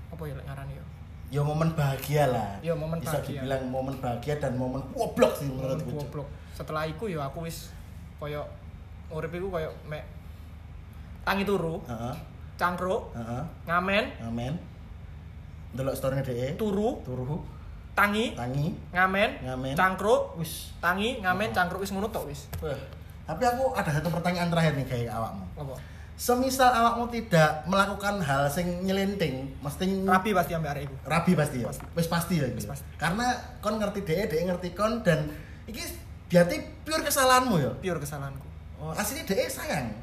apa 0.09 0.23
ya 0.25 0.35
lek 0.35 0.45
ngarani 0.45 0.75
ya. 0.75 0.85
Ya 1.29 1.45
momen 1.45 1.69
bahagia 1.73 2.25
lah. 2.27 2.57
Ya, 2.59 2.73
momen 2.73 2.97
Bisa 2.99 3.21
bahagia. 3.21 3.45
dibilang 3.45 3.63
momen 3.69 3.95
bahagia 3.97 4.35
dan 4.37 4.57
momen 4.57 4.81
goblok 4.91 5.37
sih 5.37 5.45
menurutku. 5.45 5.93
Cuk. 5.93 6.01
Goblok. 6.03 6.29
Setelah 6.51 6.85
iku 6.85 7.05
ya 7.05 7.21
aku 7.23 7.45
wis 7.45 7.69
koyo 8.17 8.49
urip 9.09 9.29
iku 9.31 9.49
koyo 9.49 9.69
mek 9.85 10.09
tangi 11.23 11.45
turu, 11.45 11.85
Heeh. 11.85 12.15
cangkruk, 12.57 13.13
Heeh. 13.13 13.43
ngamen, 13.65 14.05
Amin. 14.23 14.57
Delok 15.71 15.93
story 15.93 16.25
DE. 16.25 16.57
turu, 16.57 17.05
Turu. 17.05 17.45
tangi, 17.93 18.33
Tangi. 18.33 18.73
ngamen, 18.91 19.45
Ngamen. 19.45 19.75
cangkruk, 19.77 20.33
Wis. 20.35 20.73
tangi, 20.81 21.21
ngamen, 21.21 21.53
cangkruk 21.53 21.85
wis 21.85 21.93
ngono 21.93 22.09
tok 22.09 22.25
wis. 22.25 22.49
Wah. 22.59 22.73
Tapi 23.29 23.45
aku 23.45 23.77
ada 23.77 23.93
satu 23.93 24.09
pertanyaan 24.09 24.49
terakhir 24.49 24.73
nih 24.75 24.87
kayak 24.87 25.13
awakmu. 25.13 25.45
Apa? 25.55 25.77
Semisal 26.19 26.67
awakmu 26.69 27.07
tidak 27.09 27.63
melakukan 27.65 28.19
hal 28.19 28.51
sing 28.51 28.83
nyelenting, 28.83 29.55
mesti 29.57 30.03
Rapi 30.03 30.35
pasti 30.35 30.51
ambek 30.51 30.71
arek 30.75 30.83
iku. 30.85 30.95
rabi 31.07 31.33
pasti 31.33 31.63
ya. 31.63 31.71
Wis 31.95 32.11
pasti 32.11 32.35
ya. 32.37 32.47
Gitu. 32.51 32.67
pasti. 32.67 32.83
Karena 32.99 33.31
kon 33.59 33.79
ngerti 33.79 34.03
DE, 34.03 34.27
DE 34.27 34.43
ngerti 34.45 34.75
kon 34.75 34.99
dan 35.01 35.31
iki 35.65 35.79
berarti 36.27 36.59
pure 36.83 37.07
kesalahanmu 37.07 37.55
ya. 37.57 37.71
Pure 37.73 38.03
kesalahanku. 38.03 38.43
Oh, 38.77 38.91
asli 38.93 39.23
DE 39.23 39.47
sayang. 39.47 39.95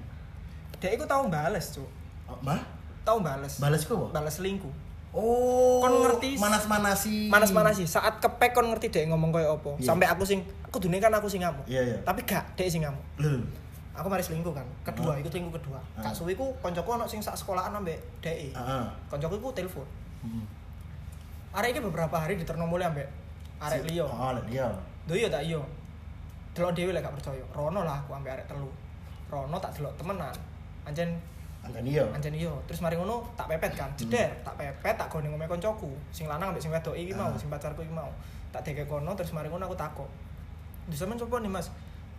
Dia 0.80 0.90
iku 0.90 1.04
tau 1.04 1.28
bales, 1.28 1.68
Cuk. 1.70 1.84
Oh, 2.26 2.40
Mbah, 2.40 2.64
Tau 3.04 3.20
bales. 3.20 3.60
balas 3.60 3.84
ku? 3.84 4.08
Bales 4.10 4.34
selingkuh. 4.34 4.72
Oh, 5.12 5.80
Kon 5.80 6.00
ngerti- 6.02 6.36
manas-manasi. 6.36 7.28
Manas-manas 7.28 7.76
sih. 7.76 7.88
Saat 7.88 8.20
kepek 8.20 8.52
kon 8.52 8.68
ngerti 8.68 8.88
dek 8.88 9.08
ngomong 9.08 9.32
koyo 9.32 9.56
apa. 9.56 9.76
Iya. 9.78 9.88
Sampai 9.88 10.08
aku 10.08 10.24
sing 10.24 10.44
aku 10.62 10.80
dunia 10.80 11.00
kan 11.00 11.12
aku 11.12 11.28
sing 11.28 11.40
ngamuk. 11.40 11.64
Iya, 11.66 11.82
iya. 11.86 11.98
Tapi 12.02 12.24
gak 12.24 12.56
dek 12.56 12.68
sing 12.68 12.84
ngamuk. 12.84 13.04
Lho. 13.20 13.40
Aku 13.96 14.08
mari 14.12 14.20
selingkuh 14.20 14.52
kan. 14.52 14.68
Kedua, 14.84 15.16
Ah. 15.16 15.20
iku 15.20 15.32
selingkuh 15.32 15.56
kedua. 15.56 15.80
Ah. 15.96 16.04
Kak 16.04 16.14
suwi 16.14 16.36
ku 16.36 16.52
koncoku 16.60 16.90
ono 16.92 17.08
sing 17.08 17.24
sak 17.24 17.36
sekolahan 17.40 17.72
ambek 17.72 17.96
dek. 18.20 18.52
Heeh. 18.52 18.86
Koncoku 19.08 19.40
ku 19.40 19.50
telepon. 19.56 19.88
Hmm. 20.20 20.44
Arek 21.56 21.72
iki 21.72 21.82
beberapa 21.82 22.16
hari 22.20 22.36
diterno 22.36 22.68
mulai 22.68 22.92
ambek 22.92 23.08
arek 23.64 23.88
liya. 23.88 24.04
Oh, 24.04 24.36
liya. 24.52 24.68
Lho 25.08 25.16
iya 25.16 25.28
tak 25.32 25.48
iya. 25.48 25.62
Delok 26.52 26.76
dhewe 26.76 26.92
lek 26.92 27.04
gak 27.04 27.16
percaya. 27.16 27.44
Rono 27.56 27.88
lah 27.88 28.04
aku 28.04 28.12
ambek 28.12 28.36
arek 28.36 28.46
telu. 28.52 28.68
Rono 29.32 29.56
tak 29.64 29.72
delok 29.80 29.96
temenan. 29.96 30.36
Anjen 30.84 31.16
Anten 31.66 31.82
iya. 31.82 32.06
anjen 32.14 32.36
iya. 32.36 32.54
Terus 32.70 32.84
mari 32.84 32.94
ngono 33.00 33.26
tak 33.34 33.50
pepet 33.50 33.74
kan. 33.74 33.90
Jeder, 33.98 34.30
tak 34.46 34.54
pepet 34.54 34.94
tak 35.00 35.08
gone 35.10 35.26
ngomong 35.32 35.50
koncoku. 35.50 35.90
Sing 36.14 36.30
lanang 36.30 36.54
ambek 36.54 36.62
sing 36.62 36.70
wedok 36.70 36.94
iki 36.94 37.10
mau, 37.16 37.32
sing 37.40 37.50
pacarku 37.50 37.82
iki 37.82 37.90
mau. 37.90 38.12
Tak 38.54 38.62
deke 38.62 38.86
kono 38.86 39.16
terus 39.18 39.34
mari 39.34 39.50
ngono 39.50 39.66
aku 39.66 39.74
takok. 39.74 40.06
Di 40.86 40.94
sampean 40.94 41.18
sapa 41.18 41.42
nih, 41.42 41.50
Mas? 41.50 41.74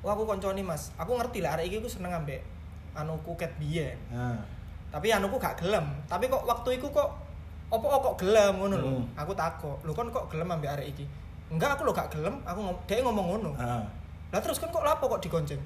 Wah, 0.06 0.14
aku 0.14 0.22
koncone, 0.22 0.62
Mas. 0.62 0.94
Aku 0.94 1.18
ngerti 1.18 1.42
lah 1.42 1.58
arek 1.58 1.66
iki 1.66 1.82
ku 1.82 1.90
seneng 1.90 2.14
ambek 2.14 2.38
anuku 2.94 3.34
ket 3.34 3.50
biyen. 3.58 3.98
Nah. 4.14 4.38
Tapi 4.94 5.10
anuku 5.10 5.34
gak 5.34 5.58
gelem. 5.58 5.82
Tapi 6.06 6.30
kok 6.30 6.46
waktu 6.46 6.78
iku 6.78 6.94
kok 6.94 7.10
opo 7.74 7.90
kok 7.90 8.14
gelem 8.22 8.54
ngono 8.54 8.74
lho. 8.78 8.90
Hmm. 9.02 9.04
Aku 9.18 9.34
takok, 9.34 9.82
"Lho 9.82 9.90
kon 9.90 10.14
kok 10.14 10.30
gelem 10.30 10.46
ambek 10.46 10.78
arek 10.78 10.94
iki?" 10.94 11.02
Enggak, 11.50 11.74
aku 11.74 11.90
lho 11.90 11.92
gak 11.92 12.14
gelem. 12.14 12.38
Aku 12.46 12.62
ngom 12.62 12.78
dhek 12.86 13.02
ngomong 13.02 13.26
ngono. 13.34 13.50
Heeh. 13.58 13.82
Lah 14.30 14.38
terus 14.38 14.62
kan 14.62 14.70
kok 14.70 14.86
lapo 14.86 15.10
kok 15.10 15.18
digonceng? 15.18 15.58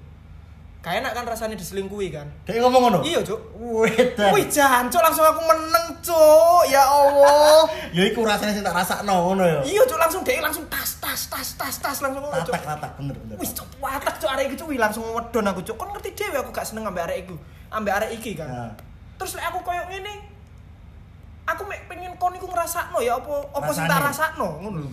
Kayak 0.80 1.04
enak 1.04 1.12
kan 1.12 1.24
rasanya 1.28 1.60
diselingkuhi 1.60 2.08
kan? 2.08 2.24
Dek 2.48 2.56
ngomong 2.64 2.88
ngono. 2.88 2.98
Iya, 3.04 3.20
Cuk. 3.20 3.36
Wedan. 3.60 4.32
Wih, 4.32 4.48
jancuk 4.48 5.04
langsung 5.04 5.28
aku 5.28 5.44
meneng, 5.44 5.92
Cuk. 6.00 6.64
Ya 6.72 6.80
Allah. 6.88 7.68
Ya 7.96 8.08
iku 8.08 8.24
rasane 8.24 8.56
sing 8.56 8.64
tak 8.64 8.72
rasakno 8.72 9.12
ngono 9.12 9.44
ya. 9.44 9.60
iya, 9.68 9.84
Cuk, 9.84 10.00
langsung 10.00 10.24
dhek 10.24 10.40
langsung 10.40 10.64
tas 10.72 10.96
tas 11.10 11.26
tas 11.26 11.48
tas 11.58 11.76
tas 11.82 11.98
langsung 11.98 12.22
ngono, 12.22 12.38
Cuk. 12.46 12.54
Tatak 12.54 12.92
bener 12.94 13.16
bener. 13.18 13.36
Wis 13.42 13.50
cuk 13.50 13.66
watak 13.82 14.22
cuk 14.22 14.30
arek 14.30 14.44
iki 14.46 14.56
cuk 14.62 14.70
langsung 14.78 15.02
wedon 15.10 15.50
aku 15.50 15.60
cuk. 15.66 15.74
Kon 15.74 15.90
ngerti 15.90 16.14
dhewe 16.14 16.38
aku 16.38 16.50
gak 16.54 16.66
seneng 16.70 16.86
ambek 16.86 17.10
arek 17.10 17.26
iku. 17.26 17.34
Ambek 17.74 17.92
arek 17.98 18.10
iki 18.14 18.38
kan. 18.38 18.46
Nah. 18.46 18.72
Terus 19.18 19.34
lek 19.34 19.46
aku 19.50 19.58
koyo 19.66 19.82
ngene 19.90 20.14
aku 21.50 21.62
mek 21.66 21.90
pengen 21.90 22.14
kon 22.14 22.30
iku 22.38 22.46
ngrasakno 22.46 23.02
ya 23.02 23.18
apa 23.18 23.34
apa 23.58 23.70
sing 23.74 23.84
tak 23.90 24.00
rasakno 24.06 24.48
ngono 24.62 24.78
lho. 24.86 24.90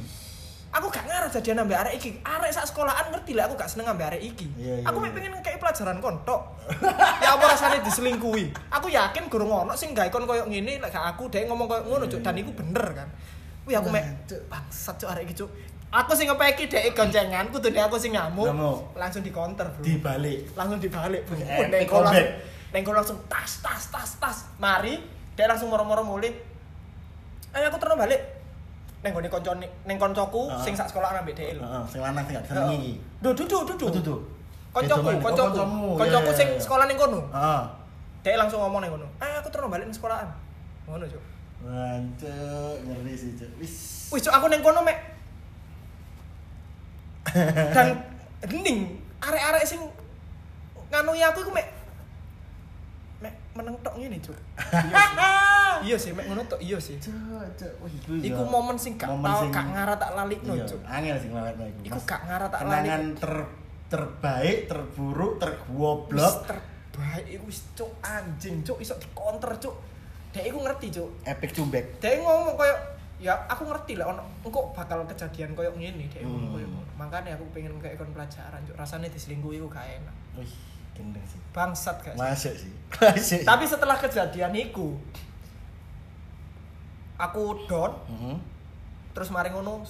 Aku 0.67 0.91
gak 0.91 1.05
ngarep 1.07 1.29
jadian 1.37 1.63
ambek 1.63 1.77
arek 1.85 1.93
iki. 2.01 2.09
Arek 2.25 2.51
sak 2.51 2.65
sekolahan 2.65 3.13
ngerti 3.13 3.37
lah 3.37 3.45
aku 3.45 3.53
gak 3.53 3.69
seneng 3.69 3.93
ambek 3.93 4.17
arek 4.17 4.21
iki. 4.25 4.49
Iya, 4.57 4.81
iya, 4.81 4.85
aku 4.89 4.97
mek 4.97 5.13
iya. 5.13 5.17
pengen 5.21 5.31
kayak 5.45 5.59
pelajaran 5.61 6.01
kon 6.01 6.17
tok. 6.25 6.41
ya 7.23 7.29
apa 7.37 7.45
rasane 7.45 7.77
diselingkuhi. 7.85 8.73
Aku 8.73 8.89
yakin 8.89 9.29
gurung 9.29 9.53
ono 9.53 9.77
sing 9.77 9.93
gawe 9.93 10.09
kon 10.09 10.25
koyo 10.25 10.49
ngene 10.49 10.81
lek 10.81 10.89
gak 10.89 11.13
aku 11.13 11.29
dhek 11.29 11.45
ngomong 11.45 11.69
koyo 11.69 11.81
ngono 11.85 12.05
cuk 12.09 12.25
dan 12.25 12.35
iku 12.41 12.51
bener 12.57 12.85
kan. 13.05 13.09
Wih 13.69 13.77
aku 13.77 13.89
mek 13.93 14.05
Cuk. 14.27 14.41
bangsat 14.49 14.95
cuk 14.97 15.09
arek 15.13 15.29
iki 15.29 15.45
cuk. 15.45 15.51
Aku 15.87 16.11
sing 16.11 16.27
ngepeki 16.27 16.67
dhek 16.67 16.91
goncengan, 16.91 17.47
kudune 17.47 17.79
aku 17.79 17.95
sing 17.95 18.11
ngamuk. 18.11 18.51
Langsung 18.99 19.23
di 19.23 19.31
counter, 19.31 19.63
Bro. 19.71 19.81
Dibalik. 19.87 20.51
langsung 20.51 20.83
dibalik, 20.83 21.23
Bro. 21.23 21.39
Nengko 21.71 22.03
langsung 22.03 22.27
nengko 22.75 22.91
langsung 22.91 23.17
tas 23.31 23.63
tas 23.63 23.87
tas 23.87 24.11
tas. 24.19 24.37
Mari, 24.59 24.99
dia 25.39 25.47
langsung 25.47 25.71
moro-moro 25.71 26.03
mulih. 26.03 26.35
Ayo 27.55 27.71
aku 27.71 27.79
terus 27.79 27.95
balik. 27.95 28.19
Neng 28.99 29.13
gone 29.15 29.29
koncone, 29.31 29.67
neng 29.87 29.95
koncoku 29.95 30.51
Ah. 30.51 30.59
sing 30.59 30.75
sak 30.75 30.91
sekolah 30.91 31.23
ambek 31.23 31.37
dhek 31.39 31.55
lho. 31.55 31.63
Heeh, 31.63 31.83
sing 31.87 32.01
lanang 32.03 32.27
sing 32.27 32.35
gak 32.35 32.43
disenengi 32.49 32.75
iki. 32.75 32.93
Duh. 33.23 33.31
Oh, 33.31 34.21
koncoku. 34.75 35.09
koncomu. 35.23 35.89
Koncoku 35.95 36.29
Iya, 36.29 36.37
sing 36.37 36.47
iya, 36.51 36.57
iya. 36.59 36.63
sekolah 36.67 36.85
ning 36.91 36.97
kono. 36.99 37.19
Heeh. 37.31 37.61
Dhek 38.27 38.35
langsung 38.35 38.59
ngomong 38.59 38.83
ning 38.83 38.91
kono. 38.91 39.07
Ayo 39.23 39.39
aku 39.39 39.49
terus 39.53 39.69
balik 39.71 39.85
ning 39.87 39.95
sekolahan. 39.95 40.27
Ngono, 40.83 41.05
Cuk. 41.07 41.23
Wancuk, 41.63 42.75
ngeri 42.83 43.13
sih, 43.15 43.31
Cuk. 43.39 43.51
Wis. 43.61 43.73
Wih, 44.11 44.19
Cuk, 44.19 44.33
aku 44.33 44.45
ning 44.51 44.59
kono 44.59 44.83
mek 44.83 44.97
dan 47.73 47.87
hening 48.43 48.79
arek-arek 49.17 49.63
sing 49.63 49.81
nganui 50.87 51.19
aku 51.19 51.41
iku 51.41 51.51
mek 51.51 51.67
mek 53.17 53.33
meneng 53.51 53.75
tok 53.81 53.97
ngene, 53.97 54.21
Cuk. 54.21 54.37
Iya 55.81 55.97
sih, 55.97 56.13
mek 56.17 56.29
ngono 56.29 56.45
tok 56.45 56.61
iya 56.61 56.77
sih. 56.77 56.95
Cuk, 56.97 57.17
cuk. 57.55 57.71
Wih, 57.81 57.93
iku 58.23 58.41
ya. 58.41 58.47
momen 58.47 58.77
sing 58.77 58.93
gak 58.95 59.09
tau 59.09 59.41
sing- 59.41 59.49
gak 59.49 59.67
ngara 59.67 59.93
tak 59.95 60.13
lalikno, 60.13 60.53
Iya, 60.53 60.65
Cuk. 60.65 60.81
angel 60.85 61.17
sing 61.17 61.31
lawetno 61.33 61.63
iku. 61.65 61.79
Iku 61.83 61.99
gak 62.05 62.21
ngara 62.23 62.45
tak 62.47 62.59
Kenangan 62.61 62.85
lalik. 63.03 63.17
ter 63.17 63.33
terbaik, 63.87 64.57
terburuk, 64.67 65.33
tergoblok, 65.39 66.35
terbaik 66.43 67.25
iku 67.25 67.43
wis 67.47 67.63
cuk 67.73 67.91
anjing, 68.01 68.61
cuk 68.61 68.77
iso 68.77 68.93
dikonter, 68.95 69.51
cuk. 69.57 69.75
Dek 70.29 70.43
iku 70.45 70.57
ngerti, 70.59 70.87
cuk. 70.93 71.09
epic 71.23 71.51
comeback. 71.51 71.85
Dek 71.97 72.21
ngomong 72.21 72.53
koyo 72.53 72.75
ya 73.17 73.33
aku 73.45 73.65
ngerti 73.65 73.97
lah 73.97 74.09
ono 74.09 74.21
engko 74.41 74.69
bakal 74.71 75.01
kejadian 75.03 75.51
koyo 75.51 75.73
ngene 75.73 76.05
dek 76.05 76.21
ngomong 76.21 76.37
Hmm. 76.43 76.53
koyo 76.53 76.67
ngono. 76.67 76.91
Makanya 76.95 77.33
aku 77.33 77.45
pengen 77.49 77.73
kayak 77.77 77.97
kon 77.97 78.09
pelajaran, 78.09 78.61
cuk. 78.61 78.73
Rasane 78.73 79.07
diselingkuhi 79.07 79.57
iku 79.57 79.67
gak 79.67 79.85
enak. 79.87 80.15
Wih, 80.33 80.53
gendeng 80.93 81.25
sih. 81.25 81.41
Bangsat 81.49 81.97
gak 81.99 82.13
sih? 82.13 82.21
Masuk 82.21 82.53
sih. 82.55 82.71
Masuk. 82.93 83.41
Tapi 83.43 83.63
setelah 83.65 83.97
kejadian 83.97 84.53
iku 84.55 84.93
aku 87.17 87.65
down, 87.65 87.91
Heeh. 88.07 88.37
terus 89.11 89.29
mari 89.29 89.49
ngono 89.49 89.81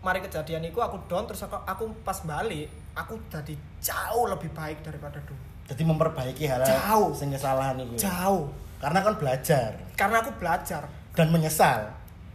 mari 0.00 0.20
kejadian 0.20 0.60
iku 0.62 0.80
aku 0.80 1.00
down 1.06 1.24
terus 1.24 1.40
aku, 1.40 1.56
aku 1.58 1.84
pas 2.04 2.20
balik 2.20 2.68
aku 2.92 3.16
jadi 3.26 3.56
jauh 3.80 4.28
lebih 4.28 4.52
baik 4.52 4.84
daripada 4.84 5.16
dulu 5.18 5.40
Jadi 5.64 5.80
memperbaiki 5.80 6.44
hal 6.44 6.60
Jauh. 6.60 7.16
sing 7.16 7.32
kesalahan 7.32 7.80
itu. 7.80 7.96
jauh 7.98 8.52
Karena 8.76 9.00
kan 9.00 9.16
belajar 9.16 9.72
karena 9.96 10.20
aku 10.20 10.36
belajar 10.36 10.84
dan 11.16 11.32
menyesal. 11.32 11.88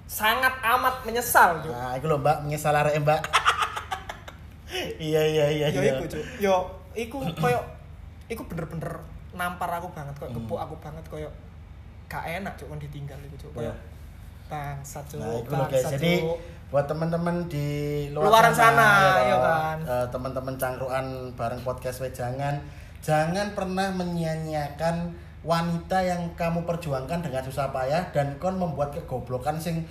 Sangat 0.10 0.50
amat 0.60 1.06
menyesal 1.06 1.62
Cuk. 1.62 1.70
Nah, 1.70 1.94
itu 1.94 2.06
loh 2.06 2.18
Mbak, 2.18 2.38
menyesal 2.44 2.74
arek 2.74 2.98
Mbak. 2.98 3.22
iya 5.02 5.22
iya 5.24 5.46
iya 5.50 5.68
yo 5.70 5.82
iya. 5.82 5.94
iku 5.98 6.06
yo 6.38 6.56
iku 6.94 7.18
koyo 7.36 7.60
iku 8.26 8.42
bener-bener 8.46 9.02
nampar 9.32 9.70
aku 9.72 9.90
banget 9.90 10.14
koyo 10.16 10.30
Hmm. 10.30 10.50
aku 10.56 10.76
banget 10.78 11.06
koyo 11.08 11.30
gak 12.06 12.26
enak 12.26 12.54
cuk 12.54 12.68
kon 12.68 12.78
ditinggal 12.78 13.18
iku 13.24 13.36
cuk 13.40 13.52
koyo 13.56 13.70
Iya. 13.70 13.76
bangsat 14.46 15.06
cuk 15.08 15.18
Nah, 15.18 15.34
itu 15.36 15.50
loh 15.52 15.66
guys. 15.66 15.86
Jadi 15.90 16.14
buat 16.70 16.86
teman-teman 16.86 17.50
di 17.50 17.68
luar 18.14 18.30
Luaran 18.30 18.54
sana, 18.54 18.86
ya 18.86 19.22
iya 19.24 19.36
toh, 19.36 19.42
kan. 19.42 19.78
eh, 19.82 20.06
teman-teman 20.14 20.54
cangkruan 20.54 21.06
bareng 21.34 21.62
podcast 21.62 21.98
Wejangan, 22.00 22.62
jangan 23.02 23.58
pernah 23.58 23.90
menyia-nyiakan 23.90 25.18
wanita 25.40 26.04
yang 26.04 26.36
kamu 26.36 26.68
perjuangkan 26.68 27.24
dengan 27.24 27.42
susah 27.48 27.72
payah 27.72 28.12
dan 28.12 28.36
kon 28.42 28.60
membuat 28.60 28.92
kegoblokan 28.92 29.56
sing 29.56 29.88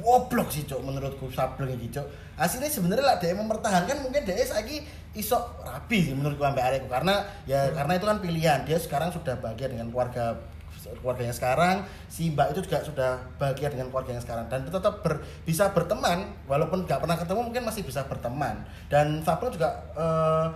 goblok 0.00 0.48
sih 0.48 0.64
cok 0.64 0.80
menurutku. 0.80 1.28
Sableng 1.28 1.76
iki 1.76 1.92
cok 1.92 2.06
aslinya 2.40 2.70
sebenarnya 2.72 3.04
lah 3.04 3.16
dia 3.20 3.36
mempertahankan 3.36 4.00
mungkin 4.00 4.24
dia 4.24 4.40
lagi 4.56 4.80
iso 5.12 5.36
rapi 5.60 6.10
sih 6.10 6.14
menurutku 6.16 6.40
sampai 6.40 6.64
arekku. 6.64 6.88
Karena 6.88 7.20
ya 7.44 7.68
karena 7.74 7.92
itu 7.98 8.06
kan 8.08 8.18
pilihan. 8.22 8.58
Dia 8.64 8.78
sekarang 8.80 9.12
sudah 9.12 9.36
bahagia 9.42 9.68
dengan 9.68 9.92
keluarga 9.92 10.38
keluarganya 10.82 11.34
sekarang. 11.34 11.84
Si 12.10 12.32
mbak 12.32 12.56
itu 12.56 12.66
juga 12.66 12.82
sudah 12.82 13.20
bahagia 13.36 13.70
dengan 13.70 13.92
keluarganya 13.92 14.22
sekarang. 14.22 14.48
Dan 14.48 14.66
tetap 14.66 15.04
ber- 15.04 15.22
bisa 15.44 15.70
berteman. 15.70 16.30
Walaupun 16.48 16.88
nggak 16.88 17.02
pernah 17.02 17.18
ketemu 17.18 17.40
mungkin 17.52 17.62
masih 17.68 17.82
bisa 17.84 18.06
berteman. 18.08 18.64
Dan 18.88 19.20
Sableng 19.22 19.52
juga 19.52 19.70
eh, 19.92 20.46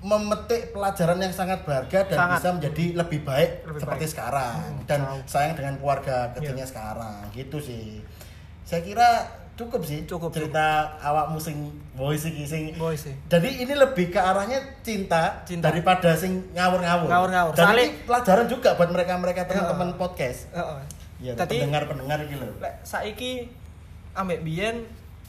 memetik 0.00 0.70
pelajaran 0.70 1.18
yang 1.18 1.30
sangat 1.30 1.62
berharga 1.62 2.06
dan 2.06 2.16
Sangat. 2.16 2.36
bisa 2.36 2.48
menjadi 2.52 2.84
lebih 2.96 3.20
baik 3.22 3.50
Lebih 3.64 3.80
seperti 3.80 4.04
baik. 4.04 4.12
sekarang 4.12 4.54
Hmm, 4.56 4.82
dan 4.84 5.00
sayang 5.24 5.54
dengan 5.54 5.74
keluarga 5.76 6.16
kecilnya 6.32 6.62
sekarang 6.64 7.18
gitu 7.32 7.58
sih 7.58 7.98
saya 8.62 8.80
kira 8.80 9.26
cukup 9.54 9.82
sih 9.82 10.06
Cukup, 10.06 10.30
cerita 10.30 10.66
awak 10.98 11.28
musim 11.28 11.66
boy 11.92 12.14
sih 12.14 12.30
sing 12.40 12.70
Boy 12.74 12.94
sih. 12.94 13.10
jadi 13.26 13.50
ini 13.58 13.74
lebih 13.74 14.06
ke 14.08 14.16
arahnya 14.16 14.54
cinta, 14.80 15.42
Cinta. 15.42 15.66
daripada 15.66 16.14
sing 16.14 16.46
ngawur-ngawur. 16.52 17.10
Ngawur-ngawur. 17.10 17.52
Dan 17.52 17.64
Soalnya- 17.66 17.90
ini 17.90 18.06
pelajaran 18.06 18.46
juga 18.46 18.70
buat 18.72 18.86
mereka-mereka 18.88 19.40
teman-teman 19.44 19.98
podcast. 19.98 20.46
Heeh. 20.52 20.78
Ya, 21.18 21.32
Tadi 21.34 21.58
pendengar-pendengar 21.58 22.22
gitu 22.24 22.38
loh. 22.40 22.54
saiki 22.84 23.50
ambek 24.14 24.46
biyen 24.46 24.86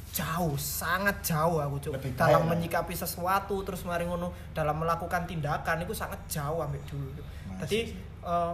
jauh, 0.10 0.58
sangat 0.58 1.14
jauh 1.22 1.62
aku 1.62 1.78
cuk. 1.80 1.94
Lebih 1.96 2.18
Dalam 2.18 2.46
lah. 2.46 2.58
menyikapi 2.58 2.94
sesuatu 2.94 3.62
terus 3.62 3.86
mari 3.86 4.10
ngono 4.10 4.34
dalam 4.52 4.82
melakukan 4.82 5.24
tindakan 5.24 5.86
itu 5.86 5.94
sangat 5.94 6.18
jauh 6.26 6.60
ambek 6.60 6.82
dulu. 6.90 7.22
Jadi 7.62 7.94
eh 8.26 8.54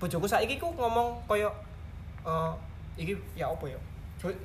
bojoku 0.00 0.24
saiki 0.24 0.56
ku 0.56 0.72
ngomong 0.72 1.20
koyo 1.28 1.52
eh 2.24 2.52
iki 2.96 3.12
ya 3.36 3.48
apa 3.48 3.64
ya? 3.68 3.76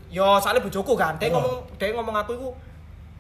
Yo 0.08 0.40
soalnya 0.40 0.64
bojoku 0.64 0.96
kan, 0.96 1.16
dia 1.20 1.28
Oh. 1.32 1.40
ngomong 1.40 1.56
dia 1.76 1.92
ngomong 1.92 2.16
aku 2.16 2.32
iku 2.36 2.50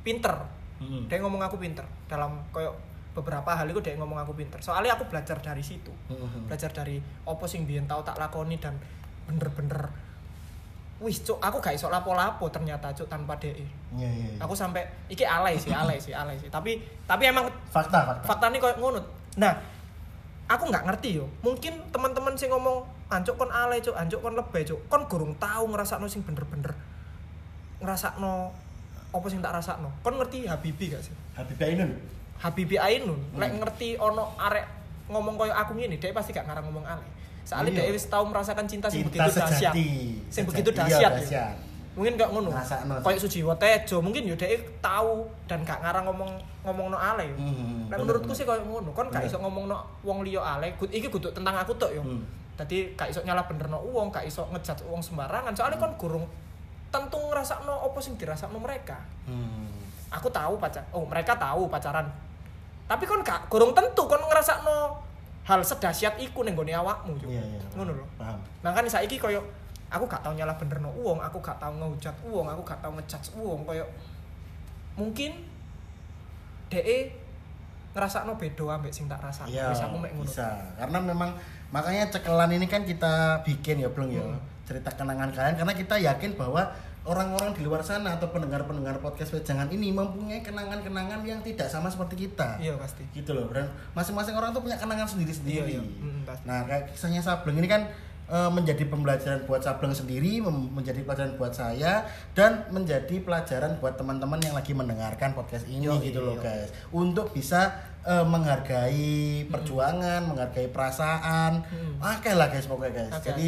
pinter. 0.04 0.36
Mm-mm. 0.80 1.08
Dia 1.08 1.20
ngomong 1.24 1.40
aku 1.40 1.56
pinter 1.56 1.84
dalam 2.08 2.36
koyo 2.52 2.76
beberapa 3.16 3.48
hal 3.48 3.68
itu 3.68 3.80
dia 3.80 3.96
ngomong 3.96 4.20
aku 4.20 4.36
pinter. 4.36 4.60
Soalnya 4.60 5.00
aku 5.00 5.08
belajar 5.08 5.40
dari 5.40 5.64
situ. 5.64 5.92
Mm-mm. 6.12 6.52
belajar 6.52 6.72
dari 6.72 7.00
opo 7.24 7.48
sing 7.48 7.64
biyen 7.64 7.88
tau 7.88 8.04
tak 8.04 8.20
lakoni 8.20 8.60
dan 8.60 8.76
bener-bener 9.26 9.90
wis 10.98 11.20
cuk 11.22 11.38
aku 11.38 11.60
gak 11.60 11.76
iso 11.76 11.88
lapo-lapo 11.88 12.48
ternyata 12.48 12.88
cuk 12.92 13.06
tanpa 13.06 13.36
DE 13.36 13.52
Iya, 13.52 13.64
iya. 13.96 14.08
iya. 14.08 14.40
aku 14.40 14.56
sampai 14.56 14.84
iki 15.08 15.24
alay 15.24 15.56
sih 15.56 15.72
alay 15.72 16.00
sih 16.00 16.12
alay 16.12 16.36
sih 16.36 16.48
tapi 16.48 16.80
tapi 17.04 17.28
emang 17.28 17.52
fakta, 17.68 18.00
fakta. 18.06 18.24
fakta 18.26 18.46
ini 18.48 18.60
kayak 18.60 18.80
ngono 18.80 19.04
nah 19.36 19.52
aku 20.46 20.68
nggak 20.68 20.86
ngerti 20.86 21.20
yo 21.20 21.28
mungkin 21.42 21.84
teman-teman 21.90 22.36
sing 22.36 22.48
ngomong 22.48 22.84
ancuk 23.08 23.36
kon 23.36 23.52
alay 23.52 23.80
cuk 23.80 23.92
ancuk 23.94 24.20
kon 24.20 24.34
lebay 24.34 24.64
cuk 24.64 24.80
kon 24.88 25.04
gurung 25.06 25.36
tahu 25.36 25.68
ngerasakno 25.68 26.08
sing 26.08 26.24
bener-bener 26.24 26.72
ngerasakno 27.84 28.52
opo 29.12 29.28
sing 29.28 29.40
tak 29.40 29.52
rasakno 29.54 29.92
kon 30.00 30.16
ngerti 30.16 30.48
Habibi 30.48 30.92
gak 30.92 31.04
sih 31.04 31.16
Habib 31.36 31.60
Ainun. 31.60 31.92
Habibi 32.40 32.76
Ainun 32.80 33.20
Hmm. 33.32 33.40
lek 33.40 33.52
ngerti 33.60 34.00
ono 34.00 34.36
arek 34.40 34.64
ngomong 35.08 35.36
koyo 35.36 35.52
aku 35.52 35.76
ngene 35.76 36.00
dia 36.00 36.12
pasti 36.12 36.32
gak 36.32 36.48
ngarang 36.48 36.66
ngomong 36.68 36.88
ale 36.88 37.04
soalnya 37.46 37.78
dia 37.78 37.94
wis 37.94 38.06
tau 38.06 38.26
merasakan 38.26 38.66
cinta 38.66 38.90
sing 38.90 39.06
Cinta 39.06 39.22
begitu 39.24 39.38
dahsyat. 39.38 39.74
sing 40.28 40.44
begitu 40.44 40.70
iya, 40.70 40.78
dahsyat 40.82 41.00
ya. 41.00 41.10
dahsyat. 41.16 41.56
mungkin 41.94 42.14
gak 42.16 42.28
ngono? 42.28 42.52
Koyo 43.00 43.16
Sujiwo 43.16 43.56
Tejo 43.56 44.04
mungkin 44.04 44.26
yo 44.26 44.36
dia 44.36 44.52
tahu 44.82 45.24
dan 45.46 45.64
gak 45.64 45.80
ngarang 45.80 46.04
ngomong 46.04 46.28
ngomong 46.62 46.92
no 46.92 46.98
ale. 46.98 47.24
Hmm, 47.32 47.88
Nah, 47.88 47.96
bener, 47.96 48.04
menurutku 48.04 48.28
bener. 48.28 48.36
sih 48.36 48.44
koyo 48.44 48.60
ngono. 48.62 48.92
Kon 48.92 49.08
gak 49.08 49.24
iso 49.24 49.38
ngomong 49.38 49.70
no 49.70 49.80
wong 50.02 50.20
liya 50.20 50.44
ale. 50.44 50.76
Gud- 50.76 50.92
iki 50.92 51.08
kudu 51.08 51.32
tentang 51.32 51.56
aku 51.56 51.72
tok 51.74 51.94
yo. 51.94 52.04
Hmm. 52.04 52.20
Tadi 52.56 52.92
gak 52.92 53.08
iso 53.08 53.22
nyalah 53.22 53.46
bener 53.46 53.70
no 53.70 53.80
uang, 53.80 54.12
gak 54.12 54.26
iso 54.26 54.44
ngejat 54.50 54.84
uang 54.84 55.00
sembarangan. 55.00 55.56
Soalnya 55.56 55.78
kon 55.78 55.96
gurung 55.96 56.28
tentu 56.90 57.16
ngerasa 57.22 57.64
no 57.64 57.80
opo 57.82 58.02
sing 58.02 58.16
dirasakno 58.16 58.58
mereka. 58.58 59.00
Hmm. 59.24 59.72
aku 60.08 60.28
tahu 60.28 60.56
pacar 60.58 60.84
oh 60.92 61.08
mereka 61.08 61.36
tahu 61.36 61.68
pacaran. 61.68 62.12
Tapi 62.86 63.04
kon 63.04 63.22
gak 63.22 63.48
gorong 63.48 63.72
tentu 63.72 64.04
kon 64.04 64.20
ngrasakno 64.22 65.00
hal 65.46 65.62
sedahsyat 65.62 66.18
iku 66.18 66.42
ning 66.42 66.58
gone 66.58 66.74
awakmu 66.74 67.14
Cuk. 67.22 67.30
Iya, 67.30 67.42
iya. 67.46 67.62
ngono 67.78 67.94
lho 67.94 68.06
Paham. 68.18 68.42
makanya 68.66 68.90
saiki 68.90 69.22
koyo 69.22 69.42
aku 69.88 70.10
gak 70.10 70.26
tau 70.26 70.34
nyalah 70.34 70.58
benerno 70.58 70.90
uang 70.98 71.22
aku 71.22 71.38
gak 71.40 71.62
tau 71.62 71.70
ngehujat 71.70 72.16
uang 72.26 72.50
aku 72.50 72.62
gak 72.66 72.82
tau 72.82 72.92
ngejudge 72.98 73.30
uang 73.38 73.62
koyo 73.64 73.86
mungkin 74.98 75.32
DE 76.66 77.14
ngrasakno 77.96 78.36
bedo 78.36 78.68
ambek 78.68 78.92
sing 78.92 79.06
tak 79.08 79.22
rasakno 79.24 79.54
Iya, 79.54 79.72
wis 79.72 79.80
aku 79.80 79.96
ngono 80.02 80.26
bisa. 80.26 80.50
Karena 80.76 81.00
memang 81.00 81.32
makanya 81.72 82.12
cekelan 82.12 82.52
ini 82.52 82.68
kan 82.68 82.84
kita 82.84 83.40
bikin 83.48 83.80
ya, 83.80 83.88
Bleng 83.88 84.12
ya. 84.12 84.20
Hmm. 84.20 84.36
Cerita 84.68 84.92
kenangan 84.92 85.32
kalian 85.32 85.56
karena 85.56 85.74
kita 85.78 85.96
yakin 85.96 86.36
bahwa 86.36 86.68
orang-orang 87.06 87.54
di 87.54 87.62
luar 87.62 87.86
sana 87.86 88.18
atau 88.18 88.34
pendengar-pendengar 88.34 88.98
podcast 88.98 89.30
Wejangan 89.32 89.70
ini 89.70 89.94
mempunyai 89.94 90.42
kenangan-kenangan 90.42 91.22
yang 91.22 91.40
tidak 91.46 91.70
sama 91.70 91.86
seperti 91.88 92.26
kita. 92.28 92.58
iya 92.58 92.74
pasti 92.76 93.06
Gitu 93.14 93.30
loh. 93.32 93.46
Dan 93.54 93.70
masing-masing 93.94 94.34
orang 94.34 94.52
tuh 94.52 94.66
punya 94.66 94.76
kenangan 94.76 95.06
sendiri-sendiri. 95.06 95.70
Iya, 95.70 95.80
iya. 95.80 95.82
Hmm, 95.86 96.26
pasti. 96.26 96.44
Nah, 96.50 96.66
kayak 96.66 96.90
kisahnya 96.92 97.22
Sableng 97.22 97.62
ini 97.62 97.70
kan 97.70 97.86
eh, 98.26 98.50
menjadi 98.50 98.90
pembelajaran 98.90 99.46
buat 99.46 99.62
Sableng 99.62 99.94
sendiri, 99.94 100.42
menjadi 100.50 101.06
pelajaran 101.06 101.38
buat 101.38 101.54
saya 101.54 102.10
dan 102.34 102.66
menjadi 102.74 103.22
pelajaran 103.22 103.78
buat 103.78 104.02
teman-teman 104.02 104.42
yang 104.42 104.58
lagi 104.58 104.74
mendengarkan 104.74 105.38
podcast 105.38 105.70
ini 105.70 105.86
Yoi, 105.86 106.10
gitu 106.10 106.26
loh, 106.26 106.34
yoi. 106.42 106.42
guys. 106.42 106.74
Untuk 106.90 107.30
bisa 107.38 107.70
eh, 108.02 108.26
menghargai 108.26 109.46
perjuangan, 109.46 110.26
menghargai 110.26 110.74
perasaan. 110.74 111.62
Hmm. 111.70 112.02
Oke 112.02 112.34
lah 112.34 112.50
guys 112.50 112.66
pokoknya 112.66 113.06
guys. 113.06 113.14
Oke, 113.14 113.30
Jadi 113.30 113.48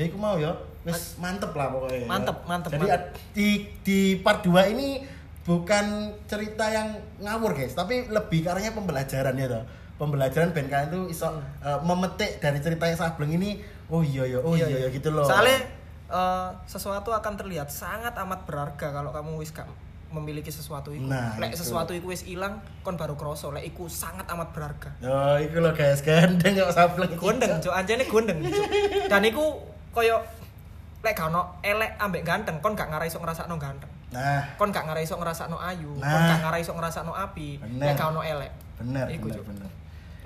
ya 0.00 0.08
iku 0.08 0.16
mau 0.16 0.36
ya. 0.36 0.56
Wis 0.80 1.14
mantep 1.16 1.52
lah 1.52 1.68
pokoknya. 1.68 1.98
ya. 1.98 2.06
Mantep, 2.08 2.36
mantep, 2.42 2.70
Jadi 2.72 2.86
mantep. 2.88 3.02
di 3.30 3.48
di 3.84 3.98
part 4.16 4.40
2 4.40 4.72
ini 4.72 5.04
bukan 5.42 5.84
cerita 6.24 6.64
yang 6.66 6.88
ngawur 7.18 7.52
guys, 7.52 7.72
tapi 7.74 8.06
lebih 8.06 8.40
ke 8.40 8.48
arahnya 8.48 8.72
pembelajaran 8.72 9.34
ya 9.34 9.46
toh. 9.46 9.64
Pembelajaran 9.96 10.50
ben 10.50 10.66
kalian 10.66 10.88
tuh 10.88 11.04
iso 11.06 11.28
eh, 11.60 11.78
memetik 11.82 12.40
dari 12.40 12.56
cerita 12.58 12.84
yang 12.84 12.96
Sableng 12.96 13.28
ini, 13.30 13.60
oh 13.86 14.00
iya 14.00 14.24
ya, 14.26 14.38
oh 14.38 14.56
iya, 14.56 14.64
ya 14.64 14.88
gitu 14.88 15.10
loh. 15.10 15.22
soalnya 15.22 15.60
eh, 16.08 16.48
sesuatu 16.64 17.10
akan 17.10 17.36
terlihat 17.36 17.68
sangat 17.68 18.16
amat 18.16 18.48
berharga 18.48 18.88
kalau 18.90 19.10
kamu 19.10 19.36
wis 19.36 19.52
memiliki 20.10 20.48
sesuatu 20.48 20.90
itu 20.90 21.04
Nah, 21.04 21.36
lek 21.36 21.52
itu. 21.52 21.60
sesuatu 21.60 21.92
itu 21.92 22.02
wis 22.04 22.24
hilang 22.24 22.58
kon 22.80 22.96
baru 22.96 23.14
kroso 23.14 23.52
lek 23.52 23.62
iku 23.64 23.86
sangat 23.86 24.24
amat 24.26 24.50
berharga 24.50 24.90
Oh, 25.00 25.36
iku 25.36 25.60
loh 25.60 25.70
guys, 25.70 26.00
gandeng 26.00 26.56
kok 26.56 26.72
Sableng. 26.72 27.14
gondeng 27.14 27.60
cok 27.60 27.70
anjane 27.70 28.04
gondeng 28.04 28.40
cok 28.42 28.66
dan 29.06 29.22
iku 29.22 29.44
koyo 29.90 30.16
lek 31.00 31.14
gak 31.14 31.28
ono 31.28 31.58
elek 31.60 31.96
ambek 31.96 32.22
ganteng 32.22 32.56
kon 32.60 32.76
gak 32.76 32.88
ngarai 32.88 33.08
iso 33.08 33.18
ngrasakno 33.18 33.56
ganteng 33.56 33.90
Nah, 34.10 34.42
kon 34.58 34.74
gak 34.74 34.90
ngarai 34.90 35.06
iso 35.06 35.14
ngrasakno 35.14 35.56
ayu 35.56 35.94
kon 35.94 36.02
Nah. 36.02 36.28
gak 36.28 36.40
ngarai 36.42 36.60
iso 36.60 36.74
ngrasakno 36.74 37.12
api 37.14 37.62
Bener. 37.62 37.86
lek 37.86 37.94
gak 37.94 38.08
ono 38.10 38.20
elek 38.20 38.52
bener, 38.76 39.06
Iku, 39.08 39.26
bener, 39.30 39.42
bener. 39.46 39.70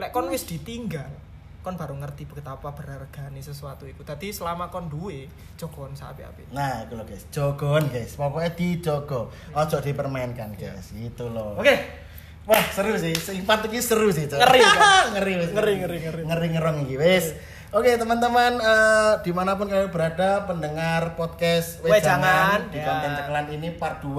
lek 0.01 0.11
kon 0.11 0.27
wis 0.29 0.45
ditinggal 0.45 1.13
kon 1.61 1.77
baru 1.77 1.97
ngerti 1.97 2.25
betapa 2.27 2.73
berhargane 2.73 3.41
sesuatu 3.41 3.85
itu 3.85 4.01
tadi 4.05 4.29
selama 4.29 4.69
kon 4.69 4.89
duwe 4.89 5.29
jogon 5.57 5.93
sapi-api 5.93 6.53
Nah, 6.53 6.85
itu 6.85 6.93
loh 6.93 7.05
guys, 7.05 7.25
jogon 7.31 7.89
guys, 7.89 8.17
pokoknya 8.17 8.53
dijogo, 8.53 9.33
ojo 9.33 9.77
dipermainkan 9.79 10.53
guys, 10.57 10.93
itu 10.93 11.25
loh. 11.25 11.57
oke 11.57 12.05
Wah 12.45 12.61
seru 12.69 12.93
sih, 13.01 13.17
iki 13.17 13.81
seru 13.81 14.13
sih 14.13 14.29
Cok. 14.29 14.37
Ngeri, 14.37 14.61
kan? 14.61 15.05
ngeri, 15.17 15.33
wis. 15.41 15.51
Ngeri, 15.57 15.73
ngeri, 15.81 15.99
ngeri. 16.05 16.23
ngeri 16.29 16.47
ngerong 16.53 16.77
iki 16.85 16.97
wis. 17.01 17.27
Oke 17.75 17.91
teman-teman, 17.99 18.63
eh, 18.63 19.13
di 19.27 19.35
mana 19.35 19.59
pun 19.59 19.67
kalian 19.67 19.91
berada, 19.91 20.47
pendengar 20.47 21.19
podcast 21.19 21.83
Wejangan, 21.83 22.71
di 22.71 22.79
ya. 22.79 22.87
konten 22.87 23.11
cekelan 23.19 23.47
ini 23.51 23.75
part 23.75 23.99
2 23.99 24.15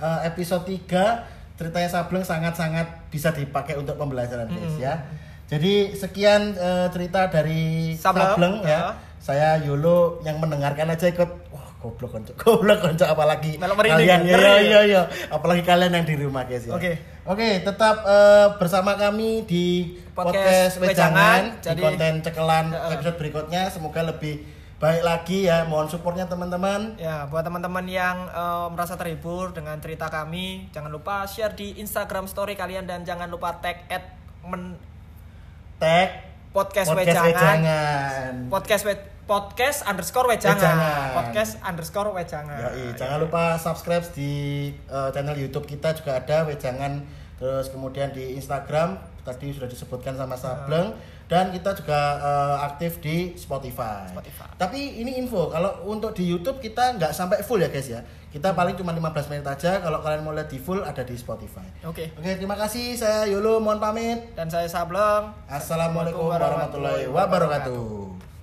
eh, 0.00 0.20
episode 0.24 0.64
3 0.64 1.60
ceritanya 1.60 1.84
Sableng 1.92 2.24
sangat-sangat 2.24 3.12
bisa 3.12 3.28
dipakai 3.36 3.76
untuk 3.76 4.00
pembelajaran 4.00 4.48
guys 4.48 4.72
Mm-mm. 4.72 4.80
ya. 4.80 5.04
Jadi 5.52 5.92
sekian 5.92 6.56
eh, 6.56 6.88
cerita 6.88 7.28
dari 7.28 7.92
Sableng, 7.92 8.32
Sableng, 8.32 8.54
ya. 8.64 8.72
ya. 8.72 8.80
Saya 9.20 9.60
Yolo 9.60 10.24
yang 10.24 10.40
mendengarkan 10.40 10.88
aja 10.88 11.12
ikut 11.12 11.28
wah 11.52 11.67
goblok 11.78 12.10
konco. 12.10 12.32
Goblok 12.34 12.78
konco 12.82 13.04
apalagi 13.06 13.54
kalian 13.58 14.26
ya, 14.26 14.38
ya, 14.38 14.58
ya. 14.60 14.80
ya, 14.82 15.02
apalagi 15.30 15.62
kalian 15.62 15.94
yang 15.94 16.06
di 16.06 16.14
rumah 16.18 16.44
guys 16.44 16.66
ya. 16.66 16.74
Oke. 16.74 16.98
Oke, 17.28 17.60
tetap 17.60 18.08
eh, 18.08 18.48
bersama 18.56 18.96
kami 18.96 19.44
di 19.44 20.00
podcast, 20.16 20.80
Podcast 20.80 20.80
Wejangan, 20.80 21.40
di 21.60 21.76
konten 21.76 22.12
cekelan 22.24 22.66
Heeh. 22.72 22.92
episode 22.96 23.16
berikutnya 23.20 23.68
semoga 23.68 24.00
lebih 24.00 24.48
baik 24.80 25.04
lagi 25.04 25.44
ya. 25.44 25.68
Mohon 25.68 25.92
supportnya 25.92 26.24
teman-teman. 26.24 26.96
Ya, 26.96 27.28
buat 27.28 27.44
teman-teman 27.44 27.84
yang 27.84 28.32
eh, 28.32 28.66
merasa 28.72 28.96
terhibur 28.96 29.52
dengan 29.52 29.76
cerita 29.78 30.08
kami, 30.08 30.72
jangan 30.72 30.88
lupa 30.88 31.28
share 31.28 31.52
di 31.52 31.76
Instagram 31.76 32.24
story 32.24 32.56
kalian 32.56 32.88
dan 32.88 33.04
jangan 33.04 33.28
lupa 33.28 33.60
tag 33.60 33.84
at 33.92 34.16
men 34.48 34.80
Tag 35.78 36.10
podcast, 36.58 36.90
podcast 36.90 36.98
wejangan, 36.98 37.30
Wejangan. 37.30 38.32
podcast 38.50 38.82
we, 38.82 38.94
podcast 39.30 39.78
underscore 39.86 40.26
wejangan, 40.26 40.58
Wejangan. 40.58 41.10
podcast 41.14 41.52
underscore 41.62 42.10
wejangan. 42.10 42.58
Yoi, 42.74 42.84
jangan 42.98 43.18
lupa 43.22 43.54
subscribe 43.62 44.02
di 44.10 44.32
eh, 44.74 45.08
channel 45.14 45.38
YouTube 45.38 45.70
kita 45.70 45.94
juga 45.94 46.18
ada 46.18 46.42
Wejangan 46.50 47.06
terus 47.38 47.70
kemudian 47.70 48.10
di 48.10 48.34
Instagram 48.34 48.98
tadi 49.22 49.54
sudah 49.54 49.70
disebutkan 49.70 50.18
sama 50.18 50.34
Sableng 50.34 50.90
dan 51.30 51.54
kita 51.54 51.78
juga 51.78 52.18
eh, 52.18 52.56
aktif 52.66 52.98
di 52.98 53.38
Spotify. 53.38 54.10
Spotify. 54.10 54.50
Tapi 54.58 54.98
ini 54.98 55.14
info 55.14 55.54
kalau 55.54 55.86
untuk 55.86 56.10
di 56.10 56.26
YouTube 56.26 56.58
kita 56.58 56.98
nggak 56.98 57.14
sampai 57.14 57.38
full 57.46 57.62
ya 57.62 57.70
guys 57.70 57.86
ya. 57.86 58.02
Kita 58.28 58.52
paling 58.52 58.76
cuma 58.76 58.92
15 58.92 59.32
menit 59.32 59.46
aja. 59.48 59.80
Kalau 59.80 60.04
kalian 60.04 60.20
mau 60.20 60.36
lihat 60.36 60.52
di 60.52 60.60
full 60.60 60.84
ada 60.84 61.00
di 61.00 61.16
Spotify. 61.16 61.64
Oke. 61.88 62.12
Oke, 62.12 62.36
terima 62.36 62.60
kasih. 62.60 62.92
Saya 62.92 63.24
Yolo, 63.24 63.56
mohon 63.56 63.80
pamit. 63.80 64.36
Dan 64.36 64.52
saya 64.52 64.68
Sableng. 64.68 65.32
Assalamualaikum 65.48 66.28
warahmatullahi 66.28 67.08
wabarakatuh. 67.08 68.37